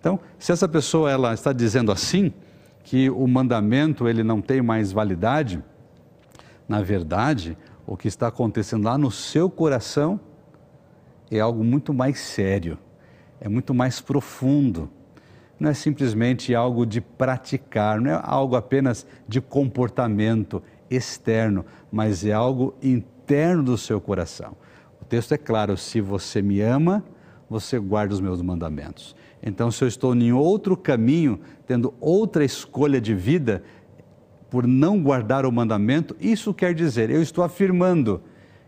Então, 0.00 0.18
se 0.38 0.52
essa 0.52 0.66
pessoa 0.66 1.10
ela 1.10 1.34
está 1.34 1.52
dizendo 1.52 1.92
assim, 1.92 2.32
que 2.88 3.10
o 3.10 3.26
mandamento 3.26 4.08
ele 4.08 4.24
não 4.24 4.40
tem 4.40 4.62
mais 4.62 4.92
validade, 4.92 5.62
na 6.66 6.80
verdade, 6.80 7.54
o 7.86 7.98
que 7.98 8.08
está 8.08 8.28
acontecendo 8.28 8.84
lá 8.84 8.96
no 8.96 9.10
seu 9.10 9.50
coração 9.50 10.18
é 11.30 11.38
algo 11.38 11.62
muito 11.62 11.92
mais 11.92 12.18
sério, 12.18 12.78
é 13.42 13.46
muito 13.46 13.74
mais 13.74 14.00
profundo. 14.00 14.88
Não 15.60 15.68
é 15.68 15.74
simplesmente 15.74 16.54
algo 16.54 16.86
de 16.86 17.02
praticar, 17.02 18.00
não 18.00 18.10
é 18.10 18.20
algo 18.24 18.56
apenas 18.56 19.06
de 19.28 19.38
comportamento 19.38 20.62
externo, 20.90 21.66
mas 21.92 22.24
é 22.24 22.32
algo 22.32 22.74
interno 22.82 23.64
do 23.64 23.76
seu 23.76 24.00
coração. 24.00 24.56
O 24.98 25.04
texto 25.04 25.32
é 25.32 25.38
claro: 25.38 25.76
se 25.76 26.00
você 26.00 26.40
me 26.40 26.62
ama, 26.62 27.04
você 27.50 27.78
guarda 27.78 28.14
os 28.14 28.20
meus 28.20 28.40
mandamentos. 28.40 29.14
Então, 29.42 29.70
se 29.70 29.82
eu 29.84 29.88
estou 29.88 30.14
em 30.14 30.32
outro 30.32 30.76
caminho, 30.76 31.40
tendo 31.66 31.94
outra 32.00 32.44
escolha 32.44 33.00
de 33.00 33.14
vida, 33.14 33.62
por 34.50 34.66
não 34.66 35.02
guardar 35.02 35.44
o 35.44 35.52
mandamento, 35.52 36.16
isso 36.20 36.54
quer 36.54 36.74
dizer, 36.74 37.10
eu 37.10 37.22
estou 37.22 37.44
afirmando 37.44 38.22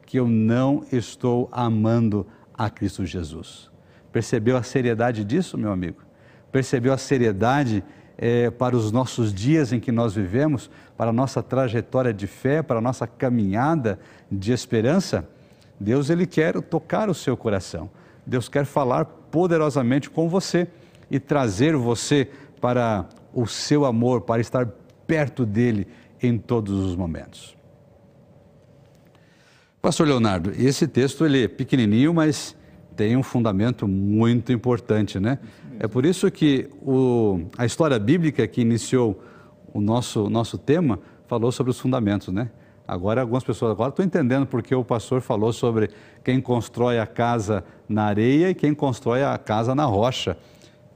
que 0.04 0.18
eu 0.18 0.28
não 0.28 0.84
estou 0.92 1.48
amando 1.50 2.26
a 2.52 2.68
Cristo 2.68 3.06
Jesus. 3.06 3.70
Percebeu 4.12 4.56
a 4.56 4.62
seriedade 4.62 5.24
disso, 5.24 5.56
meu 5.56 5.72
amigo? 5.72 6.02
Percebeu 6.50 6.92
a 6.92 6.98
seriedade 6.98 7.82
é, 8.18 8.50
para 8.50 8.76
os 8.76 8.92
nossos 8.92 9.32
dias 9.32 9.72
em 9.72 9.80
que 9.80 9.92
nós 9.92 10.14
vivemos, 10.14 10.70
para 10.96 11.10
a 11.10 11.12
nossa 11.12 11.42
trajetória 11.42 12.12
de 12.12 12.26
fé, 12.26 12.62
para 12.62 12.78
a 12.78 12.82
nossa 12.82 13.06
caminhada 13.06 13.98
de 14.30 14.52
esperança? 14.52 15.26
Deus, 15.78 16.10
Ele 16.10 16.26
quer 16.26 16.60
tocar 16.60 17.08
o 17.08 17.14
seu 17.14 17.36
coração. 17.36 17.88
Deus 18.26 18.48
quer 18.48 18.66
falar 18.66 19.06
poderosamente 19.31 20.11
com 20.11 20.28
você 20.28 20.68
e 21.11 21.18
trazer 21.18 21.76
você 21.76 22.28
para 22.61 23.09
o 23.33 23.47
seu 23.47 23.85
amor, 23.85 24.22
para 24.22 24.41
estar 24.41 24.66
perto 25.07 25.47
dele 25.47 25.87
em 26.22 26.39
todos 26.39 26.74
os 26.74 26.95
momentos. 26.95 27.57
Pastor 29.81 30.07
Leonardo, 30.07 30.53
esse 30.59 30.87
texto 30.87 31.24
ele 31.24 31.45
é 31.45 31.49
pequenininho, 31.49 32.12
mas 32.12 32.55
tem 32.95 33.16
um 33.16 33.22
fundamento 33.22 33.89
muito 33.89 34.53
importante, 34.53 35.18
né? 35.18 35.39
É 35.78 35.89
por 35.89 36.05
isso 36.05 36.31
que 36.31 36.68
o, 36.83 37.47
a 37.57 37.64
história 37.64 37.99
bíblica 37.99 38.47
que 38.47 38.61
iniciou 38.61 39.24
o 39.72 39.81
nosso, 39.81 40.28
nosso 40.28 40.59
tema 40.59 40.99
falou 41.26 41.51
sobre 41.51 41.70
os 41.70 41.81
fundamentos, 41.81 42.28
né? 42.28 42.51
Agora, 42.91 43.20
algumas 43.20 43.45
pessoas 43.45 43.70
agora 43.70 43.91
estão 43.91 44.05
entendendo 44.05 44.49
porque 44.49 44.74
o 44.74 44.82
pastor 44.82 45.20
falou 45.20 45.53
sobre 45.53 45.91
quem 46.24 46.41
constrói 46.41 46.99
a 46.99 47.07
casa 47.07 47.62
na 47.88 48.03
areia 48.03 48.51
e 48.51 48.55
quem 48.55 48.74
constrói 48.74 49.22
a 49.22 49.38
casa 49.38 49.76
na 49.76 49.84
rocha. 49.84 50.36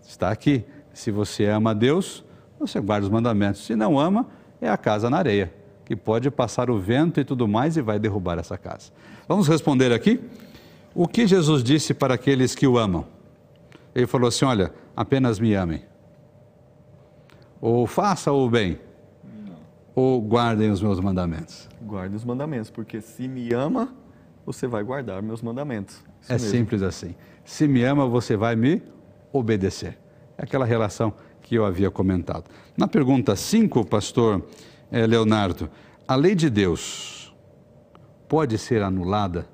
Está 0.04 0.28
aqui. 0.28 0.64
Se 0.92 1.12
você 1.12 1.44
ama 1.44 1.70
a 1.70 1.72
Deus, 1.72 2.24
você 2.58 2.80
guarda 2.80 3.06
os 3.06 3.12
mandamentos. 3.12 3.64
Se 3.64 3.76
não 3.76 3.96
ama, 3.96 4.26
é 4.60 4.68
a 4.68 4.76
casa 4.76 5.08
na 5.08 5.18
areia, 5.18 5.54
que 5.84 5.94
pode 5.94 6.32
passar 6.32 6.68
o 6.68 6.80
vento 6.80 7.20
e 7.20 7.24
tudo 7.24 7.46
mais 7.46 7.76
e 7.76 7.80
vai 7.80 7.96
derrubar 7.96 8.40
essa 8.40 8.58
casa. 8.58 8.90
Vamos 9.28 9.46
responder 9.46 9.92
aqui? 9.92 10.20
O 10.96 11.06
que 11.06 11.28
Jesus 11.28 11.62
disse 11.62 11.94
para 11.94 12.14
aqueles 12.14 12.56
que 12.56 12.66
o 12.66 12.76
amam? 12.76 13.06
Ele 13.94 14.08
falou 14.08 14.26
assim: 14.26 14.44
Olha, 14.44 14.74
apenas 14.96 15.38
me 15.38 15.54
amem. 15.54 15.84
Ou 17.60 17.86
faça 17.86 18.32
o 18.32 18.50
bem 18.50 18.80
ou 19.94 20.20
guardem 20.20 20.72
os 20.72 20.82
meus 20.82 20.98
mandamentos? 20.98 21.68
Guarde 21.84 22.16
os 22.16 22.24
mandamentos, 22.24 22.70
porque 22.70 23.00
se 23.00 23.28
me 23.28 23.52
ama, 23.52 23.94
você 24.46 24.66
vai 24.66 24.82
guardar 24.82 25.22
meus 25.22 25.42
mandamentos. 25.42 25.96
Isso 26.20 26.32
é 26.32 26.34
mesmo. 26.34 26.50
simples 26.50 26.82
assim. 26.82 27.14
Se 27.44 27.68
me 27.68 27.82
ama, 27.84 28.06
você 28.06 28.36
vai 28.36 28.56
me 28.56 28.82
obedecer. 29.32 29.98
É 30.38 30.44
aquela 30.44 30.64
relação 30.64 31.12
que 31.42 31.54
eu 31.54 31.64
havia 31.64 31.90
comentado. 31.90 32.44
Na 32.76 32.88
pergunta 32.88 33.36
5, 33.36 33.84
pastor 33.84 34.42
eh, 34.90 35.06
Leonardo, 35.06 35.68
a 36.08 36.14
lei 36.14 36.34
de 36.34 36.48
Deus 36.48 37.34
pode 38.28 38.56
ser 38.58 38.82
anulada 38.82 39.46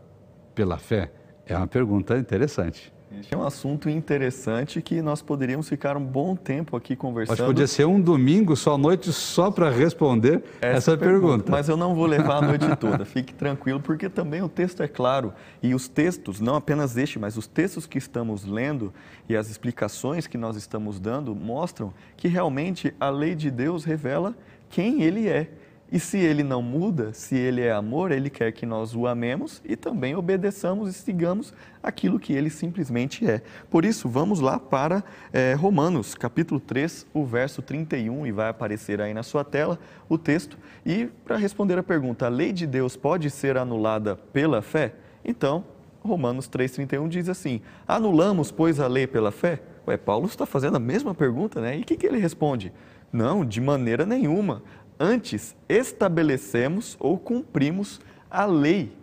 pela 0.55 0.78
fé? 0.78 1.12
É 1.45 1.57
uma 1.57 1.66
pergunta 1.66 2.16
interessante. 2.16 2.93
É 3.30 3.36
um 3.36 3.42
assunto 3.42 3.88
interessante 3.88 4.80
que 4.80 5.02
nós 5.02 5.20
poderíamos 5.22 5.68
ficar 5.68 5.96
um 5.96 6.04
bom 6.04 6.36
tempo 6.36 6.76
aqui 6.76 6.94
conversando. 6.94 7.34
Acho 7.34 7.42
que 7.42 7.48
podia 7.48 7.66
ser 7.66 7.84
um 7.86 8.00
domingo 8.00 8.56
só 8.56 8.74
à 8.74 8.78
noite 8.78 9.12
só 9.12 9.50
para 9.50 9.70
responder 9.70 10.42
essa, 10.60 10.76
essa 10.92 10.96
pergunta. 10.96 11.20
pergunta. 11.20 11.52
Mas 11.52 11.68
eu 11.68 11.76
não 11.76 11.94
vou 11.94 12.06
levar 12.06 12.36
a 12.36 12.42
noite 12.42 12.64
toda, 12.78 13.04
fique 13.04 13.34
tranquilo, 13.34 13.80
porque 13.80 14.08
também 14.08 14.42
o 14.42 14.48
texto 14.48 14.82
é 14.82 14.88
claro. 14.88 15.32
E 15.62 15.74
os 15.74 15.88
textos, 15.88 16.40
não 16.40 16.54
apenas 16.54 16.96
este, 16.96 17.18
mas 17.18 17.36
os 17.36 17.46
textos 17.46 17.86
que 17.86 17.98
estamos 17.98 18.44
lendo 18.44 18.92
e 19.28 19.36
as 19.36 19.50
explicações 19.50 20.26
que 20.26 20.38
nós 20.38 20.56
estamos 20.56 21.00
dando 21.00 21.34
mostram 21.34 21.92
que 22.16 22.28
realmente 22.28 22.94
a 23.00 23.10
lei 23.10 23.34
de 23.34 23.50
Deus 23.50 23.84
revela 23.84 24.34
quem 24.68 25.02
Ele 25.02 25.28
é 25.28 25.50
e 25.93 25.99
se 25.99 26.18
ele 26.18 26.45
não 26.45 26.62
muda, 26.62 27.12
se 27.12 27.36
ele 27.36 27.61
é 27.61 27.72
amor, 27.72 28.12
ele 28.12 28.30
quer 28.30 28.53
que 28.53 28.64
nós 28.64 28.95
o 28.95 29.07
amemos 29.07 29.61
e 29.64 29.74
também 29.74 30.14
obedeçamos 30.14 30.88
e 30.88 30.93
sigamos 30.93 31.53
aquilo 31.82 32.20
que 32.20 32.32
ele 32.32 32.49
simplesmente 32.49 33.28
é. 33.28 33.43
Por 33.68 33.84
isso, 33.84 34.09
vamos 34.09 34.38
lá 34.38 34.59
para 34.59 35.03
é, 35.32 35.55
Romanos, 35.55 36.14
capítulo 36.14 36.61
3, 36.61 37.07
o 37.12 37.24
verso 37.24 37.61
31, 37.61 38.26
e 38.26 38.30
vai 38.30 38.49
aparecer 38.49 39.01
aí 39.01 39.12
na 39.12 39.24
sua 39.24 39.43
tela 39.43 39.78
o 40.09 40.16
texto. 40.16 40.57
E 40.86 41.09
para 41.24 41.36
responder 41.36 41.76
a 41.78 41.82
pergunta, 41.82 42.26
a 42.26 42.28
lei 42.28 42.53
de 42.53 42.66
Deus 42.66 42.97
pode 42.97 43.28
ser 43.28 43.57
anulada 43.57 44.14
pela 44.14 44.62
fé? 44.62 44.95
Então, 45.24 45.64
Romanos 46.03 46.49
3,31 46.49 47.09
diz 47.09 47.28
assim: 47.28 47.61
Anulamos, 47.86 48.51
pois, 48.51 48.78
a 48.78 48.86
lei 48.86 49.07
pela 49.07 49.30
fé? 49.32 49.61
Ué, 49.86 49.97
Paulo 49.97 50.26
está 50.26 50.47
fazendo 50.47 50.76
a 50.76 50.80
mesma 50.80 51.14
pergunta, 51.14 51.61
né? 51.61 51.78
E 51.78 51.82
o 51.82 51.84
que, 51.84 51.97
que 51.97 52.07
ele 52.07 52.18
responde? 52.18 52.72
Não, 53.12 53.45
de 53.45 53.61
maneira 53.61 54.07
nenhuma. 54.07 54.62
Antes, 55.03 55.57
estabelecemos 55.66 56.94
ou 57.01 57.18
cumprimos 57.18 58.03
a 58.30 58.44
lei. 58.44 58.94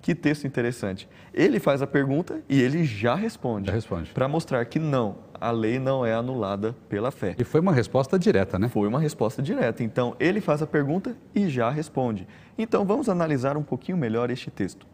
Que 0.00 0.14
texto 0.14 0.46
interessante. 0.46 1.08
Ele 1.34 1.58
faz 1.58 1.82
a 1.82 1.86
pergunta 1.86 2.40
e 2.48 2.60
ele 2.60 2.84
já 2.84 3.16
responde. 3.16 3.66
Já 3.66 3.72
responde. 3.72 4.10
Para 4.12 4.28
mostrar 4.28 4.64
que 4.66 4.78
não, 4.78 5.16
a 5.40 5.50
lei 5.50 5.80
não 5.80 6.06
é 6.06 6.14
anulada 6.14 6.76
pela 6.88 7.10
fé. 7.10 7.34
E 7.36 7.42
foi 7.42 7.60
uma 7.60 7.72
resposta 7.72 8.16
direta, 8.16 8.56
né? 8.56 8.68
Foi 8.68 8.86
uma 8.86 9.00
resposta 9.00 9.42
direta. 9.42 9.82
Então, 9.82 10.14
ele 10.20 10.40
faz 10.40 10.62
a 10.62 10.66
pergunta 10.66 11.16
e 11.34 11.48
já 11.48 11.68
responde. 11.70 12.26
Então, 12.56 12.84
vamos 12.84 13.08
analisar 13.08 13.56
um 13.56 13.64
pouquinho 13.64 13.98
melhor 13.98 14.30
este 14.30 14.48
texto. 14.48 14.86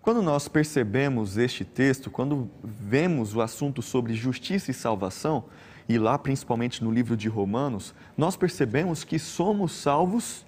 Quando 0.00 0.22
nós 0.22 0.48
percebemos 0.48 1.38
este 1.38 1.64
texto, 1.64 2.10
quando 2.10 2.50
vemos 2.64 3.36
o 3.36 3.40
assunto 3.40 3.80
sobre 3.80 4.14
justiça 4.14 4.72
e 4.72 4.74
salvação, 4.74 5.44
e 5.88 5.98
lá 5.98 6.18
principalmente 6.18 6.82
no 6.82 6.90
livro 6.90 7.16
de 7.16 7.28
Romanos, 7.28 7.94
nós 8.16 8.36
percebemos 8.36 9.04
que 9.04 9.18
somos 9.18 9.72
salvos 9.72 10.44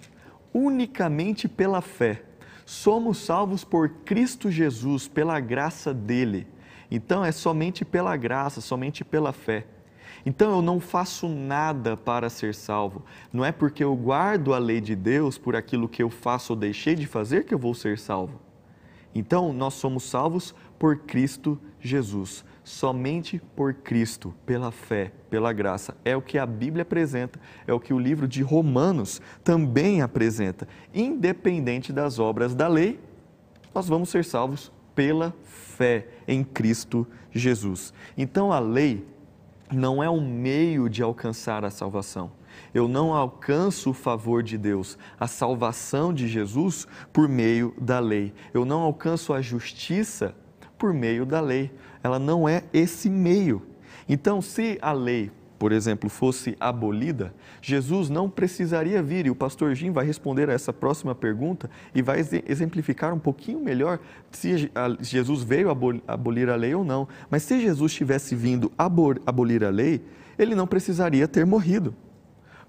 unicamente 0.52 1.48
pela 1.48 1.80
fé. 1.80 2.22
Somos 2.64 3.18
salvos 3.18 3.64
por 3.64 3.88
Cristo 3.88 4.50
Jesus, 4.50 5.06
pela 5.08 5.38
graça 5.40 5.92
dele. 5.92 6.46
Então 6.90 7.24
é 7.24 7.32
somente 7.32 7.84
pela 7.84 8.16
graça, 8.16 8.60
somente 8.60 9.04
pela 9.04 9.32
fé. 9.32 9.66
Então 10.24 10.50
eu 10.50 10.62
não 10.62 10.80
faço 10.80 11.28
nada 11.28 11.96
para 11.96 12.30
ser 12.30 12.54
salvo. 12.54 13.04
Não 13.32 13.44
é 13.44 13.52
porque 13.52 13.84
eu 13.84 13.94
guardo 13.94 14.54
a 14.54 14.58
lei 14.58 14.80
de 14.80 14.94
Deus 14.94 15.36
por 15.36 15.54
aquilo 15.54 15.88
que 15.88 16.02
eu 16.02 16.08
faço 16.08 16.54
ou 16.54 16.58
deixei 16.58 16.94
de 16.94 17.06
fazer 17.06 17.44
que 17.44 17.52
eu 17.52 17.58
vou 17.58 17.74
ser 17.74 17.98
salvo. 17.98 18.40
Então 19.14 19.52
nós 19.52 19.74
somos 19.74 20.04
salvos 20.04 20.54
por 20.78 20.98
Cristo 20.98 21.60
Jesus. 21.78 22.44
Somente 22.64 23.40
por 23.54 23.74
Cristo, 23.74 24.34
pela 24.46 24.72
fé, 24.72 25.12
pela 25.28 25.52
graça. 25.52 25.94
É 26.04 26.16
o 26.16 26.22
que 26.22 26.38
a 26.38 26.46
Bíblia 26.46 26.82
apresenta, 26.82 27.38
é 27.66 27.72
o 27.72 27.78
que 27.78 27.92
o 27.92 27.98
livro 27.98 28.26
de 28.26 28.42
Romanos 28.42 29.20
também 29.44 30.00
apresenta. 30.00 30.66
Independente 30.92 31.92
das 31.92 32.18
obras 32.18 32.54
da 32.54 32.66
lei, 32.66 32.98
nós 33.74 33.86
vamos 33.86 34.08
ser 34.08 34.24
salvos 34.24 34.72
pela 34.94 35.34
fé 35.42 36.08
em 36.26 36.42
Cristo 36.42 37.06
Jesus. 37.30 37.92
Então 38.16 38.50
a 38.50 38.58
lei 38.58 39.06
não 39.70 40.02
é 40.02 40.08
um 40.08 40.26
meio 40.26 40.88
de 40.88 41.02
alcançar 41.02 41.64
a 41.64 41.70
salvação. 41.70 42.32
Eu 42.72 42.86
não 42.86 43.12
alcanço 43.12 43.90
o 43.90 43.94
favor 43.94 44.42
de 44.42 44.56
Deus, 44.56 44.96
a 45.18 45.26
salvação 45.26 46.14
de 46.14 46.28
Jesus 46.28 46.86
por 47.12 47.28
meio 47.28 47.74
da 47.80 47.98
lei. 47.98 48.32
Eu 48.52 48.64
não 48.64 48.80
alcanço 48.80 49.32
a 49.32 49.42
justiça 49.42 50.34
por 50.78 50.92
meio 50.92 51.26
da 51.26 51.40
lei. 51.40 51.72
Ela 52.04 52.18
não 52.18 52.46
é 52.46 52.62
esse 52.70 53.08
meio. 53.08 53.62
Então, 54.06 54.42
se 54.42 54.78
a 54.82 54.92
lei, 54.92 55.30
por 55.58 55.72
exemplo, 55.72 56.10
fosse 56.10 56.54
abolida, 56.60 57.34
Jesus 57.62 58.10
não 58.10 58.28
precisaria 58.28 59.02
vir. 59.02 59.24
E 59.24 59.30
o 59.30 59.34
pastor 59.34 59.74
Jim 59.74 59.90
vai 59.90 60.04
responder 60.04 60.50
a 60.50 60.52
essa 60.52 60.70
próxima 60.70 61.14
pergunta 61.14 61.70
e 61.94 62.02
vai 62.02 62.20
exemplificar 62.46 63.14
um 63.14 63.18
pouquinho 63.18 63.58
melhor 63.58 63.98
se 64.30 64.70
Jesus 65.00 65.42
veio 65.42 65.70
abolir 66.06 66.50
a 66.50 66.56
lei 66.56 66.74
ou 66.74 66.84
não. 66.84 67.08
Mas 67.30 67.42
se 67.44 67.58
Jesus 67.58 67.94
tivesse 67.94 68.34
vindo 68.34 68.70
abolir 68.76 69.64
a 69.64 69.70
lei, 69.70 70.04
ele 70.38 70.54
não 70.54 70.66
precisaria 70.66 71.26
ter 71.26 71.46
morrido. 71.46 71.94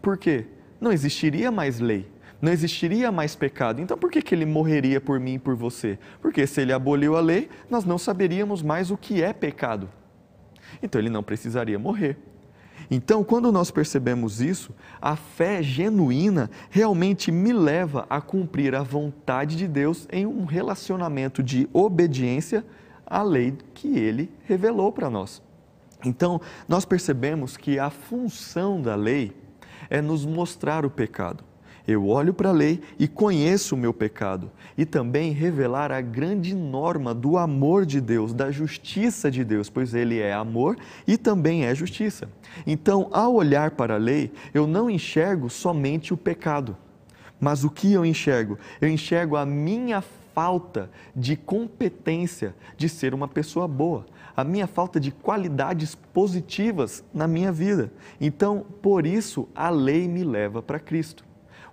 Por 0.02 0.18
quê? 0.18 0.46
Não 0.80 0.94
existiria 0.94 1.52
mais 1.52 1.82
lei 1.82 2.15
não 2.42 2.52
existiria 2.52 3.12
mais 3.12 3.36
pecado. 3.36 3.82
Então 3.82 3.98
por 3.98 4.12
que, 4.12 4.22
que 4.22 4.36
ele 4.36 4.46
morreria 4.46 5.00
por 5.00 5.20
mim 5.20 5.36
e 5.36 5.40
por 5.40 5.56
você? 5.56 5.98
Porque 6.22 6.46
se 6.46 6.62
ele 6.62 6.74
aboliu 6.74 7.16
a 7.16 7.22
lei, 7.22 7.50
nós 7.70 7.86
não 7.86 7.98
saberíamos 7.98 8.62
mais 8.62 8.92
o 8.92 8.98
que 8.98 9.22
é 9.22 9.34
pecado. 9.34 9.90
Então 10.82 11.00
ele 11.00 11.10
não 11.10 11.24
precisaria 11.24 11.80
morrer. 11.80 12.18
Então, 12.90 13.24
quando 13.24 13.52
nós 13.52 13.72
percebemos 13.72 14.42
isso, 14.42 14.74
a 15.02 15.16
fé 15.16 15.64
genuína 15.64 16.50
realmente 16.70 17.32
me 17.32 17.52
leva 17.52 18.06
a 18.10 18.22
cumprir 18.22 18.76
a 18.76 18.84
vontade 18.84 19.56
de 19.56 19.68
Deus 19.68 20.08
em 20.12 20.26
um 20.26 20.46
relacionamento 20.46 21.42
de 21.42 21.68
obediência 21.74 22.64
à 23.06 23.24
lei 23.24 23.58
que 23.74 23.98
ele 23.98 24.32
revelou 24.46 24.92
para 24.92 25.10
nós. 25.10 25.42
Então, 26.04 26.40
nós 26.68 26.86
percebemos 26.86 27.58
que 27.58 27.80
a 27.80 27.90
função 27.90 28.82
da 28.82 28.96
lei 28.96 29.36
é 29.90 30.02
nos 30.02 30.26
mostrar 30.26 30.86
o 30.86 30.90
pecado. 30.90 31.44
Eu 31.88 32.08
olho 32.08 32.34
para 32.34 32.50
a 32.50 32.54
lei 32.54 32.82
e 32.98 33.08
conheço 33.08 33.76
o 33.76 33.78
meu 33.78 33.94
pecado, 33.94 34.50
e 34.76 34.86
também 34.86 35.32
revelar 35.32 35.92
a 35.92 36.02
grande 36.02 36.56
norma 36.56 37.14
do 37.14 37.38
amor 37.38 37.86
de 37.86 38.02
Deus, 38.02 38.34
da 38.34 38.50
justiça 38.50 39.30
de 39.30 39.44
Deus, 39.44 39.70
pois 39.70 39.94
Ele 39.94 40.20
é 40.20 40.34
amor 40.34 40.78
e 41.06 41.16
também 41.16 41.66
é 41.66 41.76
justiça. 41.76 42.28
Então, 42.66 43.08
ao 43.12 43.36
olhar 43.36 43.72
para 43.72 43.96
a 43.96 44.00
lei, 44.00 44.32
eu 44.54 44.66
não 44.66 44.90
enxergo 44.90 45.50
somente 45.50 46.12
o 46.12 46.18
pecado, 46.18 46.76
mas 47.40 47.64
o 47.64 47.70
que 47.70 47.94
eu 47.94 48.04
enxergo? 48.04 48.58
Eu 48.82 48.90
enxergo 48.90 49.36
a 49.36 49.46
minha 49.46 50.02
falta 50.34 50.90
de 51.16 51.36
competência 51.36 52.56
de 52.76 52.90
ser 52.90 53.14
uma 53.14 53.28
pessoa 53.28 53.68
boa, 53.68 54.06
a 54.36 54.44
minha 54.44 54.68
falta 54.68 55.00
de 55.00 55.12
qualidades 55.12 55.96
positivas 55.96 57.04
na 57.14 57.28
minha 57.28 57.52
vida. 57.52 57.92
Então, 58.20 58.66
por 58.82 59.06
isso, 59.06 59.48
a 59.56 59.70
lei 59.70 60.08
me 60.08 60.24
leva 60.24 60.62
para 60.62 60.80
Cristo. 60.80 61.24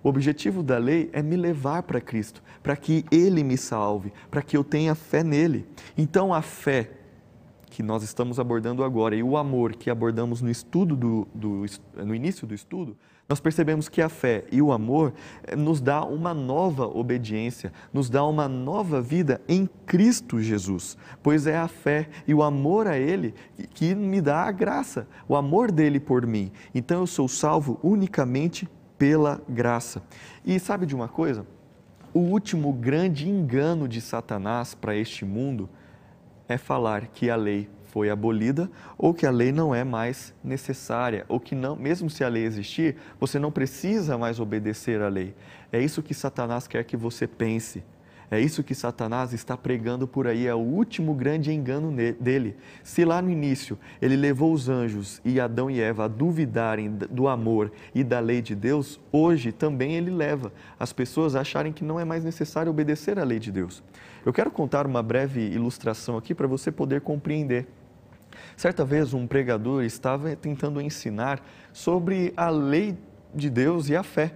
O 0.03 0.09
objetivo 0.09 0.61
da 0.61 0.77
lei 0.77 1.09
é 1.13 1.23
me 1.23 1.37
levar 1.37 1.83
para 1.83 2.01
Cristo, 2.01 2.43
para 2.61 2.75
que 2.75 3.05
Ele 3.09 3.43
me 3.43 3.57
salve, 3.57 4.11
para 4.29 4.41
que 4.41 4.57
eu 4.57 4.63
tenha 4.63 4.93
fé 4.93 5.23
nele. 5.23 5.65
Então, 5.97 6.33
a 6.33 6.41
fé 6.41 6.91
que 7.67 7.81
nós 7.81 8.03
estamos 8.03 8.39
abordando 8.39 8.83
agora 8.83 9.15
e 9.15 9.23
o 9.23 9.35
amor 9.37 9.73
que 9.73 9.89
abordamos 9.89 10.41
no 10.41 10.49
estudo 10.51 10.95
do, 10.95 11.27
do, 11.33 11.65
no 12.05 12.13
início 12.13 12.45
do 12.45 12.53
estudo, 12.53 12.95
nós 13.27 13.39
percebemos 13.39 13.89
que 13.89 14.01
a 14.01 14.09
fé 14.09 14.43
e 14.51 14.61
o 14.61 14.71
amor 14.71 15.13
eh, 15.43 15.55
nos 15.55 15.81
dá 15.81 16.03
uma 16.03 16.33
nova 16.33 16.85
obediência, 16.85 17.71
nos 17.91 18.09
dá 18.09 18.23
uma 18.25 18.47
nova 18.47 19.01
vida 19.01 19.41
em 19.47 19.67
Cristo 19.87 20.39
Jesus, 20.39 20.97
pois 21.23 21.47
é 21.47 21.57
a 21.57 21.67
fé 21.67 22.09
e 22.27 22.33
o 22.33 22.43
amor 22.43 22.85
a 22.85 22.97
Ele 22.97 23.33
que 23.73 23.95
me 23.95 24.21
dá 24.21 24.43
a 24.43 24.51
graça, 24.51 25.07
o 25.27 25.35
amor 25.35 25.71
dele 25.71 25.99
por 25.99 26.27
mim. 26.27 26.51
Então 26.75 26.99
eu 26.99 27.07
sou 27.07 27.27
salvo 27.27 27.79
unicamente 27.81 28.67
pela 29.03 29.41
graça. 29.49 30.01
E 30.45 30.57
sabe 30.57 30.85
de 30.85 30.95
uma 30.95 31.09
coisa? 31.09 31.45
O 32.13 32.19
último 32.19 32.71
grande 32.71 33.27
engano 33.27 33.85
de 33.85 33.99
Satanás 33.99 34.73
para 34.73 34.95
este 34.95 35.25
mundo 35.25 35.69
é 36.47 36.57
falar 36.57 37.07
que 37.07 37.29
a 37.29 37.35
lei 37.35 37.69
foi 37.83 38.09
abolida 38.09 38.71
ou 38.97 39.13
que 39.13 39.25
a 39.25 39.29
lei 39.29 39.51
não 39.51 39.75
é 39.75 39.83
mais 39.83 40.33
necessária, 40.41 41.25
ou 41.27 41.37
que 41.37 41.53
não, 41.53 41.75
mesmo 41.75 42.09
se 42.09 42.23
a 42.23 42.29
lei 42.29 42.45
existir, 42.45 42.95
você 43.19 43.37
não 43.37 43.51
precisa 43.51 44.17
mais 44.17 44.39
obedecer 44.39 45.01
à 45.01 45.09
lei. 45.09 45.35
É 45.69 45.81
isso 45.81 46.01
que 46.01 46.13
Satanás 46.13 46.65
quer 46.65 46.85
que 46.85 46.95
você 46.95 47.27
pense. 47.27 47.83
É 48.33 48.39
isso 48.39 48.63
que 48.63 48.73
Satanás 48.73 49.31
está 49.31 49.55
pregando 49.55 50.07
por 50.07 50.25
aí, 50.25 50.47
é 50.47 50.55
o 50.55 50.57
último 50.57 51.13
grande 51.13 51.51
engano 51.53 51.95
dele. 52.19 52.57
Se 52.81 53.05
lá 53.05 53.21
no 53.21 53.29
início 53.29 53.77
ele 54.01 54.15
levou 54.15 54.51
os 54.51 54.67
anjos 54.67 55.21
e 55.23 55.39
Adão 55.39 55.69
e 55.69 55.79
Eva 55.79 56.05
a 56.05 56.07
duvidarem 56.07 56.89
do 56.89 57.27
amor 57.27 57.71
e 57.93 58.03
da 58.03 58.19
lei 58.19 58.41
de 58.41 58.55
Deus, 58.55 58.99
hoje 59.11 59.51
também 59.51 59.93
ele 59.93 60.09
leva 60.09 60.51
as 60.79 60.91
pessoas 60.91 61.35
a 61.35 61.41
acharem 61.41 61.71
que 61.71 61.83
não 61.83 61.99
é 61.99 62.03
mais 62.03 62.23
necessário 62.23 62.71
obedecer 62.71 63.19
à 63.19 63.23
lei 63.23 63.37
de 63.37 63.51
Deus. 63.51 63.83
Eu 64.25 64.33
quero 64.33 64.49
contar 64.49 64.87
uma 64.87 65.03
breve 65.03 65.39
ilustração 65.39 66.17
aqui 66.17 66.33
para 66.33 66.47
você 66.47 66.71
poder 66.71 67.01
compreender. 67.01 67.67
Certa 68.57 68.83
vez 68.83 69.13
um 69.13 69.27
pregador 69.27 69.83
estava 69.83 70.35
tentando 70.35 70.81
ensinar 70.81 71.39
sobre 71.71 72.33
a 72.35 72.49
lei 72.49 72.97
de 73.31 73.47
Deus 73.47 73.89
e 73.89 73.95
a 73.95 74.01
fé. 74.01 74.33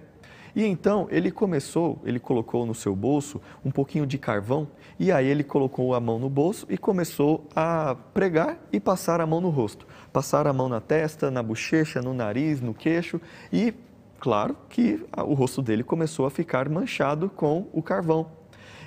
E 0.54 0.64
então 0.64 1.06
ele 1.10 1.30
começou, 1.30 2.00
ele 2.04 2.18
colocou 2.18 2.66
no 2.66 2.74
seu 2.74 2.94
bolso 2.94 3.40
um 3.64 3.70
pouquinho 3.70 4.06
de 4.06 4.18
carvão 4.18 4.68
e 4.98 5.12
aí 5.12 5.26
ele 5.26 5.44
colocou 5.44 5.94
a 5.94 6.00
mão 6.00 6.18
no 6.18 6.28
bolso 6.28 6.66
e 6.68 6.76
começou 6.76 7.46
a 7.54 7.96
pregar 8.12 8.58
e 8.72 8.80
passar 8.80 9.20
a 9.20 9.26
mão 9.26 9.40
no 9.40 9.50
rosto. 9.50 9.86
Passar 10.12 10.46
a 10.46 10.52
mão 10.52 10.68
na 10.68 10.80
testa, 10.80 11.30
na 11.30 11.42
bochecha, 11.42 12.00
no 12.00 12.12
nariz, 12.12 12.60
no 12.60 12.74
queixo 12.74 13.20
e, 13.52 13.72
claro, 14.18 14.56
que 14.68 15.04
o 15.16 15.34
rosto 15.34 15.62
dele 15.62 15.84
começou 15.84 16.26
a 16.26 16.30
ficar 16.30 16.68
manchado 16.68 17.30
com 17.30 17.68
o 17.72 17.82
carvão. 17.82 18.38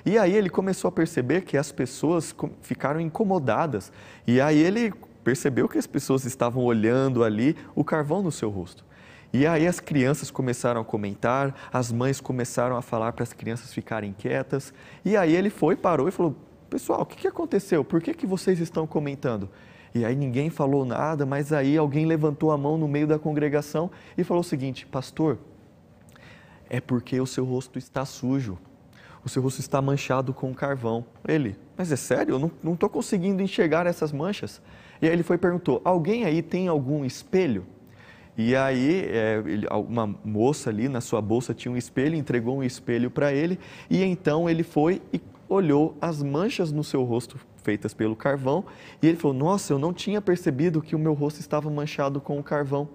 E 0.04 0.18
aí 0.18 0.34
ele 0.34 0.50
começou 0.50 0.88
a 0.88 0.92
perceber 0.92 1.42
que 1.42 1.56
as 1.56 1.70
pessoas 1.70 2.34
ficaram 2.60 3.00
incomodadas. 3.00 3.92
E 4.26 4.40
aí 4.40 4.58
ele 4.58 4.92
percebeu 5.22 5.68
que 5.68 5.78
as 5.78 5.86
pessoas 5.86 6.24
estavam 6.24 6.64
olhando 6.64 7.22
ali 7.22 7.56
o 7.74 7.84
carvão 7.84 8.22
no 8.22 8.32
seu 8.32 8.50
rosto. 8.50 8.84
E 9.32 9.46
aí 9.46 9.66
as 9.66 9.80
crianças 9.80 10.30
começaram 10.30 10.82
a 10.82 10.84
comentar, 10.84 11.54
as 11.72 11.90
mães 11.90 12.20
começaram 12.20 12.76
a 12.76 12.82
falar 12.82 13.12
para 13.14 13.22
as 13.22 13.32
crianças 13.32 13.72
ficarem 13.72 14.12
quietas. 14.12 14.74
E 15.04 15.16
aí 15.16 15.34
ele 15.34 15.48
foi, 15.48 15.74
parou 15.74 16.06
e 16.06 16.10
falou: 16.10 16.36
Pessoal, 16.68 17.00
o 17.00 17.06
que, 17.06 17.16
que 17.16 17.26
aconteceu? 17.26 17.82
Por 17.82 18.02
que, 18.02 18.12
que 18.12 18.26
vocês 18.26 18.60
estão 18.60 18.86
comentando? 18.86 19.48
E 19.94 20.04
aí 20.04 20.14
ninguém 20.14 20.50
falou 20.50 20.84
nada, 20.84 21.24
mas 21.24 21.52
aí 21.52 21.76
alguém 21.76 22.04
levantou 22.04 22.50
a 22.50 22.58
mão 22.58 22.76
no 22.76 22.86
meio 22.86 23.06
da 23.06 23.18
congregação 23.18 23.90
e 24.18 24.24
falou 24.24 24.42
o 24.42 24.44
seguinte: 24.44 24.86
Pastor, 24.86 25.38
é 26.68 26.80
porque 26.80 27.18
o 27.18 27.26
seu 27.26 27.44
rosto 27.44 27.78
está 27.78 28.04
sujo. 28.04 28.58
O 29.24 29.28
seu 29.28 29.40
rosto 29.40 29.60
está 29.60 29.80
manchado 29.80 30.34
com 30.34 30.52
carvão. 30.52 31.04
Ele, 31.26 31.56
mas 31.76 31.92
é 31.92 31.96
sério? 31.96 32.34
Eu 32.34 32.52
não 32.62 32.74
estou 32.74 32.88
conseguindo 32.90 33.40
enxergar 33.40 33.86
essas 33.86 34.12
manchas. 34.12 34.60
E 35.00 35.06
aí 35.06 35.12
ele 35.12 35.22
foi 35.22 35.36
e 35.36 35.38
perguntou: 35.38 35.80
Alguém 35.84 36.24
aí 36.24 36.42
tem 36.42 36.68
algum 36.68 37.02
espelho? 37.02 37.66
E 38.36 38.56
aí, 38.56 39.04
é, 39.08 39.42
uma 39.74 40.06
moça 40.24 40.70
ali 40.70 40.88
na 40.88 41.00
sua 41.00 41.20
bolsa 41.20 41.52
tinha 41.52 41.70
um 41.70 41.76
espelho, 41.76 42.16
entregou 42.16 42.56
um 42.56 42.62
espelho 42.64 43.10
para 43.10 43.32
ele, 43.32 43.58
e 43.90 44.02
então 44.02 44.48
ele 44.48 44.62
foi 44.62 45.02
e 45.12 45.20
olhou 45.48 45.96
as 46.00 46.22
manchas 46.22 46.72
no 46.72 46.82
seu 46.82 47.04
rosto 47.04 47.38
feitas 47.62 47.92
pelo 47.92 48.16
carvão, 48.16 48.64
e 49.02 49.06
ele 49.06 49.16
falou: 49.16 49.36
Nossa, 49.36 49.72
eu 49.72 49.78
não 49.78 49.92
tinha 49.92 50.20
percebido 50.20 50.80
que 50.80 50.96
o 50.96 50.98
meu 50.98 51.12
rosto 51.12 51.40
estava 51.40 51.70
manchado 51.70 52.20
com 52.20 52.38
o 52.38 52.42
carvão. 52.42 52.88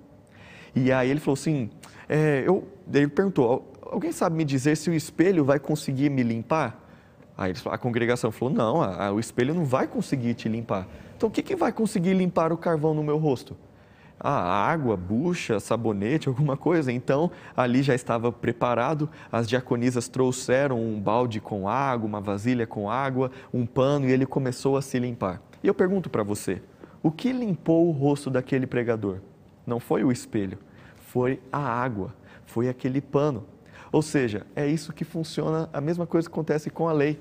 E 0.76 0.92
aí 0.92 1.10
ele 1.10 1.20
falou 1.20 1.34
assim: 1.34 1.70
é, 2.08 2.44
eu, 2.46 2.68
Ele 2.92 3.08
perguntou: 3.08 3.74
Alguém 3.82 4.12
sabe 4.12 4.36
me 4.36 4.46
dizer 4.46 4.76
se 4.78 4.90
o 4.90 4.94
espelho 4.94 5.44
vai 5.44 5.60
conseguir 5.60 6.10
me 6.10 6.24
limpar? 6.24 6.84
Aí 7.38 7.54
a 7.66 7.78
congregação 7.78 8.32
falou: 8.32 8.54
Não, 8.54 8.82
a, 8.82 9.08
a, 9.08 9.12
o 9.12 9.20
espelho 9.20 9.54
não 9.54 9.66
vai 9.66 9.88
conseguir 9.88 10.34
te 10.34 10.48
limpar. 10.48 10.88
Então 11.16 11.30
o 11.30 11.32
que, 11.32 11.42
que 11.42 11.56
vai 11.56 11.72
conseguir 11.72 12.14
limpar 12.14 12.52
o 12.52 12.58
carvão 12.58 12.94
no 12.94 13.04
meu 13.04 13.18
rosto? 13.18 13.58
Ah, 14.20 14.70
água, 14.70 14.98
bucha, 14.98 15.60
sabonete, 15.60 16.28
alguma 16.30 16.58
coisa. 16.58 16.92
Então, 16.92 17.32
ali 17.56 17.82
já 17.82 17.94
estava 17.94 18.32
preparado. 18.32 19.10
As 19.32 19.48
diaconisas 19.48 20.08
trouxeram 20.08 20.82
um 20.82 21.00
balde 21.00 21.40
com 21.40 21.68
água, 21.68 22.08
uma 22.08 22.22
vasilha 22.22 22.66
com 22.66 22.90
água, 22.90 23.32
um 23.54 23.66
pano 23.66 24.08
e 24.08 24.12
ele 24.12 24.26
começou 24.26 24.78
a 24.78 24.82
se 24.82 25.00
limpar. 25.00 25.42
E 25.64 25.68
eu 25.68 25.74
pergunto 25.74 26.10
para 26.10 26.24
você: 26.24 26.62
o 27.02 27.12
que 27.12 27.32
limpou 27.32 27.88
o 27.88 27.92
rosto 27.92 28.30
daquele 28.30 28.66
pregador? 28.66 29.20
Não 29.66 29.80
foi 29.80 30.04
o 30.04 30.12
espelho, 30.12 30.58
foi 30.96 31.42
a 31.52 31.60
água, 31.60 32.14
foi 32.46 32.70
aquele 32.70 33.02
pano. 33.02 33.46
Ou 33.92 34.02
seja, 34.02 34.46
é 34.56 34.68
isso 34.68 34.94
que 34.94 35.06
funciona, 35.06 35.70
a 35.72 35.80
mesma 35.80 36.06
coisa 36.06 36.28
que 36.28 36.34
acontece 36.34 36.70
com 36.70 36.88
a 36.88 36.94
lei. 36.94 37.20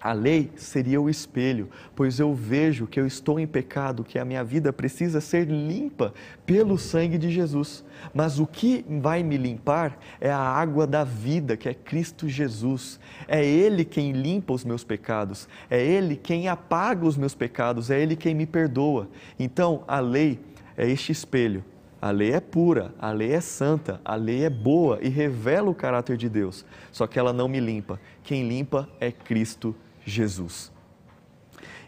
A 0.00 0.12
lei 0.12 0.50
seria 0.56 1.00
o 1.00 1.08
espelho, 1.08 1.68
pois 1.94 2.20
eu 2.20 2.34
vejo 2.34 2.86
que 2.86 3.00
eu 3.00 3.06
estou 3.06 3.40
em 3.40 3.46
pecado, 3.46 4.04
que 4.04 4.18
a 4.18 4.24
minha 4.24 4.44
vida 4.44 4.72
precisa 4.72 5.20
ser 5.20 5.46
limpa 5.46 6.12
pelo 6.44 6.78
sangue 6.78 7.18
de 7.18 7.30
Jesus. 7.30 7.84
Mas 8.14 8.38
o 8.38 8.46
que 8.46 8.84
vai 9.00 9.22
me 9.22 9.36
limpar 9.36 9.98
é 10.20 10.30
a 10.30 10.38
água 10.38 10.86
da 10.86 11.02
vida, 11.02 11.56
que 11.56 11.68
é 11.68 11.74
Cristo 11.74 12.28
Jesus. 12.28 13.00
É 13.26 13.44
Ele 13.44 13.84
quem 13.84 14.12
limpa 14.12 14.52
os 14.52 14.64
meus 14.64 14.84
pecados, 14.84 15.48
é 15.70 15.84
Ele 15.84 16.16
quem 16.16 16.48
apaga 16.48 17.06
os 17.06 17.16
meus 17.16 17.34
pecados, 17.34 17.90
é 17.90 18.00
Ele 18.00 18.16
quem 18.16 18.34
me 18.34 18.46
perdoa. 18.46 19.08
Então, 19.38 19.82
a 19.88 19.98
lei 19.98 20.38
é 20.76 20.88
este 20.88 21.10
espelho 21.10 21.64
a 22.00 22.10
lei 22.10 22.32
é 22.32 22.40
pura, 22.40 22.94
a 22.98 23.10
lei 23.10 23.32
é 23.32 23.40
santa, 23.40 24.00
a 24.04 24.14
lei 24.14 24.44
é 24.44 24.50
boa 24.50 24.98
e 25.02 25.08
revela 25.08 25.70
o 25.70 25.74
caráter 25.74 26.16
de 26.16 26.28
Deus. 26.28 26.64
Só 26.92 27.06
que 27.06 27.18
ela 27.18 27.32
não 27.32 27.48
me 27.48 27.58
limpa. 27.58 27.98
Quem 28.22 28.46
limpa 28.46 28.88
é 29.00 29.10
Cristo 29.10 29.68
Jesus. 29.68 29.85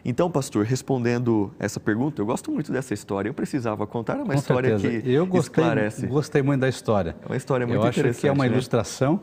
Então, 0.03 0.31
pastor, 0.31 0.65
respondendo 0.65 1.53
essa 1.59 1.79
pergunta, 1.79 2.21
eu 2.21 2.25
gosto 2.25 2.51
muito 2.51 2.71
dessa 2.71 2.93
história. 2.93 3.29
Eu 3.29 3.33
precisava 3.33 3.85
contar 3.85 4.15
uma 4.17 4.27
Com 4.27 4.33
história 4.33 4.79
certeza. 4.79 5.03
que 5.03 5.11
eu 5.11 5.25
gostei, 5.25 5.63
esclarece. 5.63 6.07
Gostei 6.07 6.41
muito 6.41 6.61
da 6.61 6.69
história. 6.69 7.15
É 7.21 7.25
uma 7.25 7.37
história 7.37 7.67
muito 7.67 7.81
eu 7.81 7.87
acho 7.87 7.99
interessante. 7.99 8.21
que 8.21 8.27
é 8.27 8.31
uma 8.31 8.45
né? 8.45 8.51
ilustração 8.51 9.19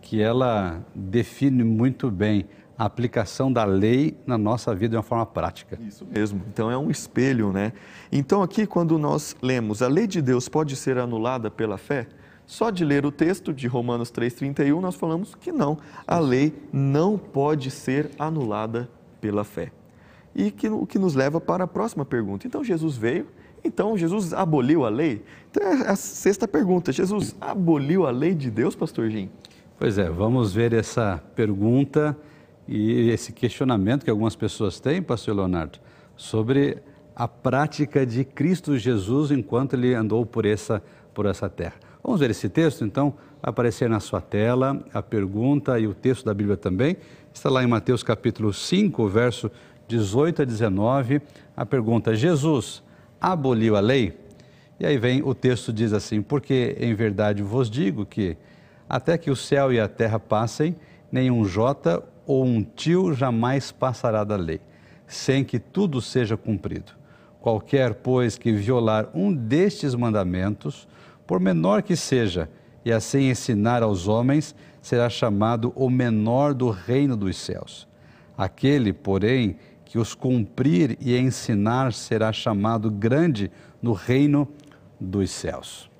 que 0.00 0.20
ela 0.20 0.84
define 0.94 1.64
muito 1.64 2.10
bem 2.10 2.46
a 2.76 2.84
aplicação 2.84 3.52
da 3.52 3.64
lei 3.64 4.18
na 4.26 4.36
nossa 4.36 4.74
vida 4.74 4.90
de 4.90 4.96
uma 4.96 5.02
forma 5.02 5.24
prática. 5.24 5.78
Isso 5.80 6.04
mesmo. 6.04 6.42
Então 6.52 6.70
é 6.70 6.76
um 6.76 6.90
espelho, 6.90 7.52
né? 7.52 7.72
Então 8.10 8.42
aqui 8.42 8.66
quando 8.66 8.98
nós 8.98 9.36
lemos 9.40 9.80
a 9.80 9.88
lei 9.88 10.06
de 10.06 10.20
Deus 10.20 10.48
pode 10.48 10.74
ser 10.74 10.98
anulada 10.98 11.50
pela 11.50 11.78
fé, 11.78 12.06
só 12.46 12.70
de 12.70 12.84
ler 12.84 13.06
o 13.06 13.12
texto 13.12 13.52
de 13.52 13.66
Romanos 13.66 14.10
3:31 14.10 14.80
nós 14.80 14.94
falamos 14.94 15.34
que 15.34 15.50
não. 15.50 15.78
A 16.06 16.18
lei 16.18 16.52
não 16.72 17.16
pode 17.16 17.70
ser 17.70 18.10
anulada 18.18 18.88
pela 19.20 19.44
fé. 19.44 19.72
E 20.34 20.50
que, 20.50 20.68
o 20.68 20.86
que 20.86 20.98
nos 20.98 21.14
leva 21.14 21.40
para 21.40 21.64
a 21.64 21.66
próxima 21.66 22.04
pergunta. 22.04 22.46
Então 22.46 22.62
Jesus 22.62 22.96
veio, 22.96 23.26
então 23.64 23.96
Jesus 23.96 24.34
aboliu 24.34 24.84
a 24.84 24.88
lei? 24.88 25.22
Então 25.50 25.62
é 25.62 25.88
a 25.88 25.96
sexta 25.96 26.46
pergunta. 26.46 26.92
Jesus 26.92 27.34
aboliu 27.40 28.06
a 28.06 28.10
lei 28.10 28.34
de 28.34 28.50
Deus, 28.50 28.74
pastor 28.74 29.08
Jim? 29.08 29.30
Pois 29.78 29.96
é, 29.96 30.10
vamos 30.10 30.52
ver 30.52 30.72
essa 30.72 31.22
pergunta 31.34 32.16
e 32.66 33.10
esse 33.10 33.32
questionamento 33.32 34.04
que 34.04 34.10
algumas 34.10 34.36
pessoas 34.36 34.80
têm, 34.80 35.02
pastor 35.02 35.36
Leonardo, 35.36 35.78
sobre 36.16 36.78
a 37.14 37.28
prática 37.28 38.04
de 38.04 38.24
Cristo 38.24 38.76
Jesus 38.76 39.30
enquanto 39.30 39.74
ele 39.74 39.94
andou 39.94 40.26
por 40.26 40.44
essa, 40.44 40.82
por 41.12 41.26
essa 41.26 41.48
terra. 41.48 41.74
Vamos 42.04 42.20
ver 42.20 42.28
esse 42.28 42.50
texto, 42.50 42.84
então, 42.84 43.14
aparecer 43.42 43.88
na 43.88 43.98
sua 43.98 44.20
tela 44.20 44.78
a 44.92 45.00
pergunta 45.00 45.78
e 45.80 45.86
o 45.86 45.94
texto 45.94 46.26
da 46.26 46.34
Bíblia 46.34 46.54
também. 46.54 46.98
Está 47.32 47.48
lá 47.48 47.64
em 47.64 47.66
Mateus 47.66 48.02
capítulo 48.02 48.52
5, 48.52 49.08
verso 49.08 49.50
18 49.88 50.42
a 50.42 50.44
19, 50.44 51.22
a 51.56 51.64
pergunta: 51.64 52.14
Jesus 52.14 52.82
aboliu 53.18 53.74
a 53.74 53.80
lei? 53.80 54.20
E 54.78 54.84
aí 54.84 54.98
vem 54.98 55.22
o 55.22 55.34
texto 55.34 55.72
diz 55.72 55.94
assim: 55.94 56.20
Porque 56.20 56.76
em 56.78 56.92
verdade 56.92 57.42
vos 57.42 57.70
digo 57.70 58.04
que 58.04 58.36
até 58.86 59.16
que 59.16 59.30
o 59.30 59.36
céu 59.36 59.72
e 59.72 59.80
a 59.80 59.88
terra 59.88 60.20
passem, 60.20 60.76
nenhum 61.10 61.42
jota 61.46 62.02
ou 62.26 62.44
um 62.44 62.62
tio 62.62 63.14
jamais 63.14 63.72
passará 63.72 64.24
da 64.24 64.36
lei, 64.36 64.60
sem 65.06 65.42
que 65.42 65.58
tudo 65.58 66.02
seja 66.02 66.36
cumprido. 66.36 66.92
Qualquer, 67.40 67.94
pois, 67.94 68.36
que 68.36 68.52
violar 68.52 69.08
um 69.14 69.32
destes 69.32 69.94
mandamentos, 69.94 70.86
por 71.26 71.40
menor 71.40 71.82
que 71.82 71.96
seja, 71.96 72.48
e 72.84 72.92
assim 72.92 73.30
ensinar 73.30 73.82
aos 73.82 74.08
homens, 74.08 74.54
será 74.82 75.08
chamado 75.08 75.72
o 75.74 75.88
menor 75.88 76.52
do 76.52 76.70
reino 76.70 77.16
dos 77.16 77.36
céus. 77.36 77.88
Aquele, 78.36 78.92
porém, 78.92 79.56
que 79.84 79.98
os 79.98 80.14
cumprir 80.14 80.98
e 81.00 81.16
ensinar, 81.16 81.92
será 81.92 82.32
chamado 82.32 82.90
grande 82.90 83.50
no 83.80 83.92
reino 83.92 84.48
dos 85.00 85.30
céus. 85.30 85.90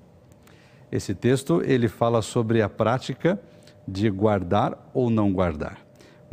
Esse 0.93 1.15
texto 1.15 1.63
ele 1.65 1.89
fala 1.89 2.21
sobre 2.23 2.61
a 2.61 2.69
prática 2.69 3.41
de 3.87 4.11
guardar 4.11 4.91
ou 4.93 5.09
não 5.09 5.33
guardar 5.33 5.85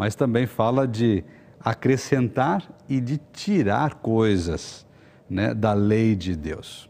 mas 0.01 0.15
também 0.15 0.47
fala 0.47 0.87
de 0.87 1.23
acrescentar 1.59 2.67
e 2.89 2.99
de 2.99 3.19
tirar 3.31 3.93
coisas 3.95 4.83
né, 5.29 5.53
da 5.53 5.73
lei 5.73 6.15
de 6.15 6.35
Deus. 6.35 6.89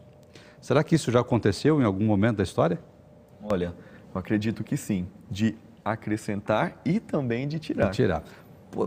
Será 0.62 0.84
que 0.84 0.94
isso 0.94 1.10
já 1.10 1.20
aconteceu 1.20 1.80
em 1.80 1.84
algum 1.84 2.04
momento 2.06 2.36
da 2.36 2.44
história? 2.44 2.78
Olha, 3.42 3.74
eu 4.14 4.18
acredito 4.18 4.62
que 4.62 4.76
sim, 4.76 5.08
de 5.28 5.56
acrescentar 5.84 6.80
e 6.84 7.00
também 7.00 7.48
de 7.48 7.58
tirar. 7.58 7.90
De 7.90 7.96
tirar. 7.96 8.22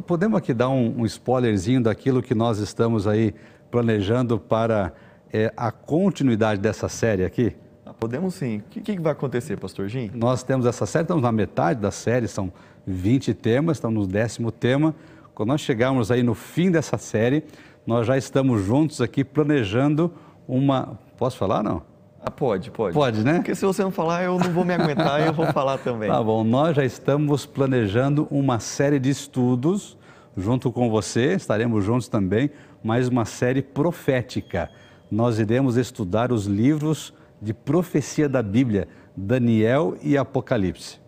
Podemos 0.08 0.38
aqui 0.38 0.54
dar 0.54 0.70
um, 0.70 1.02
um 1.02 1.06
spoilerzinho 1.06 1.84
daquilo 1.84 2.24
que 2.24 2.34
nós 2.34 2.60
estamos 2.60 3.06
aí 3.06 3.36
planejando 3.70 4.40
para 4.40 4.94
é, 5.32 5.52
a 5.58 5.70
continuidade 5.70 6.62
dessa 6.62 6.88
série 6.88 7.26
aqui? 7.26 7.54
Ah, 7.86 7.94
podemos 7.94 8.36
sim. 8.36 8.60
O 8.60 8.64
que, 8.70 8.80
que, 8.80 8.98
vai 8.98 9.12
acontecer, 9.12 9.58
pastor 9.58 9.90
Jim? 9.90 10.10
Nós 10.14 10.44
temos 10.44 10.66
essa 10.66 10.86
série, 10.86 11.04
estamos 11.04 11.22
na 11.22 11.32
metade 11.32 11.82
da 11.82 11.92
série, 11.92 12.26
são 12.30 12.54
20 12.88 13.34
temas, 13.34 13.78
estamos 13.78 14.08
no 14.08 14.12
décimo 14.12 14.50
tema. 14.50 14.96
Quando 15.34 15.50
nós 15.50 15.60
chegarmos 15.60 16.10
aí 16.10 16.24
no 16.24 16.34
fim 16.34 16.72
dessa 16.72 16.98
série, 16.98 17.44
nós 17.86 18.08
já 18.08 18.18
estamos 18.18 18.64
juntos 18.64 19.02
aqui 19.02 19.26
planejando 19.26 20.12
uma. 20.48 21.00
Posso 21.18 21.38
falar 21.38 21.64
não? 21.64 21.82
Ah, 22.22 22.32
pode, 22.32 22.72
pode. 22.72 22.94
Pode, 22.94 23.24
né? 23.24 23.36
Porque 23.36 23.54
se 23.54 23.66
você 23.66 23.84
não 23.84 23.92
falar, 23.92 24.24
eu 24.24 24.40
não 24.40 24.52
vou 24.52 24.66
me 24.66 24.74
aguentar 24.74 25.22
e 25.22 25.28
eu 25.28 25.34
vou 25.34 25.46
falar 25.54 25.78
também. 25.78 26.10
Tá 26.10 26.24
bom, 26.24 26.44
nós 26.44 26.76
já 26.76 26.84
estamos 26.84 27.46
planejando 27.46 28.28
uma 28.32 28.60
série 28.60 29.00
de 29.00 29.10
estudos 29.10 29.96
junto 30.36 30.72
com 30.72 30.90
você, 30.90 31.34
estaremos 31.34 31.84
juntos 31.84 32.08
também, 32.08 32.50
mais 32.84 33.08
uma 33.08 33.26
série 33.26 33.62
profética. 33.62 34.70
Nós 35.10 35.40
iremos 35.40 35.78
estudar 35.78 36.32
os 36.32 36.46
livros 36.46 37.14
de 37.42 37.54
profecia 37.54 38.28
da 38.28 38.42
Bíblia, 38.42 38.88
Daniel 39.16 39.96
e 40.02 40.18
Apocalipse. 40.18 41.00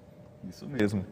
Isso 0.47 0.67
mesmo. 0.67 1.03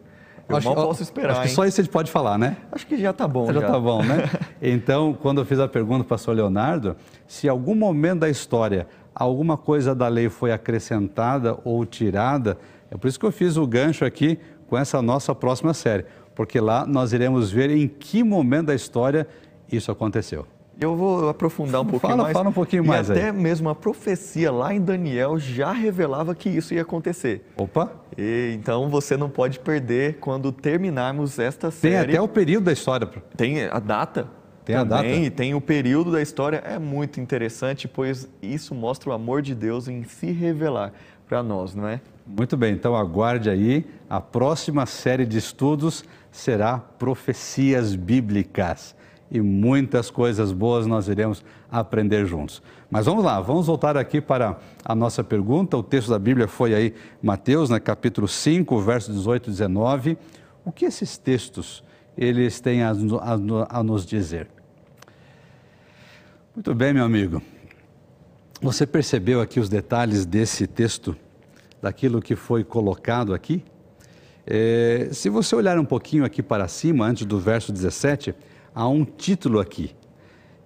Eu 0.48 0.56
acho, 0.56 0.66
mal 0.68 0.86
posso 0.86 1.02
esperar. 1.02 1.32
Acho 1.32 1.40
que 1.42 1.48
hein? 1.48 1.54
só 1.54 1.64
isso 1.64 1.80
a 1.80 1.84
gente 1.84 1.92
pode 1.92 2.10
falar, 2.10 2.38
né? 2.38 2.56
Acho 2.70 2.86
que 2.86 2.96
já 2.96 3.10
está 3.10 3.26
bom. 3.26 3.52
Já 3.52 3.60
está 3.60 3.78
bom, 3.78 4.02
né? 4.02 4.30
Então, 4.62 5.12
quando 5.12 5.40
eu 5.40 5.44
fiz 5.44 5.58
a 5.58 5.68
pergunta 5.68 5.98
para 5.98 6.06
o 6.06 6.08
pastor 6.08 6.34
Leonardo, 6.34 6.96
se 7.26 7.46
em 7.46 7.50
algum 7.50 7.74
momento 7.74 8.20
da 8.20 8.30
história 8.30 8.86
alguma 9.14 9.56
coisa 9.56 9.94
da 9.94 10.08
lei 10.08 10.28
foi 10.28 10.52
acrescentada 10.52 11.58
ou 11.64 11.84
tirada, 11.84 12.58
é 12.90 12.96
por 12.96 13.08
isso 13.08 13.18
que 13.18 13.26
eu 13.26 13.32
fiz 13.32 13.56
o 13.56 13.66
gancho 13.66 14.04
aqui 14.04 14.38
com 14.68 14.76
essa 14.76 15.00
nossa 15.02 15.34
próxima 15.34 15.74
série, 15.74 16.04
porque 16.34 16.60
lá 16.60 16.86
nós 16.86 17.12
iremos 17.12 17.50
ver 17.50 17.70
em 17.70 17.88
que 17.88 18.22
momento 18.22 18.66
da 18.66 18.74
história 18.74 19.26
isso 19.70 19.90
aconteceu. 19.90 20.46
Eu 20.78 20.94
vou 20.94 21.28
aprofundar 21.28 21.80
um 21.80 21.86
pouquinho 21.86 22.10
fala, 22.10 22.22
mais. 22.24 22.32
Fala 22.34 22.48
um 22.50 22.52
pouquinho 22.52 22.84
e 22.84 22.86
mais 22.86 23.10
até 23.10 23.30
aí. 23.30 23.32
mesmo 23.32 23.68
a 23.68 23.74
profecia 23.74 24.52
lá 24.52 24.74
em 24.74 24.80
Daniel 24.80 25.38
já 25.38 25.72
revelava 25.72 26.34
que 26.34 26.50
isso 26.50 26.74
ia 26.74 26.82
acontecer. 26.82 27.46
Opa! 27.56 27.92
E, 28.16 28.54
então 28.54 28.90
você 28.90 29.16
não 29.16 29.30
pode 29.30 29.58
perder 29.58 30.18
quando 30.20 30.52
terminarmos 30.52 31.38
esta 31.38 31.70
série. 31.70 32.06
Tem 32.08 32.14
até 32.16 32.20
o 32.20 32.28
período 32.28 32.64
da 32.64 32.72
história. 32.72 33.08
Tem 33.36 33.64
a 33.64 33.78
data. 33.78 34.28
Tem 34.66 34.76
também, 34.76 34.98
a 34.98 35.02
data. 35.02 35.08
E 35.08 35.30
tem 35.30 35.54
o 35.54 35.60
período 35.60 36.12
da 36.12 36.20
história. 36.20 36.58
É 36.58 36.78
muito 36.78 37.20
interessante, 37.20 37.88
pois 37.88 38.28
isso 38.42 38.74
mostra 38.74 39.10
o 39.10 39.12
amor 39.12 39.40
de 39.40 39.54
Deus 39.54 39.88
em 39.88 40.04
se 40.04 40.30
revelar 40.30 40.92
para 41.26 41.42
nós, 41.42 41.74
não 41.74 41.88
é? 41.88 42.00
Muito 42.26 42.56
bem, 42.56 42.74
então 42.74 42.94
aguarde 42.94 43.48
aí. 43.48 43.86
A 44.10 44.20
próxima 44.20 44.84
série 44.84 45.24
de 45.24 45.38
estudos 45.38 46.04
será 46.30 46.78
Profecias 46.78 47.94
Bíblicas 47.94 48.94
e 49.30 49.40
muitas 49.40 50.10
coisas 50.10 50.52
boas 50.52 50.86
nós 50.86 51.08
iremos 51.08 51.44
aprender 51.70 52.26
juntos. 52.26 52.62
Mas 52.90 53.06
vamos 53.06 53.24
lá, 53.24 53.40
vamos 53.40 53.66
voltar 53.66 53.96
aqui 53.96 54.20
para 54.20 54.58
a 54.84 54.94
nossa 54.94 55.24
pergunta. 55.24 55.76
O 55.76 55.82
texto 55.82 56.08
da 56.08 56.18
Bíblia 56.18 56.46
foi 56.46 56.74
aí 56.74 56.94
Mateus, 57.22 57.70
né, 57.70 57.80
capítulo 57.80 58.28
5, 58.28 58.80
versos 58.80 59.14
18 59.14 59.48
e 59.48 59.50
19. 59.50 60.18
O 60.64 60.70
que 60.70 60.84
esses 60.84 61.18
textos 61.18 61.82
eles 62.16 62.60
têm 62.60 62.82
a, 62.82 62.90
a, 62.90 63.78
a 63.78 63.82
nos 63.82 64.06
dizer? 64.06 64.48
Muito 66.54 66.74
bem, 66.74 66.94
meu 66.94 67.04
amigo. 67.04 67.42
Você 68.62 68.86
percebeu 68.86 69.40
aqui 69.40 69.60
os 69.60 69.68
detalhes 69.68 70.24
desse 70.24 70.66
texto, 70.66 71.14
daquilo 71.82 72.22
que 72.22 72.34
foi 72.34 72.64
colocado 72.64 73.34
aqui? 73.34 73.62
É, 74.46 75.08
se 75.12 75.28
você 75.28 75.54
olhar 75.54 75.78
um 75.78 75.84
pouquinho 75.84 76.24
aqui 76.24 76.42
para 76.42 76.66
cima, 76.68 77.04
antes 77.04 77.26
do 77.26 77.38
verso 77.38 77.72
17, 77.72 78.34
há 78.76 78.86
um 78.86 79.06
título 79.06 79.58
aqui. 79.58 79.90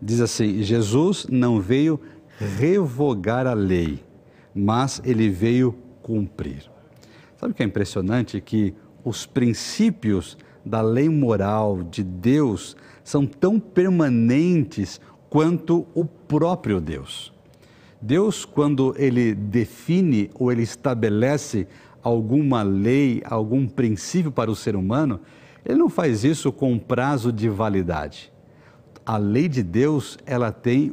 Diz 0.02 0.20
assim: 0.20 0.62
Jesus 0.62 1.28
não 1.30 1.61
veio 1.61 2.00
revogar 2.58 3.46
a 3.46 3.54
lei, 3.54 4.02
mas 4.52 5.00
ele 5.04 5.28
veio 5.28 5.78
cumprir. 6.02 6.68
Sabe 7.38 7.52
o 7.52 7.54
que 7.54 7.62
é 7.62 7.66
impressionante? 7.66 8.40
Que 8.40 8.74
os 9.04 9.24
princípios 9.24 10.36
da 10.64 10.82
lei 10.82 11.08
moral 11.08 11.82
de 11.82 12.02
Deus 12.02 12.76
são 13.04 13.24
tão 13.24 13.61
permanentes 13.61 15.00
quanto 15.30 15.86
o 15.94 16.04
próprio 16.04 16.80
Deus. 16.80 17.32
Deus, 18.02 18.44
quando 18.44 18.94
ele 18.98 19.34
define 19.34 20.30
ou 20.34 20.50
ele 20.50 20.62
estabelece 20.62 21.66
alguma 22.02 22.62
lei, 22.62 23.22
algum 23.24 23.66
princípio 23.66 24.32
para 24.32 24.50
o 24.50 24.56
ser 24.56 24.74
humano, 24.74 25.20
ele 25.64 25.78
não 25.78 25.88
faz 25.88 26.24
isso 26.24 26.52
com 26.52 26.78
prazo 26.78 27.32
de 27.32 27.48
validade. 27.48 28.32
A 29.04 29.16
lei 29.16 29.48
de 29.48 29.62
Deus, 29.62 30.18
ela 30.24 30.52
tem 30.52 30.92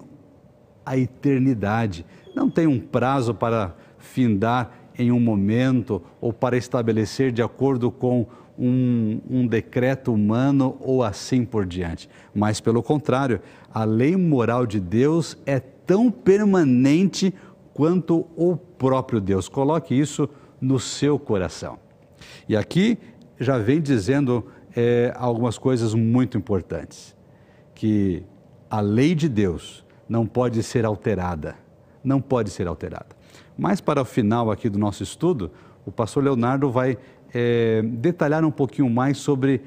a 0.85 0.97
eternidade, 0.97 2.05
não 2.35 2.49
tem 2.49 2.67
um 2.67 2.79
prazo 2.79 3.33
para 3.33 3.75
findar 3.97 4.71
em 4.97 5.11
um 5.11 5.19
momento 5.19 6.01
ou 6.19 6.33
para 6.33 6.57
estabelecer 6.57 7.31
de 7.31 7.41
acordo 7.41 7.91
com 7.91 8.25
um, 8.57 9.21
um, 9.29 9.47
decreto 9.47 10.13
humano 10.13 10.77
ou 10.79 11.03
assim 11.03 11.45
por 11.45 11.65
diante. 11.65 12.09
Mas, 12.33 12.59
pelo 12.59 12.81
contrário, 12.81 13.39
a 13.71 13.83
lei 13.83 14.15
moral 14.15 14.65
de 14.65 14.79
Deus 14.79 15.37
é 15.45 15.59
tão 15.59 16.09
permanente 16.09 17.33
quanto 17.73 18.25
o 18.35 18.57
próprio 18.57 19.21
Deus. 19.21 19.47
Coloque 19.47 19.93
isso 19.93 20.27
no 20.59 20.79
seu 20.79 21.19
coração. 21.19 21.77
E 22.49 22.55
aqui 22.55 22.97
já 23.39 23.59
vem 23.59 23.79
dizendo 23.79 24.45
é, 24.77 25.11
algumas 25.17 25.57
coisas 25.57 25.95
muito 25.95 26.37
importantes: 26.37 27.15
que 27.73 28.23
a 28.69 28.79
lei 28.79 29.15
de 29.15 29.27
Deus 29.27 29.83
não 30.07 30.27
pode 30.27 30.61
ser 30.61 30.85
alterada. 30.85 31.55
Não 32.03 32.21
pode 32.21 32.51
ser 32.51 32.67
alterada. 32.67 33.07
Mas 33.57 33.81
para 33.81 34.01
o 34.01 34.05
final 34.05 34.51
aqui 34.51 34.69
do 34.69 34.77
nosso 34.77 35.01
estudo, 35.01 35.51
o 35.83 35.91
pastor 35.91 36.23
Leonardo 36.23 36.69
vai 36.69 36.97
é, 37.33 37.81
detalhar 37.81 38.45
um 38.45 38.51
pouquinho 38.51 38.87
mais 38.87 39.17
sobre 39.17 39.61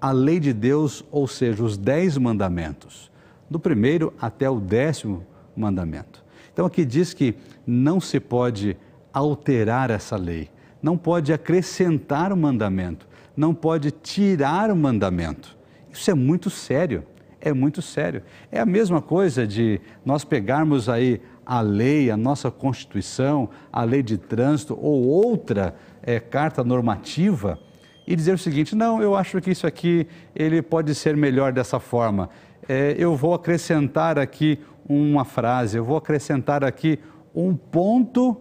a 0.00 0.12
lei 0.12 0.38
de 0.38 0.52
Deus, 0.52 1.04
ou 1.10 1.26
seja, 1.26 1.64
os 1.64 1.76
dez 1.76 2.16
mandamentos, 2.16 3.10
do 3.50 3.58
primeiro 3.58 4.14
até 4.20 4.48
o 4.48 4.60
décimo 4.60 5.26
mandamento. 5.56 6.24
Então 6.52 6.64
aqui 6.64 6.84
diz 6.84 7.12
que 7.12 7.34
não 7.66 8.00
se 8.00 8.20
pode 8.20 8.76
alterar 9.12 9.90
essa 9.90 10.16
lei, 10.16 10.48
não 10.80 10.96
pode 10.96 11.32
acrescentar 11.32 12.32
o 12.32 12.36
mandamento, 12.36 13.08
não 13.36 13.54
pode 13.54 13.90
tirar 13.90 14.70
o 14.70 14.76
mandamento. 14.76 15.56
Isso 15.90 16.10
é 16.10 16.14
muito 16.14 16.50
sério, 16.50 17.04
é 17.40 17.52
muito 17.52 17.82
sério. 17.82 18.22
É 18.50 18.60
a 18.60 18.66
mesma 18.66 19.00
coisa 19.00 19.46
de 19.46 19.80
nós 20.04 20.24
pegarmos 20.24 20.88
aí 20.88 21.20
a 21.44 21.60
lei, 21.60 22.10
a 22.10 22.16
nossa 22.16 22.50
Constituição, 22.50 23.50
a 23.72 23.84
lei 23.84 24.02
de 24.02 24.16
trânsito 24.16 24.78
ou 24.80 25.04
outra 25.04 25.74
é, 26.02 26.18
carta 26.18 26.64
normativa 26.64 27.58
e 28.06 28.16
dizer 28.16 28.34
o 28.34 28.38
seguinte: 28.38 28.74
não, 28.74 29.02
eu 29.02 29.14
acho 29.14 29.40
que 29.40 29.50
isso 29.50 29.66
aqui 29.66 30.06
ele 30.34 30.62
pode 30.62 30.94
ser 30.94 31.16
melhor 31.16 31.52
dessa 31.52 31.78
forma. 31.78 32.30
É, 32.68 32.94
eu 32.98 33.14
vou 33.14 33.34
acrescentar 33.34 34.18
aqui 34.18 34.58
uma 34.88 35.24
frase, 35.24 35.76
eu 35.76 35.84
vou 35.84 35.96
acrescentar 35.96 36.64
aqui 36.64 36.98
um 37.34 37.54
ponto 37.54 38.40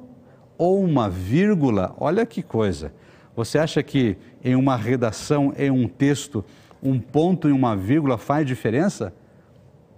ou 0.57 0.83
uma 0.83 1.09
vírgula. 1.09 1.93
Olha 1.97 2.25
que 2.25 2.41
coisa. 2.41 2.93
Você 3.35 3.57
acha 3.57 3.81
que 3.81 4.17
em 4.43 4.55
uma 4.55 4.75
redação, 4.75 5.53
em 5.57 5.71
um 5.71 5.87
texto, 5.87 6.43
um 6.81 6.99
ponto 6.99 7.47
e 7.47 7.51
uma 7.51 7.75
vírgula 7.75 8.17
faz 8.17 8.45
diferença? 8.45 9.13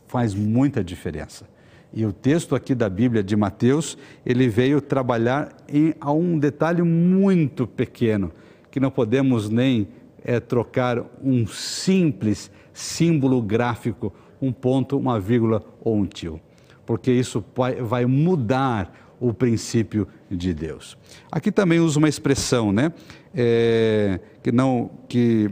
Faz 0.07 0.33
muita 0.33 0.83
diferença. 0.83 1.47
E 1.93 2.05
o 2.05 2.11
texto 2.11 2.55
aqui 2.55 2.75
da 2.75 2.89
Bíblia 2.89 3.23
de 3.23 3.35
Mateus, 3.35 3.97
ele 4.25 4.49
veio 4.49 4.81
trabalhar 4.81 5.55
em 5.67 5.93
a 5.99 6.11
um 6.11 6.37
detalhe 6.37 6.81
muito 6.81 7.65
pequeno, 7.65 8.31
que 8.69 8.79
não 8.79 8.91
podemos 8.91 9.49
nem 9.49 9.87
é, 10.23 10.39
trocar 10.39 11.03
um 11.23 11.47
simples 11.47 12.51
símbolo 12.73 13.41
gráfico, 13.41 14.13
um 14.41 14.51
ponto, 14.51 14.97
uma 14.97 15.19
vírgula 15.19 15.63
ou 15.79 15.95
um 15.95 16.05
tio, 16.05 16.41
porque 16.85 17.11
isso 17.11 17.43
vai, 17.81 18.05
mudar 18.05 18.93
o 19.19 19.33
princípio 19.33 20.07
de 20.29 20.53
Deus. 20.53 20.97
Aqui 21.31 21.51
também 21.51 21.79
usa 21.79 21.97
uma 21.97 22.09
expressão, 22.09 22.73
né? 22.73 22.91
É, 23.33 24.19
que 24.45 24.51
não 24.51 24.91
que 25.09 25.49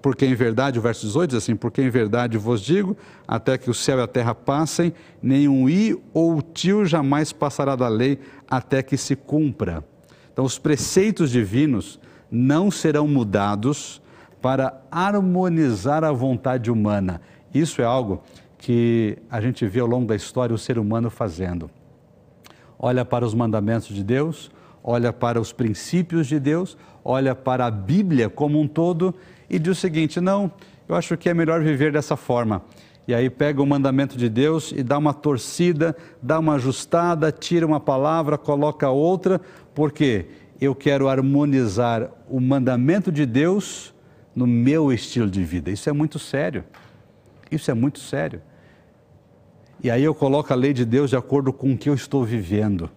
porque 0.00 0.24
em 0.24 0.34
verdade, 0.34 0.78
o 0.78 0.82
verso 0.82 1.06
18 1.06 1.30
diz 1.30 1.38
assim: 1.38 1.56
Porque 1.56 1.82
em 1.82 1.90
verdade 1.90 2.38
vos 2.38 2.60
digo, 2.60 2.96
até 3.26 3.58
que 3.58 3.68
o 3.68 3.74
céu 3.74 3.98
e 3.98 4.02
a 4.02 4.06
terra 4.06 4.32
passem, 4.32 4.92
nenhum 5.20 5.68
i 5.68 6.00
ou 6.12 6.40
tio 6.40 6.84
jamais 6.84 7.32
passará 7.32 7.74
da 7.74 7.88
lei 7.88 8.20
até 8.48 8.80
que 8.80 8.96
se 8.96 9.16
cumpra. 9.16 9.84
Então, 10.32 10.44
os 10.44 10.56
preceitos 10.56 11.30
divinos 11.30 11.98
não 12.30 12.70
serão 12.70 13.08
mudados 13.08 14.00
para 14.40 14.80
harmonizar 14.90 16.04
a 16.04 16.12
vontade 16.12 16.70
humana. 16.70 17.20
Isso 17.52 17.82
é 17.82 17.84
algo 17.84 18.22
que 18.56 19.18
a 19.28 19.40
gente 19.40 19.66
vê 19.66 19.80
ao 19.80 19.86
longo 19.86 20.06
da 20.06 20.16
história 20.16 20.54
o 20.54 20.58
ser 20.58 20.78
humano 20.78 21.10
fazendo. 21.10 21.68
Olha 22.78 23.04
para 23.04 23.24
os 23.24 23.34
mandamentos 23.34 23.88
de 23.88 24.02
Deus, 24.02 24.50
olha 24.82 25.12
para 25.12 25.40
os 25.40 25.52
princípios 25.52 26.26
de 26.26 26.40
Deus, 26.40 26.76
olha 27.04 27.34
para 27.34 27.66
a 27.66 27.70
Bíblia 27.70 28.28
como 28.28 28.60
um 28.60 28.66
todo 28.66 29.14
e 29.48 29.58
diz 29.58 29.78
o 29.78 29.80
seguinte: 29.80 30.20
não, 30.20 30.50
eu 30.88 30.94
acho 30.94 31.16
que 31.16 31.28
é 31.28 31.34
melhor 31.34 31.62
viver 31.62 31.92
dessa 31.92 32.16
forma. 32.16 32.62
E 33.06 33.14
aí 33.14 33.28
pega 33.28 33.60
o 33.60 33.66
mandamento 33.66 34.16
de 34.16 34.28
Deus 34.28 34.72
e 34.72 34.82
dá 34.82 34.96
uma 34.96 35.12
torcida, 35.12 35.96
dá 36.22 36.38
uma 36.38 36.54
ajustada, 36.54 37.32
tira 37.32 37.66
uma 37.66 37.80
palavra, 37.80 38.38
coloca 38.38 38.88
outra, 38.88 39.40
porque 39.74 40.26
eu 40.60 40.74
quero 40.74 41.08
harmonizar 41.08 42.10
o 42.28 42.40
mandamento 42.40 43.10
de 43.10 43.26
Deus 43.26 43.92
no 44.34 44.46
meu 44.46 44.92
estilo 44.92 45.28
de 45.28 45.42
vida. 45.42 45.70
Isso 45.70 45.90
é 45.90 45.92
muito 45.92 46.18
sério. 46.18 46.64
Isso 47.50 47.70
é 47.70 47.74
muito 47.74 47.98
sério. 47.98 48.40
E 49.82 49.90
aí 49.90 50.04
eu 50.04 50.14
coloco 50.14 50.52
a 50.52 50.56
lei 50.56 50.72
de 50.72 50.84
Deus 50.84 51.10
de 51.10 51.16
acordo 51.16 51.52
com 51.52 51.72
o 51.72 51.76
que 51.76 51.90
eu 51.90 51.94
estou 51.94 52.24
vivendo 52.24 52.88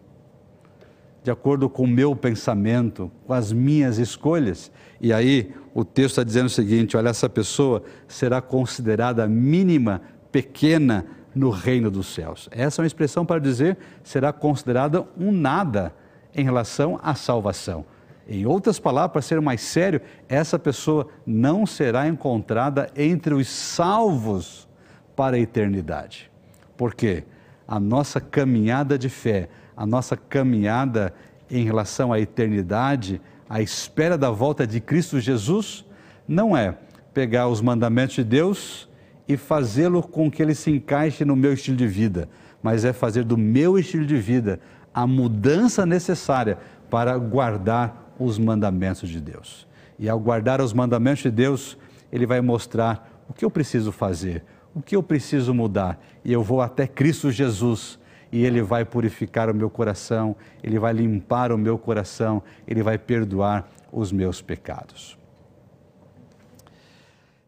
de 1.25 1.31
acordo 1.31 1.67
com 1.67 1.85
o 1.85 1.87
meu 1.87 2.15
pensamento, 2.15 3.11
com 3.25 3.33
as 3.33 3.51
minhas 3.51 3.97
escolhas. 3.97 4.71
E 5.01 5.11
aí 5.11 5.51
o 5.73 5.83
texto 5.83 6.11
está 6.11 6.23
dizendo 6.23 6.45
o 6.45 6.51
seguinte: 6.51 6.95
olha, 6.95 7.09
essa 7.09 7.27
pessoa 7.27 7.81
será 8.07 8.39
considerada 8.43 9.27
mínima, 9.27 10.03
pequena 10.31 11.03
no 11.33 11.49
reino 11.49 11.89
dos 11.89 12.13
céus. 12.13 12.47
Essa 12.51 12.79
é 12.79 12.83
uma 12.83 12.87
expressão 12.87 13.25
para 13.25 13.39
dizer 13.39 13.75
será 14.03 14.31
considerada 14.31 15.03
um 15.17 15.31
nada 15.31 15.95
em 16.35 16.43
relação 16.43 16.99
à 17.01 17.15
salvação. 17.15 17.83
Em 18.27 18.45
outras 18.45 18.77
palavras, 18.77 19.11
para 19.11 19.21
ser 19.23 19.41
mais 19.41 19.61
sério, 19.61 20.01
essa 20.29 20.59
pessoa 20.59 21.07
não 21.25 21.65
será 21.65 22.07
encontrada 22.07 22.87
entre 22.95 23.33
os 23.33 23.47
salvos 23.47 24.67
para 25.15 25.37
a 25.37 25.39
eternidade. 25.39 26.29
Por 26.77 26.93
quê? 26.93 27.23
A 27.67 27.79
nossa 27.79 28.21
caminhada 28.21 28.95
de 28.95 29.09
fé 29.09 29.49
a 29.75 29.85
nossa 29.85 30.15
caminhada 30.15 31.13
em 31.49 31.63
relação 31.63 32.11
à 32.11 32.19
eternidade, 32.19 33.21
à 33.49 33.61
espera 33.61 34.17
da 34.17 34.31
volta 34.31 34.65
de 34.65 34.79
Cristo 34.79 35.19
Jesus, 35.19 35.85
não 36.27 36.55
é 36.55 36.77
pegar 37.13 37.47
os 37.47 37.61
mandamentos 37.61 38.15
de 38.15 38.23
Deus 38.23 38.89
e 39.27 39.37
fazê-lo 39.37 40.01
com 40.01 40.29
que 40.29 40.41
ele 40.41 40.55
se 40.55 40.71
encaixe 40.71 41.25
no 41.25 41.35
meu 41.35 41.53
estilo 41.53 41.77
de 41.77 41.87
vida, 41.87 42.29
mas 42.61 42.85
é 42.85 42.93
fazer 42.93 43.23
do 43.23 43.37
meu 43.37 43.77
estilo 43.77 44.05
de 44.05 44.17
vida 44.17 44.59
a 44.93 45.05
mudança 45.05 45.85
necessária 45.85 46.57
para 46.89 47.17
guardar 47.17 48.13
os 48.19 48.37
mandamentos 48.39 49.09
de 49.09 49.19
Deus. 49.19 49.67
E 49.99 50.07
ao 50.09 50.19
guardar 50.19 50.61
os 50.61 50.73
mandamentos 50.73 51.23
de 51.23 51.31
Deus, 51.31 51.77
ele 52.11 52.25
vai 52.25 52.41
mostrar 52.41 53.25
o 53.29 53.33
que 53.33 53.43
eu 53.43 53.51
preciso 53.51 53.91
fazer, 53.91 54.43
o 54.73 54.81
que 54.81 54.95
eu 54.95 55.03
preciso 55.03 55.53
mudar, 55.53 55.99
e 56.23 56.31
eu 56.31 56.43
vou 56.43 56.61
até 56.61 56.87
Cristo 56.87 57.31
Jesus 57.31 57.99
e 58.35 58.43
Ele 58.43 58.61
vai 58.61 58.83
purificar 58.83 59.49
o 59.49 59.55
meu 59.55 59.69
coração, 59.69 60.35
Ele 60.61 60.77
vai 60.77 60.91
limpar 60.91 61.53
o 61.53 61.57
meu 61.57 61.77
coração, 61.77 62.43
Ele 62.67 62.83
vai 62.83 62.97
perdoar 62.97 63.65
os 63.89 64.11
meus 64.11 64.41
pecados. 64.41 65.17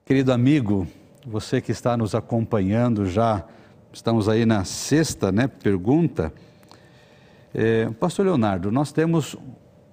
Querido 0.06 0.32
amigo, 0.32 0.88
você 1.26 1.60
que 1.60 1.74
está 1.74 1.98
nos 1.98 2.16
acompanhando 2.16 3.06
já, 3.06 3.44
estamos 3.92 4.30
aí 4.30 4.46
na 4.46 4.64
sexta 4.64 5.30
né, 5.30 5.46
pergunta. 5.46 6.32
É, 7.54 7.90
Pastor 8.00 8.26
Leonardo, 8.26 8.72
nós 8.72 8.94
temos 8.94 9.36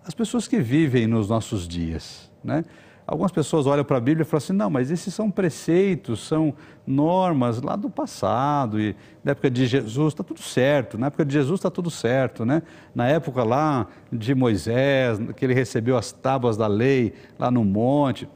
as 0.06 0.14
pessoas 0.14 0.46
que 0.46 0.60
vivem 0.60 1.08
nos 1.08 1.28
nossos 1.28 1.66
dias, 1.66 2.30
né? 2.44 2.64
Algumas 3.06 3.32
pessoas 3.32 3.66
olham 3.66 3.84
para 3.84 3.98
a 3.98 4.00
Bíblia 4.00 4.22
e 4.22 4.24
falam 4.24 4.38
assim: 4.38 4.52
não, 4.52 4.70
mas 4.70 4.90
esses 4.90 5.12
são 5.12 5.30
preceitos, 5.30 6.26
são 6.26 6.54
normas 6.86 7.62
lá 7.62 7.76
do 7.76 7.88
passado, 7.88 8.80
e 8.80 8.94
na 9.22 9.32
época 9.32 9.50
de 9.50 9.66
Jesus 9.66 10.12
está 10.12 10.22
tudo 10.22 10.42
certo, 10.42 10.98
na 10.98 11.06
época 11.06 11.24
de 11.24 11.32
Jesus 11.32 11.58
está 11.58 11.70
tudo 11.70 11.90
certo, 11.90 12.44
né? 12.44 12.62
Na 12.94 13.08
época 13.08 13.42
lá 13.42 13.86
de 14.12 14.34
Moisés, 14.34 15.18
que 15.36 15.44
ele 15.44 15.54
recebeu 15.54 15.96
as 15.96 16.12
tábuas 16.12 16.56
da 16.56 16.66
lei 16.66 17.14
lá 17.38 17.50
no 17.50 17.64
monte, 17.64 18.28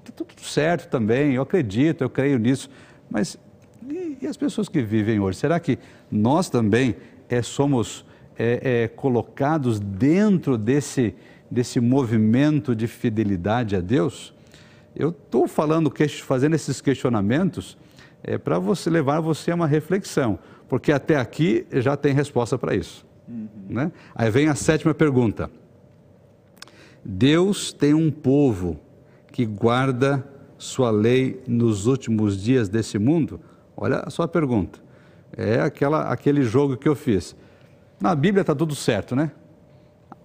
está 0.00 0.24
tudo 0.24 0.40
certo 0.42 0.88
também, 0.88 1.34
eu 1.34 1.42
acredito, 1.42 2.02
eu 2.02 2.10
creio 2.10 2.38
nisso, 2.38 2.70
mas 3.10 3.38
e, 3.88 4.18
e 4.22 4.26
as 4.26 4.36
pessoas 4.36 4.68
que 4.68 4.82
vivem 4.82 5.18
hoje? 5.18 5.38
Será 5.38 5.58
que 5.58 5.78
nós 6.10 6.48
também 6.48 6.94
é, 7.28 7.42
somos 7.42 8.04
é, 8.38 8.84
é, 8.84 8.88
colocados 8.88 9.80
dentro 9.80 10.56
desse 10.56 11.14
desse 11.50 11.80
movimento 11.80 12.74
de 12.74 12.86
fidelidade 12.86 13.74
a 13.74 13.80
Deus, 13.80 14.34
eu 14.94 15.10
estou 15.10 15.46
falando, 15.46 15.92
fazendo 16.22 16.54
esses 16.54 16.80
questionamentos, 16.80 17.78
é 18.22 18.36
para 18.38 18.58
você 18.58 18.90
levar 18.90 19.20
você 19.20 19.50
a 19.50 19.54
uma 19.54 19.66
reflexão, 19.66 20.38
porque 20.68 20.92
até 20.92 21.16
aqui 21.16 21.66
já 21.72 21.96
tem 21.96 22.12
resposta 22.12 22.58
para 22.58 22.74
isso. 22.74 23.06
Uhum. 23.28 23.48
Né? 23.68 23.92
Aí 24.14 24.30
vem 24.30 24.48
a 24.48 24.54
sétima 24.54 24.94
pergunta. 24.94 25.50
Deus 27.04 27.72
tem 27.72 27.94
um 27.94 28.10
povo 28.10 28.80
que 29.32 29.46
guarda 29.46 30.26
sua 30.58 30.90
lei 30.90 31.40
nos 31.46 31.86
últimos 31.86 32.42
dias 32.42 32.68
desse 32.68 32.98
mundo? 32.98 33.40
Olha 33.76 34.00
a 34.00 34.10
sua 34.10 34.26
pergunta. 34.26 34.80
É 35.36 35.60
aquela, 35.60 36.10
aquele 36.10 36.42
jogo 36.42 36.76
que 36.76 36.88
eu 36.88 36.96
fiz. 36.96 37.36
Na 38.00 38.14
Bíblia 38.14 38.40
está 38.40 38.54
tudo 38.54 38.74
certo, 38.74 39.14
né? 39.14 39.30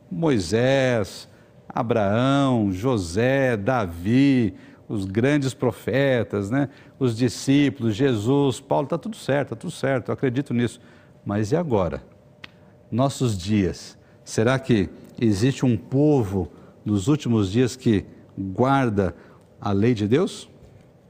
Moisés, 0.09 1.29
Abraão, 1.67 2.71
José, 2.71 3.57
Davi, 3.57 4.53
os 4.87 5.05
grandes 5.05 5.53
profetas, 5.53 6.49
né? 6.49 6.69
os 6.99 7.15
discípulos, 7.15 7.95
Jesus, 7.95 8.59
Paulo, 8.59 8.85
está 8.85 8.97
tudo 8.97 9.15
certo, 9.15 9.53
está 9.53 9.55
tudo 9.55 9.71
certo, 9.71 10.09
eu 10.09 10.13
acredito 10.13 10.53
nisso. 10.53 10.79
Mas 11.25 11.51
e 11.51 11.55
agora? 11.55 12.03
Nossos 12.91 13.37
dias, 13.37 13.97
será 14.23 14.59
que 14.59 14.89
existe 15.19 15.65
um 15.65 15.77
povo 15.77 16.51
nos 16.85 17.07
últimos 17.07 17.51
dias 17.51 17.75
que 17.75 18.05
guarda 18.37 19.15
a 19.59 19.71
lei 19.71 19.93
de 19.93 20.07
Deus? 20.07 20.49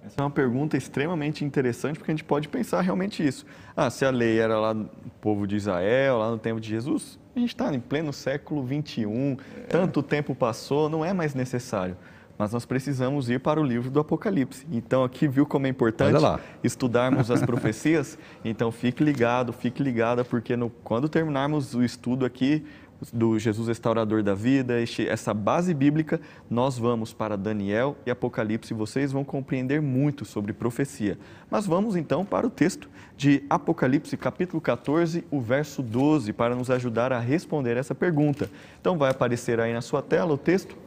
Essa 0.06 0.22
é 0.22 0.24
uma 0.24 0.30
pergunta 0.30 0.76
extremamente 0.76 1.46
interessante, 1.46 1.98
porque 1.98 2.12
a 2.12 2.14
gente 2.14 2.26
pode 2.26 2.50
pensar 2.50 2.82
realmente 2.82 3.26
isso. 3.26 3.46
Ah, 3.76 3.90
se 3.90 4.06
a 4.06 4.10
lei 4.10 4.38
era 4.38 4.60
lá 4.60 4.74
no 4.74 4.90
povo 5.22 5.48
de 5.48 5.56
Israel, 5.56 6.18
lá 6.18 6.30
no 6.30 6.38
tempo 6.38 6.60
de 6.60 6.70
Jesus, 6.70 7.18
a 7.36 7.40
gente 7.40 7.50
está 7.50 7.74
em 7.74 7.80
pleno 7.80 8.12
século 8.12 8.64
21, 8.64 9.38
tanto 9.70 10.04
tempo 10.04 10.36
passou, 10.36 10.90
não 10.90 11.04
é 11.04 11.14
mais 11.14 11.34
necessário. 11.34 11.98
Mas 12.38 12.52
nós 12.52 12.66
precisamos 12.66 13.30
ir 13.30 13.40
para 13.40 13.60
o 13.62 13.64
livro 13.64 13.92
do 13.92 14.00
Apocalipse. 14.00 14.66
Então, 14.72 15.04
aqui 15.04 15.28
viu 15.28 15.46
como 15.46 15.68
é 15.68 15.70
importante 15.70 16.20
estudarmos 16.64 17.30
as 17.30 17.42
profecias? 17.46 18.18
Então, 18.44 18.72
fique 18.72 19.04
ligado, 19.04 19.54
fique 19.54 19.84
ligada, 19.84 20.26
porque 20.26 20.56
no, 20.56 20.70
quando 20.84 21.08
terminarmos 21.08 21.76
o 21.76 21.84
estudo 21.84 22.26
aqui, 22.26 22.64
do 23.12 23.38
Jesus 23.38 23.68
restaurador 23.68 24.22
da 24.24 24.34
vida, 24.34 24.76
essa 25.10 25.34
base 25.34 25.74
bíblica, 25.74 26.22
nós 26.50 26.78
vamos 26.78 27.12
para 27.12 27.36
Daniel 27.36 27.98
e 28.06 28.12
Apocalipse 28.12 28.74
e 28.74 28.78
vocês 28.78 29.12
vão 29.12 29.24
compreender 29.24 29.82
muito 29.82 30.24
sobre 30.24 30.54
profecia. 30.54 31.18
Mas 31.50 31.66
vamos 31.66 31.96
então 31.96 32.24
para 32.24 32.46
o 32.46 32.50
texto 32.50 32.90
de 33.18 33.44
Apocalipse, 33.50 34.16
capítulo 34.16 34.62
14, 34.62 35.26
o 35.32 35.42
verso 35.42 35.82
12, 35.82 36.32
para 36.34 36.56
nos 36.56 36.70
ajudar 36.70 37.12
a 37.12 37.20
responder 37.20 37.78
essa 37.78 37.96
pergunta. 37.96 38.50
Então 38.80 38.98
vai 38.98 39.12
aparecer 39.12 39.60
aí 39.60 39.74
na 39.74 39.82
sua 39.82 40.02
tela 40.02 40.34
o 40.34 40.38
texto 40.38 40.78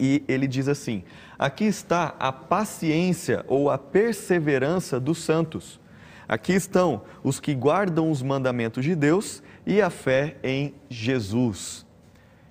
e 0.00 0.24
ele 0.26 0.48
diz 0.48 0.66
assim: 0.66 1.04
Aqui 1.38 1.64
está 1.64 2.14
a 2.18 2.32
paciência 2.32 3.44
ou 3.46 3.70
a 3.70 3.76
perseverança 3.76 4.98
dos 4.98 5.18
santos. 5.18 5.78
Aqui 6.26 6.52
estão 6.52 7.02
os 7.22 7.38
que 7.38 7.54
guardam 7.54 8.10
os 8.10 8.22
mandamentos 8.22 8.84
de 8.84 8.94
Deus 8.94 9.42
e 9.66 9.82
a 9.82 9.90
fé 9.90 10.36
em 10.42 10.74
Jesus. 10.88 11.84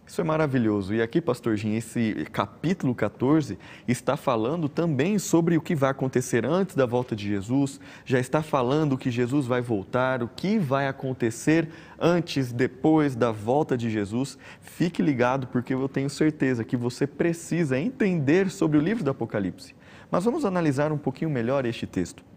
Isso 0.10 0.22
é 0.22 0.24
maravilhoso. 0.24 0.92
E 0.96 1.04
aqui, 1.04 1.22
pastor 1.22 1.56
Jim, 1.56 1.76
esse 1.76 2.26
capítulo 2.32 2.96
14 2.96 3.60
está 3.88 4.18
falando 4.18 4.68
também 4.68 5.20
sobre 5.20 5.56
o 5.56 5.62
que 5.62 5.76
vai 5.76 5.92
acontecer 5.92 6.48
antes 6.48 6.76
da 6.76 6.88
volta 6.88 7.16
de 7.16 7.28
Jesus, 7.28 7.80
já 8.06 8.20
está 8.20 8.42
falando 8.42 8.98
que 8.98 9.12
Jesus 9.12 9.46
vai 9.46 9.62
voltar, 9.62 10.24
o 10.24 10.28
que 10.28 10.58
vai 10.58 10.88
acontecer 10.88 11.70
antes, 12.00 12.52
depois 12.52 13.16
da 13.16 13.32
volta 13.32 13.78
de 13.78 13.88
Jesus. 13.88 14.36
Fique 14.62 15.04
ligado, 15.04 15.46
porque 15.46 15.76
eu 15.76 15.88
tenho 15.88 16.10
certeza 16.10 16.64
que 16.64 16.76
você 16.76 17.06
precisa 17.06 17.78
entender 17.78 18.50
sobre 18.50 18.80
o 18.80 18.82
livro 18.82 19.04
do 19.04 19.12
Apocalipse. 19.12 19.76
Mas 20.10 20.26
vamos 20.26 20.44
analisar 20.44 20.92
um 20.92 20.98
pouquinho 20.98 21.30
melhor 21.30 21.68
este 21.68 21.86
texto. 21.86 22.29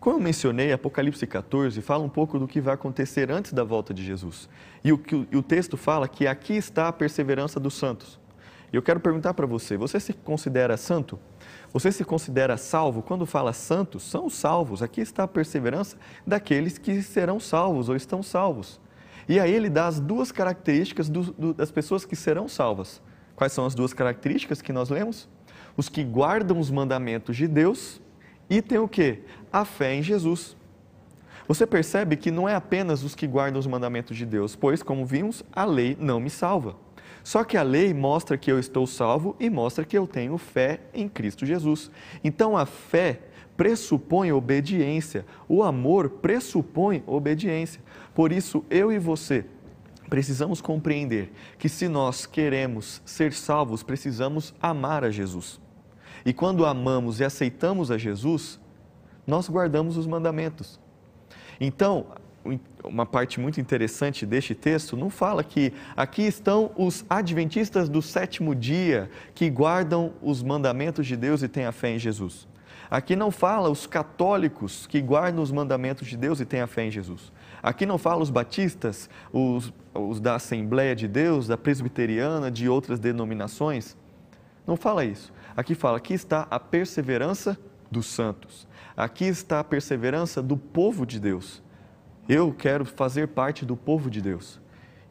Como 0.00 0.16
eu 0.16 0.20
mencionei, 0.20 0.72
Apocalipse 0.72 1.26
14 1.26 1.80
fala 1.82 2.04
um 2.04 2.08
pouco 2.08 2.38
do 2.38 2.46
que 2.46 2.60
vai 2.60 2.74
acontecer 2.74 3.30
antes 3.30 3.52
da 3.52 3.64
volta 3.64 3.92
de 3.92 4.04
Jesus. 4.04 4.48
E 4.84 4.92
o, 4.92 5.00
e 5.30 5.36
o 5.36 5.42
texto 5.42 5.76
fala 5.76 6.06
que 6.06 6.26
aqui 6.26 6.54
está 6.54 6.88
a 6.88 6.92
perseverança 6.92 7.58
dos 7.58 7.74
santos. 7.74 8.18
E 8.72 8.76
eu 8.76 8.82
quero 8.82 9.00
perguntar 9.00 9.34
para 9.34 9.46
você: 9.46 9.76
você 9.76 9.98
se 9.98 10.12
considera 10.12 10.76
santo? 10.76 11.18
Você 11.72 11.90
se 11.90 12.04
considera 12.04 12.56
salvo? 12.56 13.02
Quando 13.02 13.26
fala 13.26 13.52
santos, 13.52 14.04
são 14.04 14.30
salvos. 14.30 14.82
Aqui 14.82 15.00
está 15.00 15.24
a 15.24 15.28
perseverança 15.28 15.96
daqueles 16.26 16.78
que 16.78 17.02
serão 17.02 17.40
salvos 17.40 17.88
ou 17.88 17.96
estão 17.96 18.22
salvos. 18.22 18.80
E 19.28 19.38
aí 19.40 19.52
ele 19.52 19.68
dá 19.68 19.86
as 19.86 20.00
duas 20.00 20.30
características 20.30 21.08
do, 21.08 21.24
do, 21.32 21.54
das 21.54 21.70
pessoas 21.70 22.04
que 22.04 22.16
serão 22.16 22.48
salvas. 22.48 23.02
Quais 23.36 23.52
são 23.52 23.66
as 23.66 23.74
duas 23.74 23.92
características 23.92 24.62
que 24.62 24.72
nós 24.72 24.88
lemos? 24.88 25.28
Os 25.76 25.88
que 25.88 26.02
guardam 26.02 26.58
os 26.58 26.70
mandamentos 26.70 27.36
de 27.36 27.46
Deus 27.46 28.00
e 28.50 28.62
tem 28.62 28.78
o 28.78 28.88
que? 28.88 29.22
A 29.52 29.64
fé 29.64 29.94
em 29.94 30.02
Jesus. 30.02 30.56
Você 31.46 31.66
percebe 31.66 32.16
que 32.16 32.30
não 32.30 32.48
é 32.48 32.54
apenas 32.54 33.02
os 33.02 33.14
que 33.14 33.26
guardam 33.26 33.58
os 33.58 33.66
mandamentos 33.66 34.16
de 34.16 34.26
Deus, 34.26 34.54
pois, 34.54 34.82
como 34.82 35.06
vimos, 35.06 35.42
a 35.52 35.64
lei 35.64 35.96
não 35.98 36.20
me 36.20 36.28
salva. 36.28 36.76
Só 37.24 37.44
que 37.44 37.56
a 37.56 37.62
lei 37.62 37.92
mostra 37.92 38.38
que 38.38 38.50
eu 38.50 38.58
estou 38.58 38.86
salvo 38.86 39.34
e 39.40 39.50
mostra 39.50 39.84
que 39.84 39.96
eu 39.96 40.06
tenho 40.06 40.36
fé 40.38 40.80
em 40.92 41.08
Cristo 41.08 41.44
Jesus. 41.46 41.90
Então 42.22 42.56
a 42.56 42.66
fé 42.66 43.20
pressupõe 43.56 44.30
obediência, 44.30 45.26
o 45.48 45.62
amor 45.62 46.08
pressupõe 46.08 47.02
obediência. 47.06 47.82
Por 48.14 48.30
isso, 48.30 48.64
eu 48.70 48.92
e 48.92 48.98
você 48.98 49.44
precisamos 50.08 50.60
compreender 50.60 51.32
que 51.58 51.68
se 51.68 51.88
nós 51.88 52.24
queremos 52.24 53.02
ser 53.04 53.32
salvos, 53.32 53.82
precisamos 53.82 54.54
amar 54.60 55.04
a 55.04 55.10
Jesus. 55.10 55.60
E 56.24 56.32
quando 56.32 56.64
amamos 56.64 57.20
e 57.20 57.24
aceitamos 57.24 57.90
a 57.90 57.98
Jesus, 57.98 58.58
nós 59.28 59.46
guardamos 59.46 59.98
os 59.98 60.06
mandamentos. 60.06 60.80
Então, 61.60 62.06
uma 62.82 63.04
parte 63.04 63.38
muito 63.38 63.60
interessante 63.60 64.24
deste 64.24 64.54
texto 64.54 64.96
não 64.96 65.10
fala 65.10 65.44
que 65.44 65.70
aqui 65.94 66.22
estão 66.22 66.70
os 66.74 67.04
adventistas 67.10 67.90
do 67.90 68.00
sétimo 68.00 68.54
dia 68.54 69.10
que 69.34 69.50
guardam 69.50 70.14
os 70.22 70.42
mandamentos 70.42 71.06
de 71.06 71.14
Deus 71.14 71.42
e 71.42 71.48
têm 71.48 71.66
a 71.66 71.72
fé 71.72 71.90
em 71.90 71.98
Jesus. 71.98 72.48
Aqui 72.90 73.14
não 73.14 73.30
fala 73.30 73.68
os 73.68 73.86
católicos 73.86 74.86
que 74.86 74.98
guardam 74.98 75.42
os 75.42 75.52
mandamentos 75.52 76.08
de 76.08 76.16
Deus 76.16 76.40
e 76.40 76.46
têm 76.46 76.62
a 76.62 76.66
fé 76.66 76.86
em 76.86 76.90
Jesus. 76.90 77.30
Aqui 77.62 77.84
não 77.84 77.98
fala 77.98 78.22
os 78.22 78.30
batistas, 78.30 79.10
os, 79.30 79.74
os 79.92 80.20
da 80.20 80.36
Assembleia 80.36 80.96
de 80.96 81.06
Deus, 81.06 81.46
da 81.46 81.58
Presbiteriana, 81.58 82.50
de 82.50 82.66
outras 82.66 82.98
denominações. 82.98 83.94
Não 84.66 84.74
fala 84.74 85.04
isso. 85.04 85.30
Aqui 85.54 85.74
fala, 85.74 85.98
aqui 85.98 86.14
está 86.14 86.46
a 86.50 86.58
perseverança 86.58 87.58
dos 87.90 88.06
santos. 88.06 88.66
Aqui 88.96 89.24
está 89.24 89.60
a 89.60 89.64
perseverança 89.64 90.42
do 90.42 90.56
povo 90.56 91.06
de 91.06 91.20
Deus. 91.20 91.62
Eu 92.28 92.52
quero 92.52 92.84
fazer 92.84 93.28
parte 93.28 93.64
do 93.64 93.76
povo 93.76 94.10
de 94.10 94.20
Deus. 94.20 94.60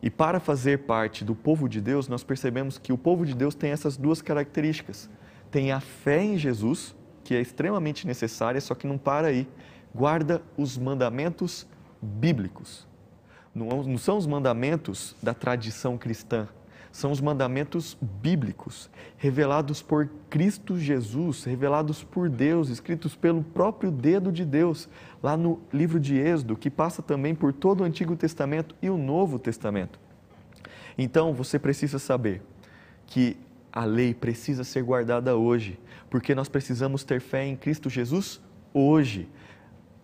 E 0.02 0.10
para 0.10 0.40
fazer 0.40 0.80
parte 0.80 1.26
do 1.26 1.34
povo 1.34 1.68
de 1.68 1.82
Deus, 1.82 2.08
nós 2.08 2.24
percebemos 2.24 2.78
que 2.78 2.94
o 2.94 2.98
povo 2.98 3.26
de 3.26 3.34
Deus 3.34 3.56
tem 3.56 3.72
essas 3.72 3.98
duas 3.98 4.22
características. 4.22 5.10
Tem 5.50 5.72
a 5.72 5.80
fé 5.80 6.24
em 6.24 6.38
Jesus, 6.38 6.96
que 7.24 7.34
é 7.34 7.42
extremamente 7.42 8.06
necessária, 8.06 8.62
só 8.62 8.76
que 8.76 8.86
não 8.86 8.98
para 8.98 9.28
aí. 9.28 9.48
Guarda 9.94 10.42
os 10.56 10.78
mandamentos 10.78 11.66
bíblicos. 12.02 12.86
Não 13.56 13.98
são 13.98 14.18
os 14.18 14.28
mandamentos 14.28 15.16
da 15.22 15.34
tradição 15.34 15.98
cristã, 15.98 16.48
são 16.98 17.12
os 17.12 17.22
mandamentos 17.22 17.96
bíblicos, 18.02 18.90
revelados 19.18 19.84
por 19.84 20.10
Cristo 20.32 20.80
Jesus, 20.80 21.44
revelados 21.44 22.04
por 22.04 22.28
Deus, 22.28 22.70
escritos 22.70 23.16
pelo 23.16 23.44
próprio 23.44 23.92
dedo 23.92 24.32
de 24.32 24.44
Deus, 24.44 24.90
lá 25.22 25.38
no 25.38 25.60
livro 25.72 26.00
de 26.00 26.18
Êxodo, 26.18 26.58
que 26.58 26.72
passa 26.72 27.04
também 27.04 27.36
por 27.36 27.54
todo 27.54 27.82
o 27.82 27.84
Antigo 27.84 28.16
Testamento 28.16 28.74
e 28.82 28.90
o 28.90 28.98
Novo 28.98 29.38
Testamento. 29.38 30.00
Então, 30.98 31.36
você 31.36 31.60
precisa 31.60 32.00
saber 32.00 32.42
que 33.06 33.38
a 33.72 33.86
lei 33.86 34.12
precisa 34.16 34.64
ser 34.64 34.82
guardada 34.82 35.38
hoje, 35.38 35.80
porque 36.10 36.34
nós 36.34 36.50
precisamos 36.50 37.04
ter 37.04 37.22
fé 37.22 37.46
em 37.46 37.56
Cristo 37.56 37.92
Jesus 37.92 38.42
hoje. 38.74 39.30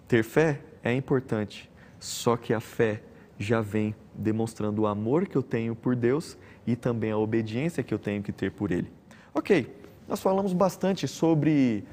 Ter 0.07 0.23
fé 0.23 0.61
é 0.83 0.93
importante, 0.93 1.71
só 1.99 2.37
que 2.37 2.53
a 2.53 2.59
fé 2.59 3.01
já 3.39 3.61
vem 3.61 3.95
demonstrando 4.13 4.83
o 4.83 4.85
amor 4.85 5.25
que 5.25 5.35
eu 5.35 5.41
tenho 5.41 5.75
por 5.75 5.95
Deus 5.95 6.37
e 6.65 6.75
também 6.75 7.11
a 7.11 7.17
obediência 7.17 7.83
que 7.83 7.93
eu 7.93 7.99
tenho 7.99 8.21
que 8.21 8.31
ter 8.31 8.51
por 8.51 8.71
Ele. 8.71 8.91
Ok, 9.33 9.75
nós 10.07 10.21
falamos 10.21 10.53
bastante 10.53 11.07
sobre 11.07 11.83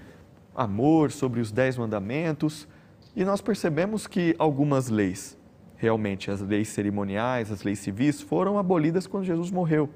amor, 0.55 1.11
sobre 1.11 1.41
os 1.41 1.51
dez 1.51 1.77
mandamentos 1.77 2.69
e 3.15 3.25
nós 3.25 3.41
percebemos 3.41 4.07
que 4.07 4.35
algumas 4.39 4.89
leis, 4.89 5.37
realmente 5.77 6.31
as 6.31 6.41
leis 6.41 6.69
cerimoniais, 6.69 7.51
as 7.51 7.63
leis 7.63 7.79
civis, 7.79 8.21
foram 8.21 8.59
abolidas 8.59 9.07
quando 9.07 9.25
Jesus 9.25 9.51
morreu. 9.51 9.89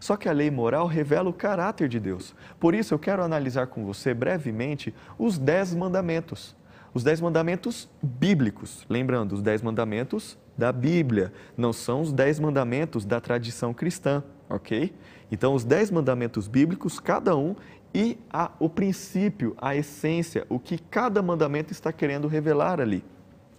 Só 0.00 0.16
que 0.16 0.28
a 0.28 0.32
lei 0.32 0.50
moral 0.50 0.86
revela 0.86 1.30
o 1.30 1.32
caráter 1.32 1.88
de 1.88 1.98
Deus. 1.98 2.34
Por 2.60 2.74
isso 2.74 2.92
eu 2.92 2.98
quero 2.98 3.22
analisar 3.22 3.66
com 3.68 3.84
você 3.84 4.12
brevemente 4.12 4.94
os 5.18 5.38
dez 5.38 5.74
mandamentos. 5.74 6.54
Os 6.94 7.02
dez 7.02 7.20
mandamentos 7.20 7.88
bíblicos. 8.00 8.86
Lembrando, 8.88 9.32
os 9.32 9.42
dez 9.42 9.60
mandamentos 9.60 10.38
da 10.56 10.70
Bíblia, 10.70 11.32
não 11.56 11.72
são 11.72 12.00
os 12.00 12.12
dez 12.12 12.38
mandamentos 12.38 13.04
da 13.04 13.20
tradição 13.20 13.74
cristã, 13.74 14.22
ok? 14.48 14.94
Então, 15.30 15.54
os 15.54 15.64
dez 15.64 15.90
mandamentos 15.90 16.46
bíblicos, 16.46 17.00
cada 17.00 17.36
um, 17.36 17.56
e 17.92 18.16
a, 18.32 18.52
o 18.60 18.68
princípio, 18.68 19.56
a 19.60 19.74
essência, 19.74 20.46
o 20.48 20.60
que 20.60 20.78
cada 20.78 21.20
mandamento 21.20 21.72
está 21.72 21.92
querendo 21.92 22.28
revelar 22.28 22.80
ali. 22.80 23.04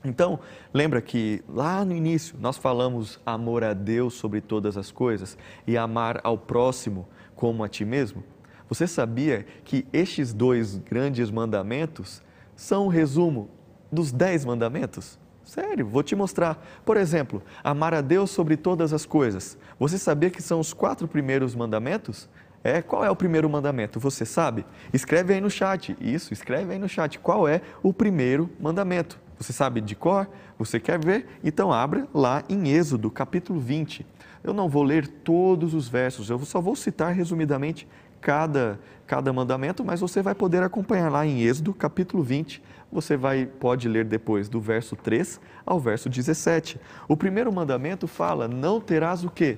Então, 0.04 0.40
lembra 0.74 1.02
que 1.02 1.44
lá 1.50 1.84
no 1.84 1.94
início 1.94 2.38
nós 2.40 2.58
falamos 2.58 3.20
amor 3.26 3.64
a 3.64 3.74
Deus 3.74 4.14
sobre 4.14 4.40
todas 4.40 4.78
as 4.78 4.92
coisas 4.92 5.38
e 5.66 5.76
amar 5.76 6.22
ao 6.24 6.38
próximo 6.38 7.08
como 7.36 7.64
a 7.64 7.68
ti 7.68 7.84
mesmo? 7.84 8.24
Você 8.70 8.88
sabia 8.88 9.46
que 9.64 9.86
estes 9.92 10.34
dois 10.34 10.78
grandes 10.78 11.32
mandamentos 11.32 12.22
são 12.56 12.86
o 12.86 12.90
resumo 12.90 13.50
dos 13.92 14.12
dez 14.12 14.46
mandamentos? 14.46 15.20
Sério, 15.44 15.88
vou 15.88 16.02
te 16.02 16.16
mostrar. 16.16 16.64
Por 16.84 16.98
exemplo, 16.98 17.42
amar 17.64 17.94
a 17.94 18.02
Deus 18.02 18.32
sobre 18.32 18.58
todas 18.58 18.94
as 18.94 19.06
coisas. 19.06 19.58
Você 19.80 19.98
sabia 19.98 20.30
que 20.30 20.42
são 20.42 20.60
os 20.60 20.74
quatro 20.74 21.08
primeiros 21.08 21.54
mandamentos? 21.54 22.28
É, 22.64 22.82
qual 22.82 23.06
é 23.06 23.12
o 23.12 23.16
primeiro 23.16 23.48
mandamento? 23.48 24.00
Você 24.00 24.26
sabe? 24.26 24.66
Escreve 24.92 25.36
aí 25.36 25.40
no 25.40 25.52
chat. 25.52 25.96
Isso, 26.02 26.34
escreve 26.34 26.74
aí 26.74 26.80
no 26.80 26.90
chat. 26.90 27.20
Qual 27.20 27.48
é 27.48 27.62
o 27.84 27.94
primeiro 27.94 28.50
mandamento? 28.60 29.20
Você 29.38 29.54
sabe 29.54 29.82
de 29.82 29.96
cor? 29.96 30.28
Você 30.58 30.80
quer 30.80 30.98
ver? 30.98 31.28
Então 31.44 31.72
abra 31.72 32.08
lá 32.12 32.44
em 32.50 32.70
Êxodo, 32.70 33.12
capítulo 33.12 33.60
20. 33.60 34.04
Eu 34.44 34.54
não 34.54 34.70
vou 34.70 34.82
ler 34.82 35.08
todos 35.08 35.74
os 35.74 35.88
versos, 35.88 36.30
eu 36.30 36.40
só 36.40 36.62
vou 36.62 36.76
citar 36.76 37.14
resumidamente 37.14 37.88
cada, 38.22 38.80
cada 39.06 39.32
mandamento, 39.32 39.84
mas 39.84 40.00
você 40.00 40.22
vai 40.22 40.34
poder 40.34 40.64
acompanhar 40.64 41.12
lá 41.12 41.26
em 41.26 41.42
Êxodo, 41.42 41.74
capítulo 41.74 42.24
20. 42.24 42.62
Você 42.92 43.16
vai, 43.16 43.46
pode 43.46 43.88
ler 43.88 44.06
depois 44.06 44.50
do 44.50 44.60
verso 44.60 44.96
3 44.96 45.40
ao 45.66 45.80
verso 45.80 46.10
17. 46.10 46.80
O 47.08 47.16
primeiro 47.16 47.52
mandamento 47.52 48.08
fala: 48.08 48.48
Não 48.48 48.80
terás 48.82 49.24
o 49.24 49.30
quê? 49.30 49.58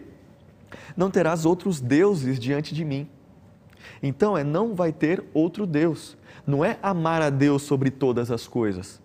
Não 0.95 1.09
terás 1.09 1.45
outros 1.45 1.79
deuses 1.79 2.39
diante 2.39 2.73
de 2.73 2.83
mim. 2.83 3.07
Então 4.01 4.37
é 4.37 4.43
não 4.43 4.75
vai 4.75 4.91
ter 4.91 5.23
outro 5.33 5.65
Deus. 5.65 6.17
Não 6.45 6.63
é 6.63 6.77
amar 6.81 7.21
a 7.21 7.29
Deus 7.29 7.63
sobre 7.63 7.89
todas 7.89 8.31
as 8.31 8.47
coisas. 8.47 9.01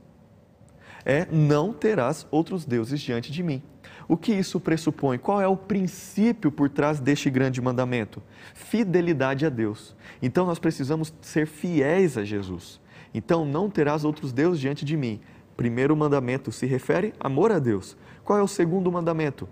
É 1.05 1.26
não 1.30 1.72
terás 1.72 2.26
outros 2.30 2.64
deuses 2.64 3.01
diante 3.01 3.32
de 3.32 3.43
mim. 3.43 3.62
O 4.09 4.17
que 4.17 4.33
isso 4.33 4.61
pressupõe? 4.61 5.19
Qual 5.19 5.41
é 5.41 5.47
o 5.47 5.57
princípio 5.57 6.51
por 6.51 6.69
trás 6.69 7.01
deste 7.01 7.31
grande 7.31 7.61
mandamento? 7.61 8.23
Fidelidade 8.55 9.47
a 9.47 9.49
Deus. 9.49 9.95
Então 10.21 10.47
nós 10.47 10.59
precisamos 10.59 11.13
ser 11.21 11.47
fiéis 11.47 12.19
a 12.19 12.25
Jesus. 12.25 12.81
Então 13.15 13.45
não 13.45 13.71
terás 13.71 14.05
outros 14.05 14.33
deuses 14.33 14.61
diante 14.61 14.85
de 14.85 14.97
mim. 14.97 15.21
Primeiro 15.57 15.97
mandamento 15.97 16.51
se 16.51 16.67
refere 16.67 17.13
amor 17.21 17.53
a 17.53 17.59
Deus. 17.59 17.97
Qual 18.25 18.39
é 18.39 18.43
o 18.43 18.49
segundo 18.49 18.91
mandamento? 18.91 19.49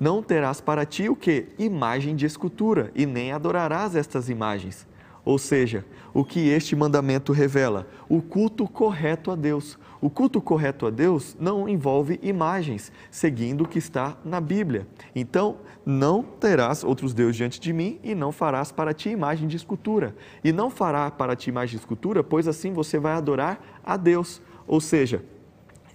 Não 0.00 0.22
terás 0.22 0.60
para 0.60 0.84
ti 0.84 1.08
o 1.08 1.14
que? 1.14 1.48
Imagem 1.58 2.16
de 2.16 2.26
escultura, 2.26 2.90
e 2.94 3.06
nem 3.06 3.30
adorarás 3.30 3.94
estas 3.94 4.28
imagens. 4.28 4.86
Ou 5.24 5.38
seja, 5.38 5.84
o 6.12 6.24
que 6.24 6.48
este 6.48 6.74
mandamento 6.74 7.32
revela? 7.32 7.86
O 8.08 8.20
culto 8.20 8.66
correto 8.66 9.30
a 9.30 9.36
Deus. 9.36 9.78
O 10.02 10.10
culto 10.10 10.40
correto 10.40 10.84
a 10.84 10.90
Deus 10.90 11.36
não 11.38 11.68
envolve 11.68 12.18
imagens, 12.24 12.90
seguindo 13.08 13.62
o 13.62 13.68
que 13.68 13.78
está 13.78 14.16
na 14.24 14.40
Bíblia. 14.40 14.84
Então, 15.14 15.58
não 15.86 16.24
terás 16.24 16.82
outros 16.82 17.14
deuses 17.14 17.36
diante 17.36 17.60
de 17.60 17.72
mim 17.72 18.00
e 18.02 18.12
não 18.12 18.32
farás 18.32 18.72
para 18.72 18.92
ti 18.92 19.10
imagem 19.10 19.46
de 19.46 19.56
escultura. 19.56 20.12
E 20.42 20.50
não 20.50 20.70
fará 20.70 21.08
para 21.08 21.36
ti 21.36 21.50
imagem 21.50 21.76
de 21.76 21.82
escultura, 21.82 22.24
pois 22.24 22.48
assim 22.48 22.72
você 22.72 22.98
vai 22.98 23.12
adorar 23.12 23.80
a 23.84 23.96
Deus. 23.96 24.42
Ou 24.66 24.80
seja, 24.80 25.24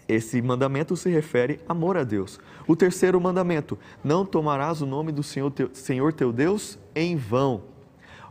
esse 0.07 0.41
mandamento 0.41 0.95
se 0.95 1.09
refere 1.09 1.59
a 1.67 1.73
amor 1.73 1.97
a 1.97 2.05
Deus. 2.05 2.39
O 2.65 2.77
terceiro 2.77 3.19
mandamento: 3.19 3.77
não 4.01 4.25
tomarás 4.25 4.81
o 4.81 4.85
nome 4.85 5.11
do 5.11 5.21
Senhor 5.21 5.51
teu, 5.51 5.69
Senhor 5.73 6.13
teu 6.13 6.31
Deus 6.31 6.79
em 6.95 7.17
vão. 7.17 7.61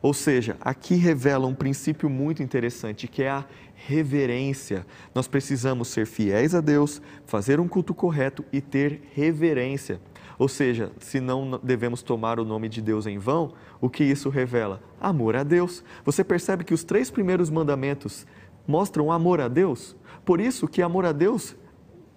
Ou 0.02 0.14
seja, 0.14 0.56
aqui 0.60 0.94
revela 0.94 1.46
um 1.46 1.54
princípio 1.54 2.08
muito 2.08 2.42
interessante, 2.42 3.08
que 3.08 3.22
é 3.22 3.30
a 3.30 3.44
reverência. 3.86 4.84
Nós 5.14 5.28
precisamos 5.28 5.88
ser 5.88 6.06
fiéis 6.06 6.54
a 6.54 6.60
Deus, 6.60 7.00
fazer 7.24 7.60
um 7.60 7.68
culto 7.68 7.94
correto 7.94 8.44
e 8.52 8.60
ter 8.60 9.02
reverência. 9.14 10.00
Ou 10.38 10.48
seja, 10.48 10.92
se 10.98 11.20
não 11.20 11.58
devemos 11.62 12.02
tomar 12.02 12.38
o 12.38 12.44
nome 12.44 12.68
de 12.68 12.82
Deus 12.82 13.06
em 13.06 13.16
vão, 13.16 13.52
o 13.80 13.88
que 13.88 14.04
isso 14.04 14.28
revela? 14.28 14.82
Amor 15.00 15.36
a 15.36 15.42
Deus. 15.42 15.84
Você 16.04 16.24
percebe 16.24 16.64
que 16.64 16.74
os 16.74 16.84
três 16.84 17.10
primeiros 17.10 17.48
mandamentos 17.48 18.26
mostram 18.66 19.12
amor 19.12 19.40
a 19.40 19.48
Deus? 19.48 19.96
Por 20.24 20.40
isso 20.40 20.66
que 20.66 20.82
amor 20.82 21.06
a 21.06 21.12
Deus 21.12 21.56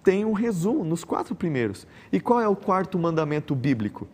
tem 0.02 0.24
um 0.24 0.32
resumo 0.32 0.84
nos 0.84 1.04
quatro 1.04 1.34
primeiros. 1.34 1.86
E 2.12 2.18
qual 2.18 2.40
é 2.40 2.48
o 2.48 2.56
quarto 2.56 2.98
mandamento 2.98 3.54
bíblico? 3.54 4.08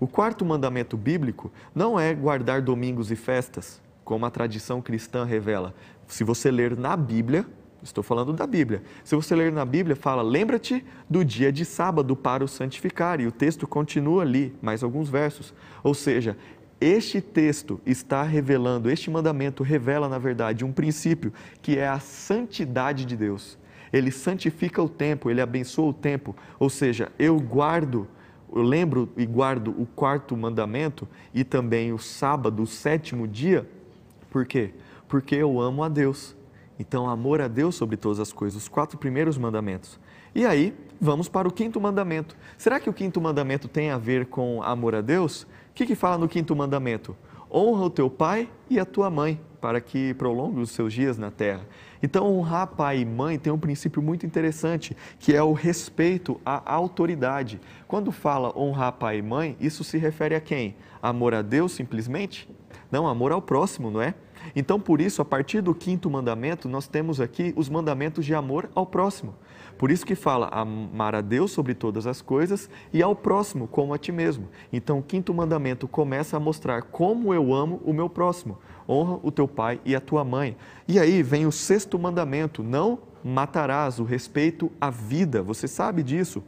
O 0.00 0.06
quarto 0.06 0.44
mandamento 0.44 0.96
bíblico 0.96 1.52
não 1.74 1.98
é 1.98 2.14
guardar 2.14 2.62
domingos 2.62 3.10
e 3.10 3.16
festas, 3.16 3.82
como 4.08 4.24
a 4.24 4.30
tradição 4.30 4.80
cristã 4.80 5.22
revela. 5.22 5.74
Se 6.06 6.24
você 6.24 6.50
ler 6.50 6.74
na 6.74 6.96
Bíblia, 6.96 7.44
estou 7.82 8.02
falando 8.02 8.32
da 8.32 8.46
Bíblia. 8.46 8.82
Se 9.04 9.14
você 9.14 9.36
ler 9.36 9.52
na 9.52 9.66
Bíblia, 9.66 9.94
fala: 9.94 10.22
lembra-te 10.22 10.82
do 11.10 11.22
dia 11.22 11.52
de 11.52 11.62
sábado 11.62 12.16
para 12.16 12.42
o 12.42 12.48
santificar. 12.48 13.20
E 13.20 13.26
o 13.26 13.30
texto 13.30 13.66
continua 13.66 14.22
ali, 14.22 14.56
mais 14.62 14.82
alguns 14.82 15.10
versos. 15.10 15.52
Ou 15.84 15.92
seja, 15.92 16.38
este 16.80 17.20
texto 17.20 17.78
está 17.84 18.22
revelando, 18.22 18.90
este 18.90 19.10
mandamento 19.10 19.62
revela, 19.62 20.08
na 20.08 20.16
verdade, 20.16 20.64
um 20.64 20.72
princípio 20.72 21.30
que 21.60 21.76
é 21.76 21.86
a 21.86 22.00
santidade 22.00 23.04
de 23.04 23.14
Deus 23.14 23.58
ele 23.90 24.10
santifica 24.10 24.82
o 24.82 24.88
tempo, 24.88 25.30
ele 25.30 25.40
abençoa 25.40 25.88
o 25.88 25.94
tempo. 25.94 26.36
Ou 26.58 26.68
seja, 26.68 27.10
eu 27.18 27.40
guardo, 27.40 28.06
eu 28.54 28.60
lembro 28.60 29.08
e 29.16 29.24
guardo 29.24 29.74
o 29.80 29.86
quarto 29.86 30.36
mandamento 30.36 31.08
e 31.32 31.42
também 31.42 31.90
o 31.90 31.98
sábado, 31.98 32.62
o 32.62 32.66
sétimo 32.66 33.26
dia. 33.26 33.66
Por 34.30 34.46
quê? 34.46 34.74
Porque 35.08 35.34
eu 35.34 35.60
amo 35.60 35.82
a 35.82 35.88
Deus. 35.88 36.36
Então, 36.78 37.08
amor 37.08 37.40
a 37.40 37.48
Deus 37.48 37.74
sobre 37.74 37.96
todas 37.96 38.20
as 38.20 38.32
coisas, 38.32 38.62
os 38.62 38.68
quatro 38.68 38.96
primeiros 38.98 39.36
mandamentos. 39.36 39.98
E 40.34 40.46
aí, 40.46 40.76
vamos 41.00 41.28
para 41.28 41.48
o 41.48 41.52
quinto 41.52 41.80
mandamento. 41.80 42.36
Será 42.56 42.78
que 42.78 42.88
o 42.88 42.92
quinto 42.92 43.20
mandamento 43.20 43.66
tem 43.66 43.90
a 43.90 43.98
ver 43.98 44.26
com 44.26 44.62
amor 44.62 44.94
a 44.94 45.00
Deus? 45.00 45.42
O 45.42 45.46
que, 45.74 45.86
que 45.86 45.96
fala 45.96 46.16
no 46.16 46.28
quinto 46.28 46.54
mandamento? 46.54 47.16
Honra 47.50 47.84
o 47.84 47.90
teu 47.90 48.08
pai 48.10 48.48
e 48.68 48.78
a 48.78 48.84
tua 48.84 49.10
mãe, 49.10 49.40
para 49.60 49.80
que 49.80 50.14
prolongue 50.14 50.60
os 50.60 50.70
seus 50.70 50.92
dias 50.92 51.18
na 51.18 51.30
terra. 51.30 51.66
Então, 52.02 52.26
honrar 52.26 52.68
pai 52.68 53.00
e 53.00 53.04
mãe 53.04 53.38
tem 53.38 53.52
um 53.52 53.58
princípio 53.58 54.02
muito 54.02 54.24
interessante, 54.24 54.96
que 55.18 55.34
é 55.34 55.42
o 55.42 55.54
respeito 55.54 56.40
à 56.44 56.72
autoridade. 56.72 57.60
Quando 57.88 58.12
fala 58.12 58.56
honrar 58.56 58.92
pai 58.92 59.18
e 59.18 59.22
mãe, 59.22 59.56
isso 59.58 59.82
se 59.82 59.98
refere 59.98 60.34
a 60.34 60.40
quem? 60.40 60.76
Amor 61.02 61.34
a 61.34 61.42
Deus 61.42 61.72
simplesmente? 61.72 62.48
Não, 62.90 63.06
amor 63.06 63.32
ao 63.32 63.42
próximo, 63.42 63.90
não 63.90 64.00
é? 64.00 64.14
Então, 64.54 64.80
por 64.80 65.00
isso, 65.00 65.20
a 65.20 65.24
partir 65.24 65.60
do 65.60 65.74
quinto 65.74 66.08
mandamento, 66.08 66.68
nós 66.68 66.88
temos 66.88 67.20
aqui 67.20 67.52
os 67.56 67.68
mandamentos 67.68 68.24
de 68.24 68.34
amor 68.34 68.70
ao 68.74 68.86
próximo. 68.86 69.34
Por 69.76 69.90
isso 69.90 70.04
que 70.04 70.14
fala 70.14 70.48
amar 70.48 71.14
a 71.14 71.20
Deus 71.20 71.52
sobre 71.52 71.74
todas 71.74 72.06
as 72.06 72.20
coisas 72.20 72.68
e 72.92 73.02
ao 73.02 73.14
próximo 73.14 73.68
como 73.68 73.94
a 73.94 73.98
ti 73.98 74.10
mesmo. 74.10 74.48
Então, 74.72 74.98
o 74.98 75.02
quinto 75.02 75.32
mandamento 75.32 75.86
começa 75.86 76.36
a 76.36 76.40
mostrar 76.40 76.82
como 76.82 77.32
eu 77.32 77.54
amo 77.54 77.80
o 77.84 77.92
meu 77.92 78.08
próximo. 78.08 78.58
Honra 78.88 79.20
o 79.22 79.30
teu 79.30 79.46
pai 79.46 79.80
e 79.84 79.94
a 79.94 80.00
tua 80.00 80.24
mãe. 80.24 80.56
E 80.86 80.98
aí 80.98 81.22
vem 81.22 81.46
o 81.46 81.52
sexto 81.52 81.98
mandamento: 81.98 82.62
não 82.62 82.98
matarás, 83.22 84.00
o 84.00 84.04
respeito 84.04 84.72
à 84.80 84.90
vida. 84.90 85.42
Você 85.42 85.68
sabe 85.68 86.02
disso. 86.02 86.42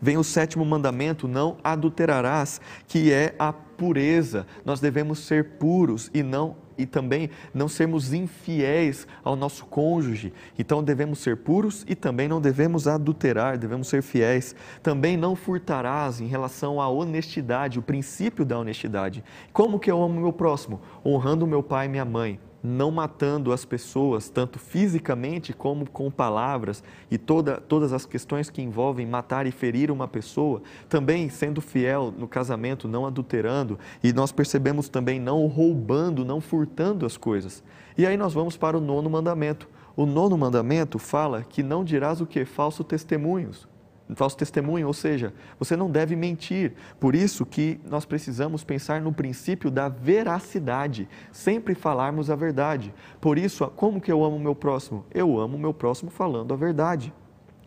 Vem 0.00 0.16
o 0.16 0.24
sétimo 0.24 0.64
mandamento: 0.64 1.28
não 1.28 1.56
adulterarás, 1.62 2.60
que 2.86 3.12
é 3.12 3.34
a 3.38 3.52
pureza. 3.52 4.46
Nós 4.64 4.80
devemos 4.80 5.20
ser 5.20 5.56
puros 5.58 6.10
e 6.12 6.22
não 6.22 6.56
e 6.80 6.86
também 6.86 7.28
não 7.52 7.68
sermos 7.68 8.12
infiéis 8.12 9.06
ao 9.22 9.36
nosso 9.36 9.66
cônjuge. 9.66 10.32
Então 10.58 10.82
devemos 10.82 11.18
ser 11.18 11.36
puros 11.36 11.84
e 11.86 11.94
também 11.94 12.26
não 12.26 12.40
devemos 12.40 12.88
adulterar, 12.88 13.58
devemos 13.58 13.88
ser 13.88 14.02
fiéis. 14.02 14.54
Também 14.82 15.16
não 15.16 15.36
furtarás 15.36 16.20
em 16.20 16.26
relação 16.26 16.80
à 16.80 16.88
honestidade, 16.88 17.78
o 17.78 17.82
princípio 17.82 18.44
da 18.44 18.58
honestidade. 18.58 19.22
Como 19.52 19.78
que 19.78 19.90
eu 19.90 20.02
amo 20.02 20.20
meu 20.20 20.32
próximo? 20.32 20.80
Honrando 21.04 21.46
meu 21.46 21.62
pai 21.62 21.86
e 21.86 21.88
minha 21.90 22.04
mãe 22.04 22.40
não 22.62 22.90
matando 22.90 23.52
as 23.52 23.64
pessoas, 23.64 24.28
tanto 24.28 24.58
fisicamente 24.58 25.52
como 25.52 25.88
com 25.88 26.10
palavras, 26.10 26.82
e 27.10 27.16
toda, 27.16 27.56
todas 27.58 27.92
as 27.92 28.04
questões 28.04 28.50
que 28.50 28.60
envolvem 28.60 29.06
matar 29.06 29.46
e 29.46 29.50
ferir 29.50 29.90
uma 29.90 30.06
pessoa, 30.06 30.62
também 30.88 31.28
sendo 31.28 31.60
fiel 31.60 32.12
no 32.16 32.28
casamento, 32.28 32.86
não 32.86 33.06
adulterando, 33.06 33.78
e 34.02 34.12
nós 34.12 34.32
percebemos 34.32 34.88
também 34.88 35.18
não 35.18 35.46
roubando, 35.46 36.24
não 36.24 36.40
furtando 36.40 37.06
as 37.06 37.16
coisas. 37.16 37.62
E 37.96 38.06
aí 38.06 38.16
nós 38.16 38.34
vamos 38.34 38.56
para 38.56 38.76
o 38.76 38.80
nono 38.80 39.08
mandamento. 39.08 39.68
O 39.96 40.06
nono 40.06 40.36
mandamento 40.36 40.98
fala 40.98 41.42
que 41.42 41.62
não 41.62 41.84
dirás 41.84 42.20
o 42.20 42.26
que? 42.26 42.44
Falso 42.44 42.82
testemunhos. 42.82 43.69
Falso 44.16 44.36
testemunho, 44.36 44.86
ou 44.86 44.92
seja, 44.92 45.32
você 45.58 45.76
não 45.76 45.90
deve 45.90 46.16
mentir. 46.16 46.72
Por 46.98 47.14
isso 47.14 47.46
que 47.46 47.80
nós 47.88 48.04
precisamos 48.04 48.64
pensar 48.64 49.00
no 49.00 49.12
princípio 49.12 49.70
da 49.70 49.88
veracidade, 49.88 51.08
sempre 51.32 51.74
falarmos 51.74 52.30
a 52.30 52.36
verdade. 52.36 52.92
Por 53.20 53.38
isso, 53.38 53.66
como 53.76 54.00
que 54.00 54.10
eu 54.10 54.24
amo 54.24 54.36
o 54.36 54.40
meu 54.40 54.54
próximo? 54.54 55.04
Eu 55.12 55.38
amo 55.38 55.56
o 55.56 55.60
meu 55.60 55.74
próximo 55.74 56.10
falando 56.10 56.52
a 56.52 56.56
verdade. 56.56 57.12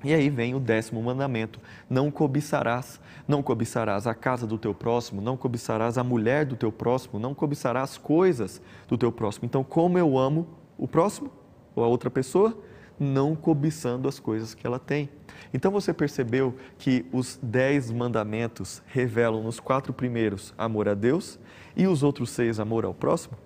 E 0.03 0.14
aí 0.14 0.30
vem 0.30 0.53
o 0.53 0.60
décimo 0.60 1.02
mandamento: 1.02 1.60
não 1.90 2.11
cobiçarás. 2.11 2.99
Não 3.26 3.41
cobiçarás 3.41 4.06
a 4.06 4.14
casa 4.14 4.45
do 4.45 4.57
teu 4.57 4.74
próximo, 4.74 5.22
não 5.22 5.38
cobiçarás 5.38 5.98
a 5.98 6.03
mulher 6.03 6.45
do 6.45 6.57
teu 6.57 6.74
próximo, 6.74 7.18
não 7.18 7.34
cobiçarás 7.34 7.98
coisas 7.98 8.61
do 8.86 8.98
teu 8.98 9.14
próximo. 9.14 9.45
Então, 9.45 9.64
como 9.64 9.98
eu 9.98 10.18
amo 10.18 10.45
o 10.78 10.90
próximo 10.90 11.32
ou 11.74 11.86
a 11.86 11.88
outra 11.88 12.11
pessoa? 12.11 12.57
Não 13.03 13.35
cobiçando 13.35 14.07
as 14.07 14.19
coisas 14.19 14.53
que 14.53 14.65
ela 14.65 14.80
tem. 14.80 15.09
Então 15.53 15.71
você 15.71 15.93
percebeu 15.93 16.55
que 16.77 17.05
os 17.11 17.39
dez 17.41 17.91
mandamentos 17.91 18.81
revelam 18.88 19.43
nos 19.43 19.59
quatro 19.59 19.93
primeiros 19.93 20.53
amor 20.57 20.88
a 20.88 20.93
Deus 20.93 21.39
e 21.75 21.85
os 21.88 22.01
outros 22.03 22.30
seis 22.30 22.59
amor 22.59 22.85
ao 22.85 22.93
próximo? 22.93 23.38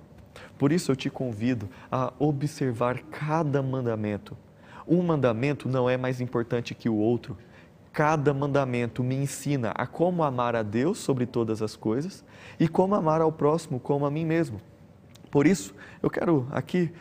Por 0.57 0.71
isso 0.71 0.91
eu 0.91 0.95
te 0.95 1.09
convido 1.09 1.69
a 1.91 2.13
observar 2.19 2.99
cada 3.03 3.61
mandamento 3.61 4.37
um 4.87 5.03
mandamento 5.03 5.67
não 5.67 5.89
é 5.89 5.97
mais 5.97 6.21
importante 6.21 6.73
que 6.73 6.87
o 6.87 6.95
outro. 6.95 7.37
Cada 7.91 8.33
mandamento 8.33 9.03
me 9.03 9.15
ensina 9.15 9.71
a 9.75 9.85
como 9.85 10.23
amar 10.23 10.55
a 10.55 10.63
Deus 10.63 10.99
sobre 10.99 11.25
todas 11.25 11.61
as 11.61 11.75
coisas 11.75 12.23
e 12.59 12.67
como 12.67 12.95
amar 12.95 13.21
ao 13.21 13.31
próximo 13.31 13.79
como 13.79 14.05
a 14.05 14.11
mim 14.11 14.23
mesmo. 14.23 14.61
Por 15.29 15.45
isso, 15.45 15.75
eu 16.01 16.09
quero 16.09 16.47
aqui 16.51 16.91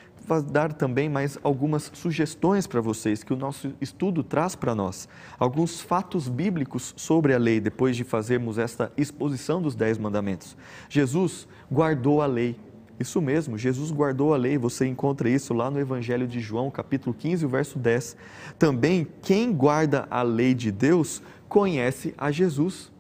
dar 0.51 0.73
também 0.73 1.09
mais 1.09 1.39
algumas 1.43 1.91
sugestões 1.95 2.67
para 2.67 2.81
vocês 2.81 3.23
que 3.23 3.33
o 3.33 3.37
nosso 3.37 3.73
estudo 3.81 4.23
traz 4.23 4.55
para 4.55 4.75
nós. 4.75 5.09
Alguns 5.39 5.81
fatos 5.81 6.29
bíblicos 6.29 6.93
sobre 6.97 7.33
a 7.35 7.39
lei, 7.39 7.61
depois 7.61 7.97
de 7.97 8.05
fazermos 8.05 8.59
esta 8.59 8.93
exposição 8.97 9.63
dos 9.63 9.75
Dez 9.75 9.99
Mandamentos. 9.99 10.57
Jesus 10.89 11.47
guardou 11.71 12.21
a 12.21 12.27
lei. 12.27 12.57
Isso 12.99 13.21
mesmo, 13.21 13.59
Jesus 13.59 13.91
guardou 13.91 14.33
a 14.33 14.39
lei, 14.39 14.57
você 14.57 14.87
encontra 14.87 15.29
isso 15.29 15.53
lá 15.53 15.71
no 15.71 15.79
Evangelho 15.79 16.27
de 16.27 16.41
João, 16.41 16.71
capítulo 16.71 17.15
15, 17.15 17.45
o 17.45 17.49
verso 17.49 17.79
10. 17.79 18.17
Também, 18.59 19.07
quem 19.23 19.53
guarda 19.53 20.07
a 20.11 20.23
lei 20.23 20.55
de 20.55 20.73
Deus 20.73 21.23
conhece 21.49 22.15
a 22.17 22.33
Jesus. 22.33 22.91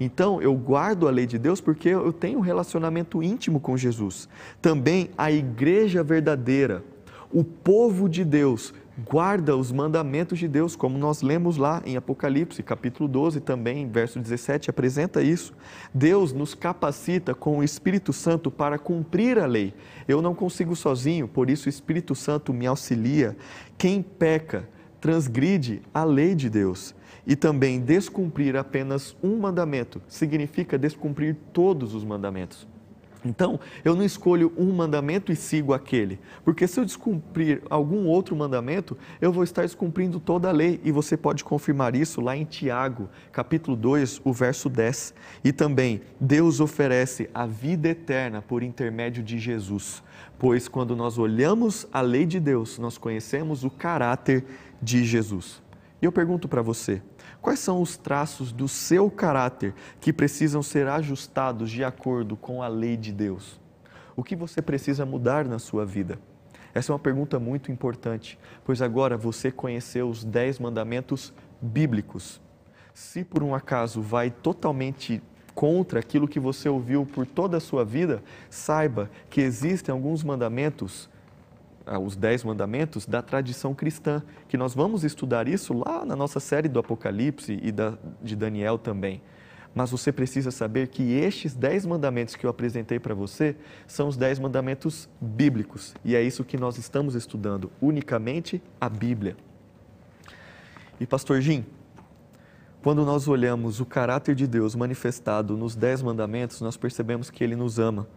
Então, 0.00 0.40
eu 0.40 0.54
guardo 0.54 1.06
a 1.06 1.10
lei 1.10 1.26
de 1.26 1.38
Deus 1.38 1.60
porque 1.60 1.90
eu 1.90 2.12
tenho 2.12 2.38
um 2.38 2.42
relacionamento 2.42 3.22
íntimo 3.22 3.60
com 3.60 3.76
Jesus. 3.76 4.26
Também 4.62 5.10
a 5.16 5.30
igreja 5.30 6.02
verdadeira, 6.02 6.82
o 7.30 7.44
povo 7.44 8.08
de 8.08 8.24
Deus, 8.24 8.72
guarda 9.00 9.56
os 9.56 9.70
mandamentos 9.70 10.38
de 10.38 10.48
Deus, 10.48 10.74
como 10.74 10.98
nós 10.98 11.22
lemos 11.22 11.56
lá 11.56 11.82
em 11.84 11.96
Apocalipse, 11.96 12.62
capítulo 12.62 13.08
12, 13.08 13.40
também, 13.40 13.88
verso 13.88 14.18
17, 14.18 14.70
apresenta 14.70 15.22
isso. 15.22 15.52
Deus 15.92 16.32
nos 16.32 16.54
capacita 16.54 17.34
com 17.34 17.58
o 17.58 17.64
Espírito 17.64 18.12
Santo 18.12 18.50
para 18.50 18.78
cumprir 18.78 19.38
a 19.38 19.46
lei. 19.46 19.74
Eu 20.08 20.20
não 20.20 20.34
consigo 20.34 20.74
sozinho, 20.74 21.28
por 21.28 21.48
isso 21.50 21.66
o 21.66 21.70
Espírito 21.70 22.14
Santo 22.14 22.52
me 22.52 22.66
auxilia. 22.66 23.36
Quem 23.78 24.02
peca, 24.02 24.68
transgride 25.00 25.82
a 25.94 26.04
lei 26.04 26.34
de 26.34 26.50
Deus. 26.50 26.94
E 27.26 27.36
também 27.36 27.80
descumprir 27.80 28.56
apenas 28.56 29.16
um 29.22 29.38
mandamento 29.38 30.00
significa 30.08 30.78
descumprir 30.78 31.36
todos 31.52 31.94
os 31.94 32.04
mandamentos. 32.04 32.66
Então, 33.24 33.60
eu 33.84 33.94
não 33.94 34.02
escolho 34.02 34.52
um 34.56 34.72
mandamento 34.72 35.30
e 35.30 35.36
sigo 35.36 35.74
aquele, 35.74 36.18
porque 36.42 36.66
se 36.66 36.80
eu 36.80 36.84
descumprir 36.84 37.62
algum 37.68 38.06
outro 38.06 38.34
mandamento, 38.34 38.96
eu 39.20 39.30
vou 39.30 39.44
estar 39.44 39.62
descumprindo 39.62 40.18
toda 40.18 40.48
a 40.48 40.52
lei, 40.52 40.80
e 40.82 40.90
você 40.90 41.16
pode 41.16 41.44
confirmar 41.44 41.94
isso 41.94 42.20
lá 42.20 42.34
em 42.34 42.44
Tiago, 42.44 43.10
capítulo 43.30 43.76
2, 43.76 44.22
o 44.24 44.32
verso 44.32 44.70
10. 44.70 45.12
E 45.44 45.52
também, 45.52 46.00
Deus 46.18 46.60
oferece 46.60 47.28
a 47.34 47.44
vida 47.44 47.88
eterna 47.90 48.40
por 48.40 48.62
intermédio 48.62 49.22
de 49.22 49.38
Jesus, 49.38 50.02
pois 50.38 50.66
quando 50.66 50.96
nós 50.96 51.18
olhamos 51.18 51.86
a 51.92 52.00
lei 52.00 52.24
de 52.24 52.40
Deus, 52.40 52.78
nós 52.78 52.96
conhecemos 52.96 53.64
o 53.64 53.70
caráter 53.70 54.44
de 54.80 55.04
Jesus. 55.04 55.60
E 56.00 56.06
eu 56.06 56.12
pergunto 56.12 56.48
para 56.48 56.62
você, 56.62 57.02
Quais 57.40 57.58
são 57.58 57.80
os 57.80 57.96
traços 57.96 58.52
do 58.52 58.68
seu 58.68 59.10
caráter 59.10 59.74
que 59.98 60.12
precisam 60.12 60.62
ser 60.62 60.86
ajustados 60.86 61.70
de 61.70 61.82
acordo 61.82 62.36
com 62.36 62.62
a 62.62 62.68
lei 62.68 62.96
de 62.98 63.12
Deus? 63.12 63.58
O 64.14 64.22
que 64.22 64.36
você 64.36 64.60
precisa 64.60 65.06
mudar 65.06 65.46
na 65.46 65.58
sua 65.58 65.86
vida? 65.86 66.18
Essa 66.74 66.92
é 66.92 66.94
uma 66.94 66.98
pergunta 66.98 67.38
muito 67.38 67.72
importante, 67.72 68.38
pois 68.62 68.82
agora 68.82 69.16
você 69.16 69.50
conheceu 69.50 70.08
os 70.08 70.22
dez 70.22 70.58
mandamentos 70.58 71.32
bíblicos. 71.62 72.40
Se 72.92 73.24
por 73.24 73.42
um 73.42 73.54
acaso 73.54 74.02
vai 74.02 74.30
totalmente 74.30 75.22
contra 75.54 75.98
aquilo 75.98 76.28
que 76.28 76.38
você 76.38 76.68
ouviu 76.68 77.06
por 77.06 77.26
toda 77.26 77.56
a 77.56 77.60
sua 77.60 77.84
vida, 77.84 78.22
saiba 78.50 79.10
que 79.30 79.40
existem 79.40 79.92
alguns 79.92 80.22
mandamentos 80.22 81.08
os 81.98 82.16
Dez 82.16 82.44
Mandamentos 82.44 83.06
da 83.06 83.22
tradição 83.22 83.74
cristã, 83.74 84.22
que 84.48 84.56
nós 84.56 84.74
vamos 84.74 85.04
estudar 85.04 85.48
isso 85.48 85.72
lá 85.74 86.04
na 86.04 86.14
nossa 86.14 86.38
série 86.38 86.68
do 86.68 86.78
Apocalipse 86.78 87.58
e 87.62 87.72
da, 87.72 87.98
de 88.22 88.36
Daniel 88.36 88.78
também. 88.78 89.20
Mas 89.74 89.90
você 89.90 90.10
precisa 90.12 90.50
saber 90.50 90.88
que 90.88 91.02
estes 91.12 91.54
dez 91.54 91.86
mandamentos 91.86 92.34
que 92.34 92.44
eu 92.44 92.50
apresentei 92.50 92.98
para 92.98 93.14
você 93.14 93.56
são 93.86 94.08
os 94.08 94.16
dez 94.16 94.38
mandamentos 94.38 95.08
bíblicos. 95.20 95.94
E 96.04 96.16
é 96.16 96.22
isso 96.22 96.44
que 96.44 96.56
nós 96.56 96.76
estamos 96.76 97.14
estudando, 97.14 97.70
unicamente 97.80 98.60
a 98.80 98.88
Bíblia. 98.88 99.36
E 100.98 101.06
Pastor 101.06 101.40
Jim, 101.40 101.64
quando 102.82 103.04
nós 103.04 103.28
olhamos 103.28 103.78
o 103.78 103.86
caráter 103.86 104.34
de 104.34 104.46
Deus 104.46 104.74
manifestado 104.74 105.56
nos 105.56 105.76
dez 105.76 106.02
mandamentos, 106.02 106.60
nós 106.60 106.76
percebemos 106.76 107.30
que 107.30 107.44
Ele 107.44 107.54
nos 107.54 107.78
ama 107.78 108.08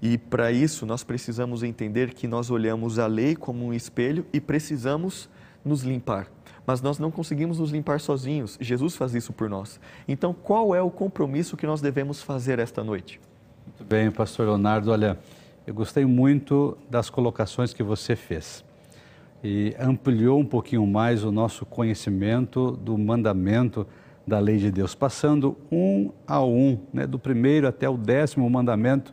e 0.00 0.18
para 0.18 0.52
isso 0.52 0.84
nós 0.84 1.02
precisamos 1.02 1.62
entender 1.62 2.12
que 2.12 2.26
nós 2.26 2.50
olhamos 2.50 2.98
a 2.98 3.06
lei 3.06 3.34
como 3.34 3.64
um 3.64 3.72
espelho 3.72 4.26
e 4.32 4.40
precisamos 4.40 5.28
nos 5.64 5.82
limpar. 5.82 6.28
Mas 6.66 6.82
nós 6.82 6.98
não 6.98 7.10
conseguimos 7.10 7.58
nos 7.58 7.70
limpar 7.70 8.00
sozinhos. 8.00 8.58
Jesus 8.60 8.96
faz 8.96 9.14
isso 9.14 9.32
por 9.32 9.48
nós. 9.48 9.80
Então, 10.06 10.34
qual 10.34 10.74
é 10.74 10.82
o 10.82 10.90
compromisso 10.90 11.56
que 11.56 11.66
nós 11.66 11.80
devemos 11.80 12.20
fazer 12.22 12.58
esta 12.58 12.82
noite? 12.82 13.20
Muito 13.66 13.84
bem, 13.84 14.10
pastor 14.10 14.46
Leonardo. 14.46 14.90
Olha, 14.90 15.18
eu 15.66 15.74
gostei 15.74 16.04
muito 16.04 16.76
das 16.90 17.08
colocações 17.08 17.72
que 17.72 17.82
você 17.82 18.16
fez. 18.16 18.64
E 19.44 19.74
ampliou 19.78 20.40
um 20.40 20.44
pouquinho 20.44 20.86
mais 20.86 21.22
o 21.22 21.30
nosso 21.30 21.64
conhecimento 21.64 22.72
do 22.72 22.98
mandamento 22.98 23.86
da 24.26 24.40
lei 24.40 24.56
de 24.56 24.72
Deus, 24.72 24.94
passando 24.94 25.56
um 25.70 26.10
a 26.26 26.42
um, 26.42 26.80
né, 26.92 27.06
do 27.06 27.18
primeiro 27.18 27.68
até 27.68 27.88
o 27.88 27.96
décimo 27.96 28.48
mandamento 28.50 29.12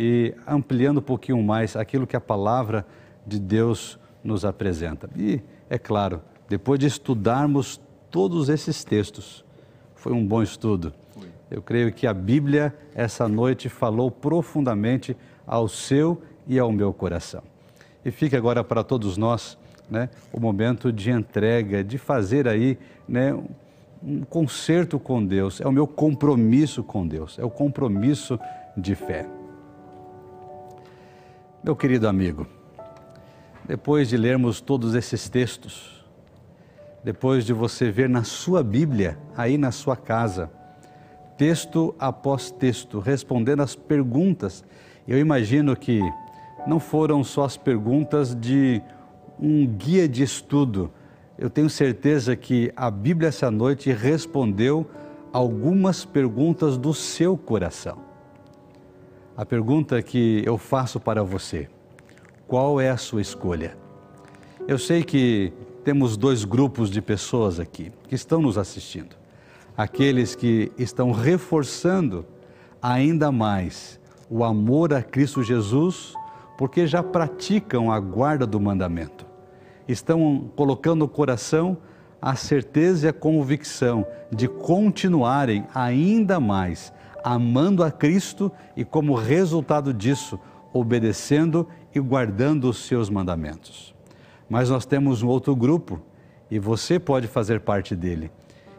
e 0.00 0.32
ampliando 0.46 0.98
um 0.98 1.02
pouquinho 1.02 1.42
mais 1.42 1.74
aquilo 1.74 2.06
que 2.06 2.14
a 2.14 2.20
palavra 2.20 2.86
de 3.26 3.36
Deus 3.36 3.98
nos 4.22 4.44
apresenta. 4.44 5.10
E, 5.16 5.40
é 5.68 5.76
claro, 5.76 6.22
depois 6.48 6.78
de 6.78 6.86
estudarmos 6.86 7.80
todos 8.08 8.48
esses 8.48 8.84
textos, 8.84 9.44
foi 9.96 10.12
um 10.12 10.24
bom 10.24 10.40
estudo. 10.40 10.94
Eu 11.50 11.60
creio 11.60 11.92
que 11.92 12.06
a 12.06 12.14
Bíblia, 12.14 12.72
essa 12.94 13.26
noite, 13.26 13.68
falou 13.68 14.08
profundamente 14.08 15.16
ao 15.44 15.66
seu 15.66 16.22
e 16.46 16.60
ao 16.60 16.70
meu 16.70 16.92
coração. 16.92 17.42
E 18.04 18.12
fica 18.12 18.36
agora 18.36 18.62
para 18.62 18.84
todos 18.84 19.16
nós 19.16 19.58
né, 19.90 20.10
o 20.32 20.38
momento 20.38 20.92
de 20.92 21.10
entrega, 21.10 21.82
de 21.82 21.98
fazer 21.98 22.46
aí 22.46 22.78
né, 23.08 23.36
um 24.00 24.20
concerto 24.20 24.96
com 24.96 25.26
Deus. 25.26 25.60
É 25.60 25.66
o 25.66 25.72
meu 25.72 25.88
compromisso 25.88 26.84
com 26.84 27.04
Deus, 27.04 27.36
é 27.36 27.44
o 27.44 27.50
compromisso 27.50 28.38
de 28.76 28.94
fé. 28.94 29.37
Meu 31.62 31.74
querido 31.74 32.06
amigo, 32.06 32.46
depois 33.66 34.08
de 34.08 34.16
lermos 34.16 34.60
todos 34.60 34.94
esses 34.94 35.28
textos, 35.28 36.04
depois 37.02 37.44
de 37.44 37.52
você 37.52 37.90
ver 37.90 38.08
na 38.08 38.22
sua 38.22 38.62
Bíblia, 38.62 39.18
aí 39.36 39.58
na 39.58 39.72
sua 39.72 39.96
casa, 39.96 40.48
texto 41.36 41.92
após 41.98 42.52
texto, 42.52 43.00
respondendo 43.00 43.60
as 43.60 43.74
perguntas, 43.74 44.62
eu 45.06 45.18
imagino 45.18 45.74
que 45.74 46.00
não 46.64 46.78
foram 46.78 47.24
só 47.24 47.44
as 47.44 47.56
perguntas 47.56 48.36
de 48.36 48.80
um 49.38 49.66
guia 49.66 50.08
de 50.08 50.22
estudo. 50.22 50.92
Eu 51.36 51.50
tenho 51.50 51.68
certeza 51.68 52.36
que 52.36 52.72
a 52.76 52.88
Bíblia 52.88 53.30
essa 53.30 53.50
noite 53.50 53.90
respondeu 53.90 54.88
algumas 55.32 56.04
perguntas 56.04 56.78
do 56.78 56.94
seu 56.94 57.36
coração 57.36 58.07
a 59.38 59.46
pergunta 59.46 60.02
que 60.02 60.42
eu 60.44 60.58
faço 60.58 60.98
para 60.98 61.22
você: 61.22 61.68
qual 62.48 62.80
é 62.80 62.90
a 62.90 62.96
sua 62.96 63.20
escolha? 63.20 63.78
Eu 64.66 64.76
sei 64.76 65.04
que 65.04 65.52
temos 65.84 66.16
dois 66.16 66.44
grupos 66.44 66.90
de 66.90 67.00
pessoas 67.00 67.60
aqui 67.60 67.92
que 68.08 68.16
estão 68.16 68.42
nos 68.42 68.58
assistindo. 68.58 69.14
Aqueles 69.76 70.34
que 70.34 70.72
estão 70.76 71.12
reforçando 71.12 72.26
ainda 72.82 73.30
mais 73.30 74.00
o 74.28 74.42
amor 74.42 74.92
a 74.92 75.04
Cristo 75.04 75.40
Jesus, 75.40 76.14
porque 76.58 76.84
já 76.84 77.00
praticam 77.00 77.92
a 77.92 78.00
guarda 78.00 78.44
do 78.44 78.58
mandamento. 78.58 79.24
Estão 79.86 80.50
colocando 80.56 81.04
o 81.04 81.08
coração 81.08 81.78
a 82.20 82.34
certeza 82.34 83.06
e 83.06 83.08
a 83.10 83.12
convicção 83.12 84.04
de 84.32 84.48
continuarem 84.48 85.64
ainda 85.72 86.40
mais 86.40 86.92
amando 87.24 87.82
a 87.82 87.90
Cristo 87.90 88.50
e, 88.76 88.84
como 88.84 89.14
resultado 89.14 89.92
disso, 89.92 90.38
obedecendo 90.72 91.66
e 91.94 92.00
guardando 92.00 92.68
os 92.68 92.84
seus 92.86 93.08
mandamentos. 93.10 93.94
Mas 94.48 94.70
nós 94.70 94.86
temos 94.86 95.22
um 95.22 95.28
outro 95.28 95.54
grupo, 95.54 96.00
e 96.50 96.58
você 96.58 96.98
pode 96.98 97.26
fazer 97.26 97.60
parte 97.60 97.94
dele, 97.94 98.30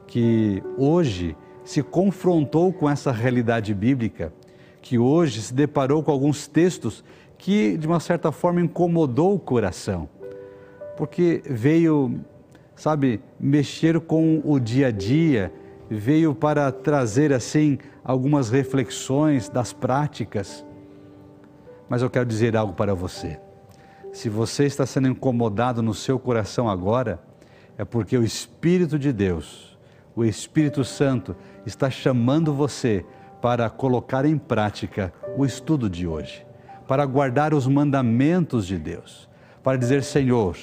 que 0.08 0.64
hoje 0.78 1.36
se 1.64 1.84
confrontou 1.84 2.74
com 2.74 2.90
essa 2.90 3.12
realidade 3.12 3.74
bíblica, 3.76 4.34
que 4.82 4.98
hoje 4.98 5.42
se 5.42 5.54
deparou 5.54 6.02
com 6.02 6.12
alguns 6.12 6.48
textos 6.48 7.04
que, 7.38 7.78
de 7.78 7.86
uma 7.86 8.00
certa 8.00 8.32
forma, 8.32 8.60
incomodou 8.60 9.36
o 9.36 9.40
coração, 9.40 10.10
porque 10.98 11.42
veio, 11.46 12.20
sabe, 12.76 13.22
mexer 13.40 14.00
com 14.00 14.42
o 14.44 14.60
dia 14.60 14.88
a 14.88 14.92
dia, 14.92 15.54
veio 15.96 16.36
para 16.36 16.72
trazer, 16.72 17.34
assim, 17.34 17.80
algumas 18.04 18.50
reflexões 18.50 19.50
das 19.50 19.74
práticas. 19.74 20.66
Mas 21.90 22.02
eu 22.02 22.10
quero 22.10 22.26
dizer 22.26 22.56
algo 22.56 22.74
para 22.74 22.94
você. 22.94 23.40
Se 24.12 24.30
você 24.30 24.66
está 24.66 24.86
sendo 24.86 25.08
incomodado 25.08 25.82
no 25.82 25.94
seu 25.94 26.20
coração 26.20 26.70
agora, 26.70 27.20
é 27.78 27.86
porque 27.86 28.18
o 28.18 28.24
Espírito 28.24 29.00
de 29.00 29.12
Deus, 29.12 29.78
o 30.16 30.26
Espírito 30.26 30.84
Santo, 30.84 31.36
está 31.66 31.90
chamando 31.90 32.54
você 32.54 33.06
para 33.42 33.70
colocar 33.70 34.26
em 34.26 34.38
prática 34.38 35.14
o 35.38 35.46
estudo 35.46 35.90
de 35.90 36.06
hoje, 36.06 36.46
para 36.88 37.06
guardar 37.06 37.54
os 37.54 37.68
mandamentos 37.68 38.68
de 38.68 38.78
Deus, 38.78 39.30
para 39.64 39.78
dizer: 39.78 40.04
Senhor, 40.04 40.58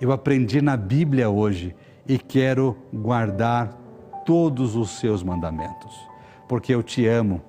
eu 0.00 0.12
aprendi 0.12 0.60
na 0.62 0.76
Bíblia 0.76 1.28
hoje 1.28 1.74
e 2.06 2.18
quero 2.18 2.76
guardar 2.92 3.83
todos 4.24 4.76
os 4.76 4.98
seus 4.98 5.22
mandamentos, 5.22 5.94
porque 6.48 6.74
eu 6.74 6.82
te 6.82 7.06
amo, 7.06 7.42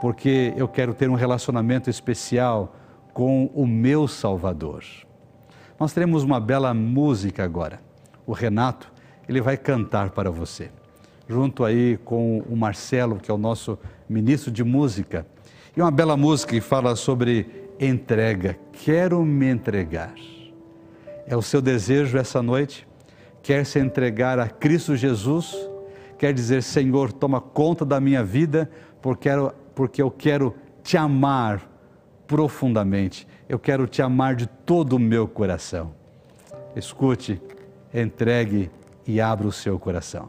porque 0.00 0.54
eu 0.56 0.68
quero 0.68 0.94
ter 0.94 1.08
um 1.10 1.14
relacionamento 1.14 1.90
especial 1.90 2.74
com 3.12 3.50
o 3.54 3.66
meu 3.66 4.08
Salvador. 4.08 4.84
Nós 5.78 5.92
teremos 5.92 6.22
uma 6.22 6.40
bela 6.40 6.72
música 6.74 7.44
agora. 7.44 7.80
O 8.26 8.32
Renato, 8.32 8.92
ele 9.28 9.40
vai 9.40 9.56
cantar 9.56 10.10
para 10.10 10.30
você 10.30 10.70
junto 11.30 11.64
aí 11.64 11.96
com 11.98 12.40
o 12.40 12.56
Marcelo, 12.56 13.20
que 13.20 13.30
é 13.30 13.34
o 13.34 13.38
nosso 13.38 13.78
ministro 14.08 14.50
de 14.50 14.64
música. 14.64 15.24
E 15.76 15.80
uma 15.80 15.90
bela 15.90 16.16
música 16.16 16.52
que 16.52 16.60
fala 16.60 16.96
sobre 16.96 17.46
entrega. 17.78 18.58
Quero 18.72 19.24
me 19.24 19.46
entregar. 19.46 20.12
É 21.28 21.36
o 21.36 21.42
seu 21.42 21.62
desejo 21.62 22.18
essa 22.18 22.42
noite? 22.42 22.86
Quer 23.42 23.64
se 23.64 23.78
entregar 23.78 24.40
a 24.40 24.48
Cristo 24.48 24.96
Jesus? 24.96 25.69
Quer 26.20 26.34
dizer, 26.34 26.62
Senhor, 26.62 27.14
toma 27.14 27.40
conta 27.40 27.82
da 27.82 27.98
minha 27.98 28.22
vida, 28.22 28.70
porque, 29.00 29.30
porque 29.74 30.02
eu 30.02 30.10
quero 30.10 30.54
te 30.82 30.98
amar 30.98 31.66
profundamente. 32.26 33.26
Eu 33.48 33.58
quero 33.58 33.86
te 33.86 34.02
amar 34.02 34.34
de 34.34 34.46
todo 34.46 34.96
o 34.96 34.98
meu 34.98 35.26
coração. 35.26 35.94
Escute, 36.76 37.40
entregue 37.94 38.70
e 39.06 39.18
abra 39.18 39.48
o 39.48 39.52
seu 39.52 39.78
coração. 39.78 40.28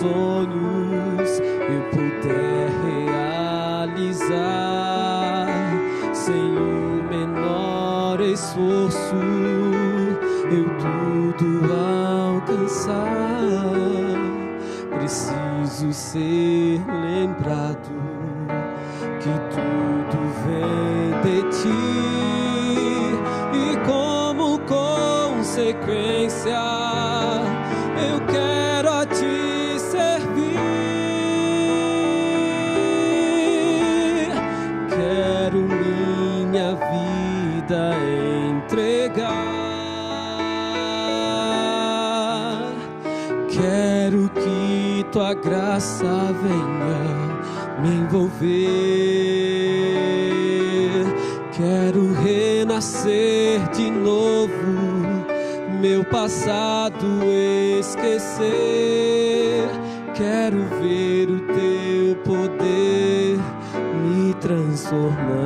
Sonhos 0.00 1.40
eu 1.40 1.82
puder 1.90 2.68
realizar 2.84 4.52
sem 6.12 6.34
o 6.34 7.02
menor 7.10 8.20
esforço, 8.20 9.16
eu 10.50 10.64
tudo 10.78 11.72
alcançar. 11.72 12.92
Preciso 14.98 15.92
ser 15.92 16.80
lembrado 16.86 17.92
que 19.20 19.34
tudo 19.50 20.18
vem 20.44 21.10
de 21.22 21.38
ti 21.50 21.82
e 23.52 23.76
como 23.86 24.58
consequência 24.60 26.81
graça 45.42 46.32
venha 46.42 47.32
me 47.82 47.96
envolver. 47.96 48.42
Quero 51.52 52.12
renascer 52.14 53.60
de 53.70 53.90
novo, 53.90 54.52
meu 55.80 56.04
passado 56.04 57.06
esquecer. 57.78 59.68
Quero 60.14 60.58
ver 60.80 61.28
o 61.28 61.40
teu 61.52 62.16
poder 62.24 63.38
me 64.02 64.34
transformar. 64.34 65.41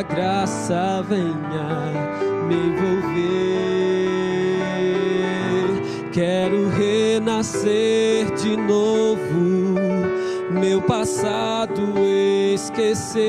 Tua 0.00 0.02
graça 0.02 1.04
venha 1.06 1.90
me 2.46 2.54
envolver. 2.54 3.20
Quero 6.12 6.68
renascer 6.70 8.32
de 8.34 8.56
novo, 8.56 9.74
meu 10.50 10.80
passado 10.82 11.82
esquecer. 12.54 13.20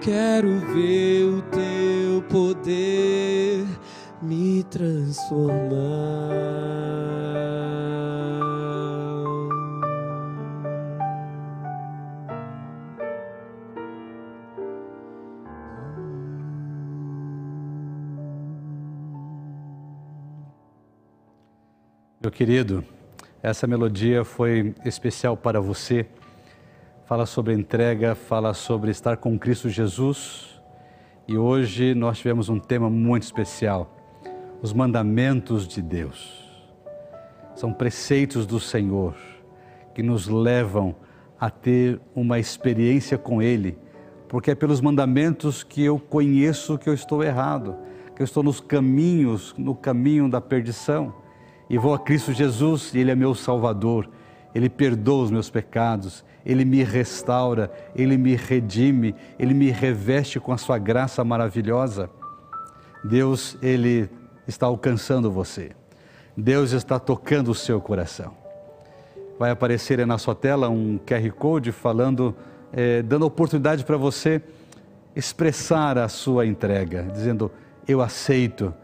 Quero 0.00 0.60
ver 0.72 1.24
o 1.24 1.42
teu 1.42 2.22
poder 2.28 3.66
me 4.20 4.62
transformar. 4.64 6.01
Meu 22.22 22.30
querido, 22.30 22.84
essa 23.42 23.66
melodia 23.66 24.24
foi 24.24 24.76
especial 24.84 25.36
para 25.36 25.60
você. 25.60 26.06
Fala 27.04 27.26
sobre 27.26 27.52
entrega, 27.52 28.14
fala 28.14 28.54
sobre 28.54 28.92
estar 28.92 29.16
com 29.16 29.36
Cristo 29.36 29.68
Jesus. 29.68 30.62
E 31.26 31.36
hoje 31.36 31.96
nós 31.96 32.18
tivemos 32.18 32.48
um 32.48 32.60
tema 32.60 32.88
muito 32.88 33.24
especial: 33.24 33.92
os 34.62 34.72
mandamentos 34.72 35.66
de 35.66 35.82
Deus. 35.82 36.48
São 37.56 37.72
preceitos 37.72 38.46
do 38.46 38.60
Senhor 38.60 39.16
que 39.92 40.00
nos 40.00 40.28
levam 40.28 40.94
a 41.40 41.50
ter 41.50 42.00
uma 42.14 42.38
experiência 42.38 43.18
com 43.18 43.42
Ele, 43.42 43.76
porque 44.28 44.52
é 44.52 44.54
pelos 44.54 44.80
mandamentos 44.80 45.64
que 45.64 45.82
eu 45.82 45.98
conheço 45.98 46.78
que 46.78 46.88
eu 46.88 46.94
estou 46.94 47.24
errado, 47.24 47.76
que 48.14 48.22
eu 48.22 48.24
estou 48.24 48.44
nos 48.44 48.60
caminhos, 48.60 49.52
no 49.58 49.74
caminho 49.74 50.30
da 50.30 50.40
perdição 50.40 51.20
e 51.72 51.78
vou 51.78 51.94
a 51.94 51.98
Cristo 51.98 52.34
Jesus 52.34 52.92
e 52.92 52.98
Ele 52.98 53.10
é 53.10 53.14
meu 53.14 53.34
Salvador. 53.34 54.06
Ele 54.54 54.68
perdoa 54.68 55.24
os 55.24 55.30
meus 55.30 55.48
pecados, 55.48 56.22
Ele 56.44 56.66
me 56.66 56.84
restaura, 56.84 57.72
Ele 57.96 58.18
me 58.18 58.36
redime, 58.36 59.14
Ele 59.38 59.54
me 59.54 59.70
reveste 59.70 60.38
com 60.38 60.52
a 60.52 60.58
Sua 60.58 60.76
graça 60.76 61.24
maravilhosa. 61.24 62.10
Deus, 63.02 63.56
Ele 63.62 64.10
está 64.46 64.66
alcançando 64.66 65.30
você. 65.30 65.72
Deus 66.36 66.72
está 66.72 66.98
tocando 66.98 67.50
o 67.50 67.54
seu 67.54 67.80
coração. 67.80 68.34
Vai 69.38 69.50
aparecer 69.50 70.06
na 70.06 70.18
sua 70.18 70.34
tela 70.34 70.68
um 70.68 70.98
QR 70.98 71.32
Code 71.32 71.72
falando, 71.72 72.36
eh, 72.70 73.00
dando 73.00 73.24
oportunidade 73.24 73.82
para 73.82 73.96
você 73.96 74.42
expressar 75.16 75.96
a 75.96 76.08
sua 76.08 76.44
entrega, 76.44 77.04
dizendo: 77.04 77.50
Eu 77.88 78.02
aceito. 78.02 78.74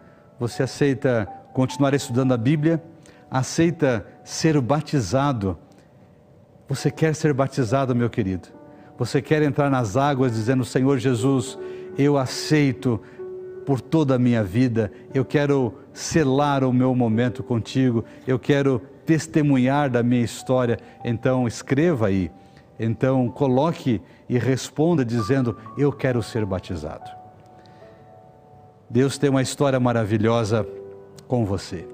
Você 0.40 0.62
aceita 0.62 1.28
continuar 1.59 1.93
estudando 1.93 2.30
a 2.30 2.36
Bíblia, 2.36 2.80
aceita 3.28 4.06
ser 4.22 4.60
batizado. 4.60 5.59
Você 6.68 6.89
quer 6.89 7.16
ser 7.16 7.32
batizado, 7.32 7.97
meu 7.97 8.09
querido? 8.09 8.47
Você 8.97 9.20
quer 9.20 9.43
entrar 9.43 9.68
nas 9.68 9.97
águas 9.97 10.35
dizendo: 10.35 10.64
Senhor 10.64 10.98
Jesus, 10.98 11.59
eu 11.98 12.16
aceito 12.16 13.02
por 13.66 13.80
toda 13.80 14.14
a 14.14 14.18
minha 14.20 14.44
vida, 14.44 14.93
eu 15.12 15.24
quero 15.24 15.74
selar 15.93 16.62
o 16.62 16.72
meu 16.72 16.94
momento 16.94 17.43
contigo, 17.43 18.05
eu 18.24 18.39
quero 18.39 18.80
testemunhar 19.05 19.90
da 19.90 20.01
minha 20.01 20.22
história. 20.22 20.78
Então, 21.05 21.44
escreva 21.48 22.06
aí. 22.06 22.30
Então, 22.78 23.28
coloque 23.28 24.01
e 24.28 24.39
responda 24.39 25.05
dizendo: 25.05 25.56
Eu 25.76 25.90
quero 25.90 26.22
ser 26.22 26.47
batizado. 26.47 27.10
Deus 28.89 29.18
tem 29.18 29.28
uma 29.28 29.43
história 29.43 29.80
maravilhosa 29.80 30.64
com 31.28 31.44
você. 31.44 31.86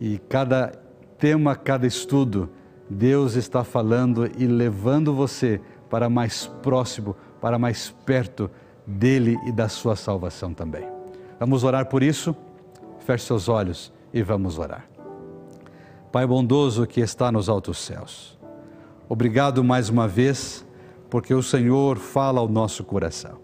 E 0.00 0.18
cada 0.28 0.72
tema, 1.18 1.54
cada 1.54 1.86
estudo, 1.86 2.48
Deus 2.88 3.34
está 3.34 3.62
falando 3.62 4.26
e 4.38 4.46
levando 4.46 5.12
você 5.12 5.60
para 5.90 6.08
mais 6.08 6.46
próximo, 6.62 7.14
para 7.40 7.58
mais 7.58 7.94
perto 8.06 8.50
dele 8.86 9.36
e 9.46 9.52
da 9.52 9.68
sua 9.68 9.96
salvação 9.96 10.54
também. 10.54 10.88
Vamos 11.38 11.64
orar 11.64 11.86
por 11.86 12.02
isso? 12.02 12.34
Feche 13.00 13.26
seus 13.26 13.48
olhos 13.48 13.92
e 14.12 14.22
vamos 14.22 14.58
orar. 14.58 14.88
Pai 16.10 16.26
bondoso 16.26 16.86
que 16.86 17.00
está 17.00 17.30
nos 17.30 17.48
altos 17.48 17.78
céus, 17.78 18.38
obrigado 19.08 19.62
mais 19.62 19.88
uma 19.88 20.08
vez, 20.08 20.66
porque 21.08 21.32
o 21.32 21.42
Senhor 21.42 21.98
fala 21.98 22.40
ao 22.40 22.48
nosso 22.48 22.82
coração. 22.82 23.38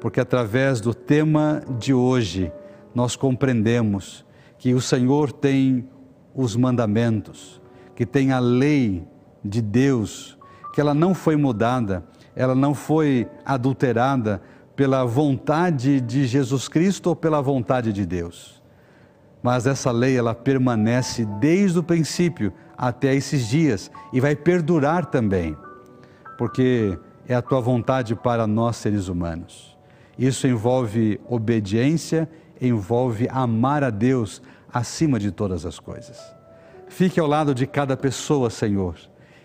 Porque 0.00 0.20
através 0.20 0.80
do 0.80 0.94
tema 0.94 1.62
de 1.78 1.92
hoje, 1.92 2.52
nós 2.94 3.16
compreendemos 3.16 4.24
que 4.58 4.74
o 4.74 4.80
Senhor 4.80 5.32
tem 5.32 5.88
os 6.34 6.56
mandamentos, 6.56 7.60
que 7.94 8.04
tem 8.04 8.32
a 8.32 8.38
lei 8.38 9.06
de 9.44 9.60
Deus, 9.60 10.38
que 10.72 10.80
ela 10.80 10.94
não 10.94 11.14
foi 11.14 11.36
mudada, 11.36 12.04
ela 12.34 12.54
não 12.54 12.74
foi 12.74 13.26
adulterada 13.44 14.40
pela 14.76 15.04
vontade 15.04 16.00
de 16.00 16.26
Jesus 16.26 16.68
Cristo 16.68 17.08
ou 17.08 17.16
pela 17.16 17.40
vontade 17.40 17.92
de 17.92 18.06
Deus. 18.06 18.62
Mas 19.42 19.66
essa 19.66 19.90
lei 19.90 20.16
ela 20.16 20.34
permanece 20.34 21.24
desde 21.38 21.78
o 21.78 21.82
princípio 21.82 22.52
até 22.76 23.14
esses 23.14 23.46
dias 23.46 23.90
e 24.12 24.20
vai 24.20 24.36
perdurar 24.36 25.06
também, 25.06 25.56
porque 26.38 26.98
é 27.28 27.34
a 27.34 27.42
tua 27.42 27.60
vontade 27.60 28.14
para 28.14 28.46
nós 28.46 28.76
seres 28.76 29.08
humanos. 29.08 29.76
Isso 30.18 30.46
envolve 30.46 31.20
obediência 31.28 32.28
envolve 32.60 33.28
amar 33.30 33.82
a 33.82 33.90
Deus 33.90 34.42
acima 34.72 35.18
de 35.18 35.30
todas 35.30 35.64
as 35.64 35.78
coisas. 35.78 36.20
Fique 36.88 37.18
ao 37.18 37.26
lado 37.26 37.54
de 37.54 37.66
cada 37.66 37.96
pessoa, 37.96 38.50
Senhor, 38.50 38.96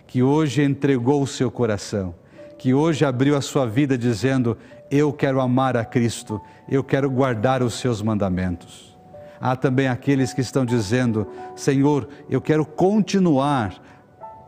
que 0.08 0.22
hoje 0.22 0.64
entregou 0.64 1.22
o 1.22 1.28
seu 1.28 1.50
coração, 1.50 2.14
que 2.58 2.74
hoje 2.74 3.06
abriu 3.06 3.38
a 3.38 3.42
sua 3.42 3.66
vida 3.66 3.98
dizendo: 3.98 4.58
Eu 4.90 5.14
quero 5.14 5.40
amar 5.40 5.78
a 5.78 5.86
Cristo, 5.86 6.42
eu 6.68 6.84
quero 6.84 7.10
guardar 7.10 7.62
os 7.64 7.76
seus 7.76 8.02
mandamentos. 8.02 8.96
Há 9.40 9.56
também 9.56 9.88
aqueles 9.88 10.34
que 10.34 10.42
estão 10.42 10.66
dizendo: 10.66 11.28
Senhor, 11.56 12.08
eu 12.30 12.42
quero 12.42 12.66
continuar 12.66 13.82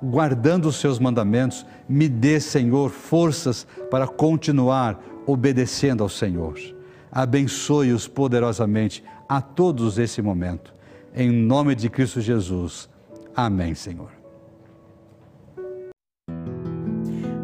guardando 0.01 0.67
os 0.67 0.75
seus 0.75 0.99
mandamentos, 0.99 1.65
me 1.89 2.07
dê, 2.07 2.39
Senhor, 2.39 2.91
forças 2.91 3.65
para 3.89 4.07
continuar 4.07 4.99
obedecendo 5.25 6.03
ao 6.03 6.09
Senhor 6.09 6.76
abençoe-os 7.17 8.07
poderosamente 8.07 9.03
a 9.27 9.41
todos 9.41 9.97
esse 9.97 10.21
momento. 10.21 10.71
Em 11.15 11.31
nome 11.31 11.73
de 11.73 11.89
Cristo 11.89 12.21
Jesus. 12.21 12.87
Amém, 13.35 13.73
Senhor. 13.73 14.11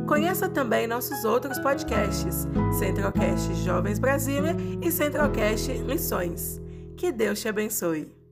Conheça 0.06 0.48
também 0.48 0.86
nossos 0.86 1.26
outros 1.26 1.58
podcasts, 1.58 2.48
Centralcast 2.78 3.52
Jovens 3.66 3.98
Brasília 3.98 4.56
e 4.80 4.92
Centralcast 4.92 5.74
Missões. 5.80 6.62
Que 6.96 7.12
Deus 7.12 7.42
te 7.42 7.48
abençoe. 7.48 8.23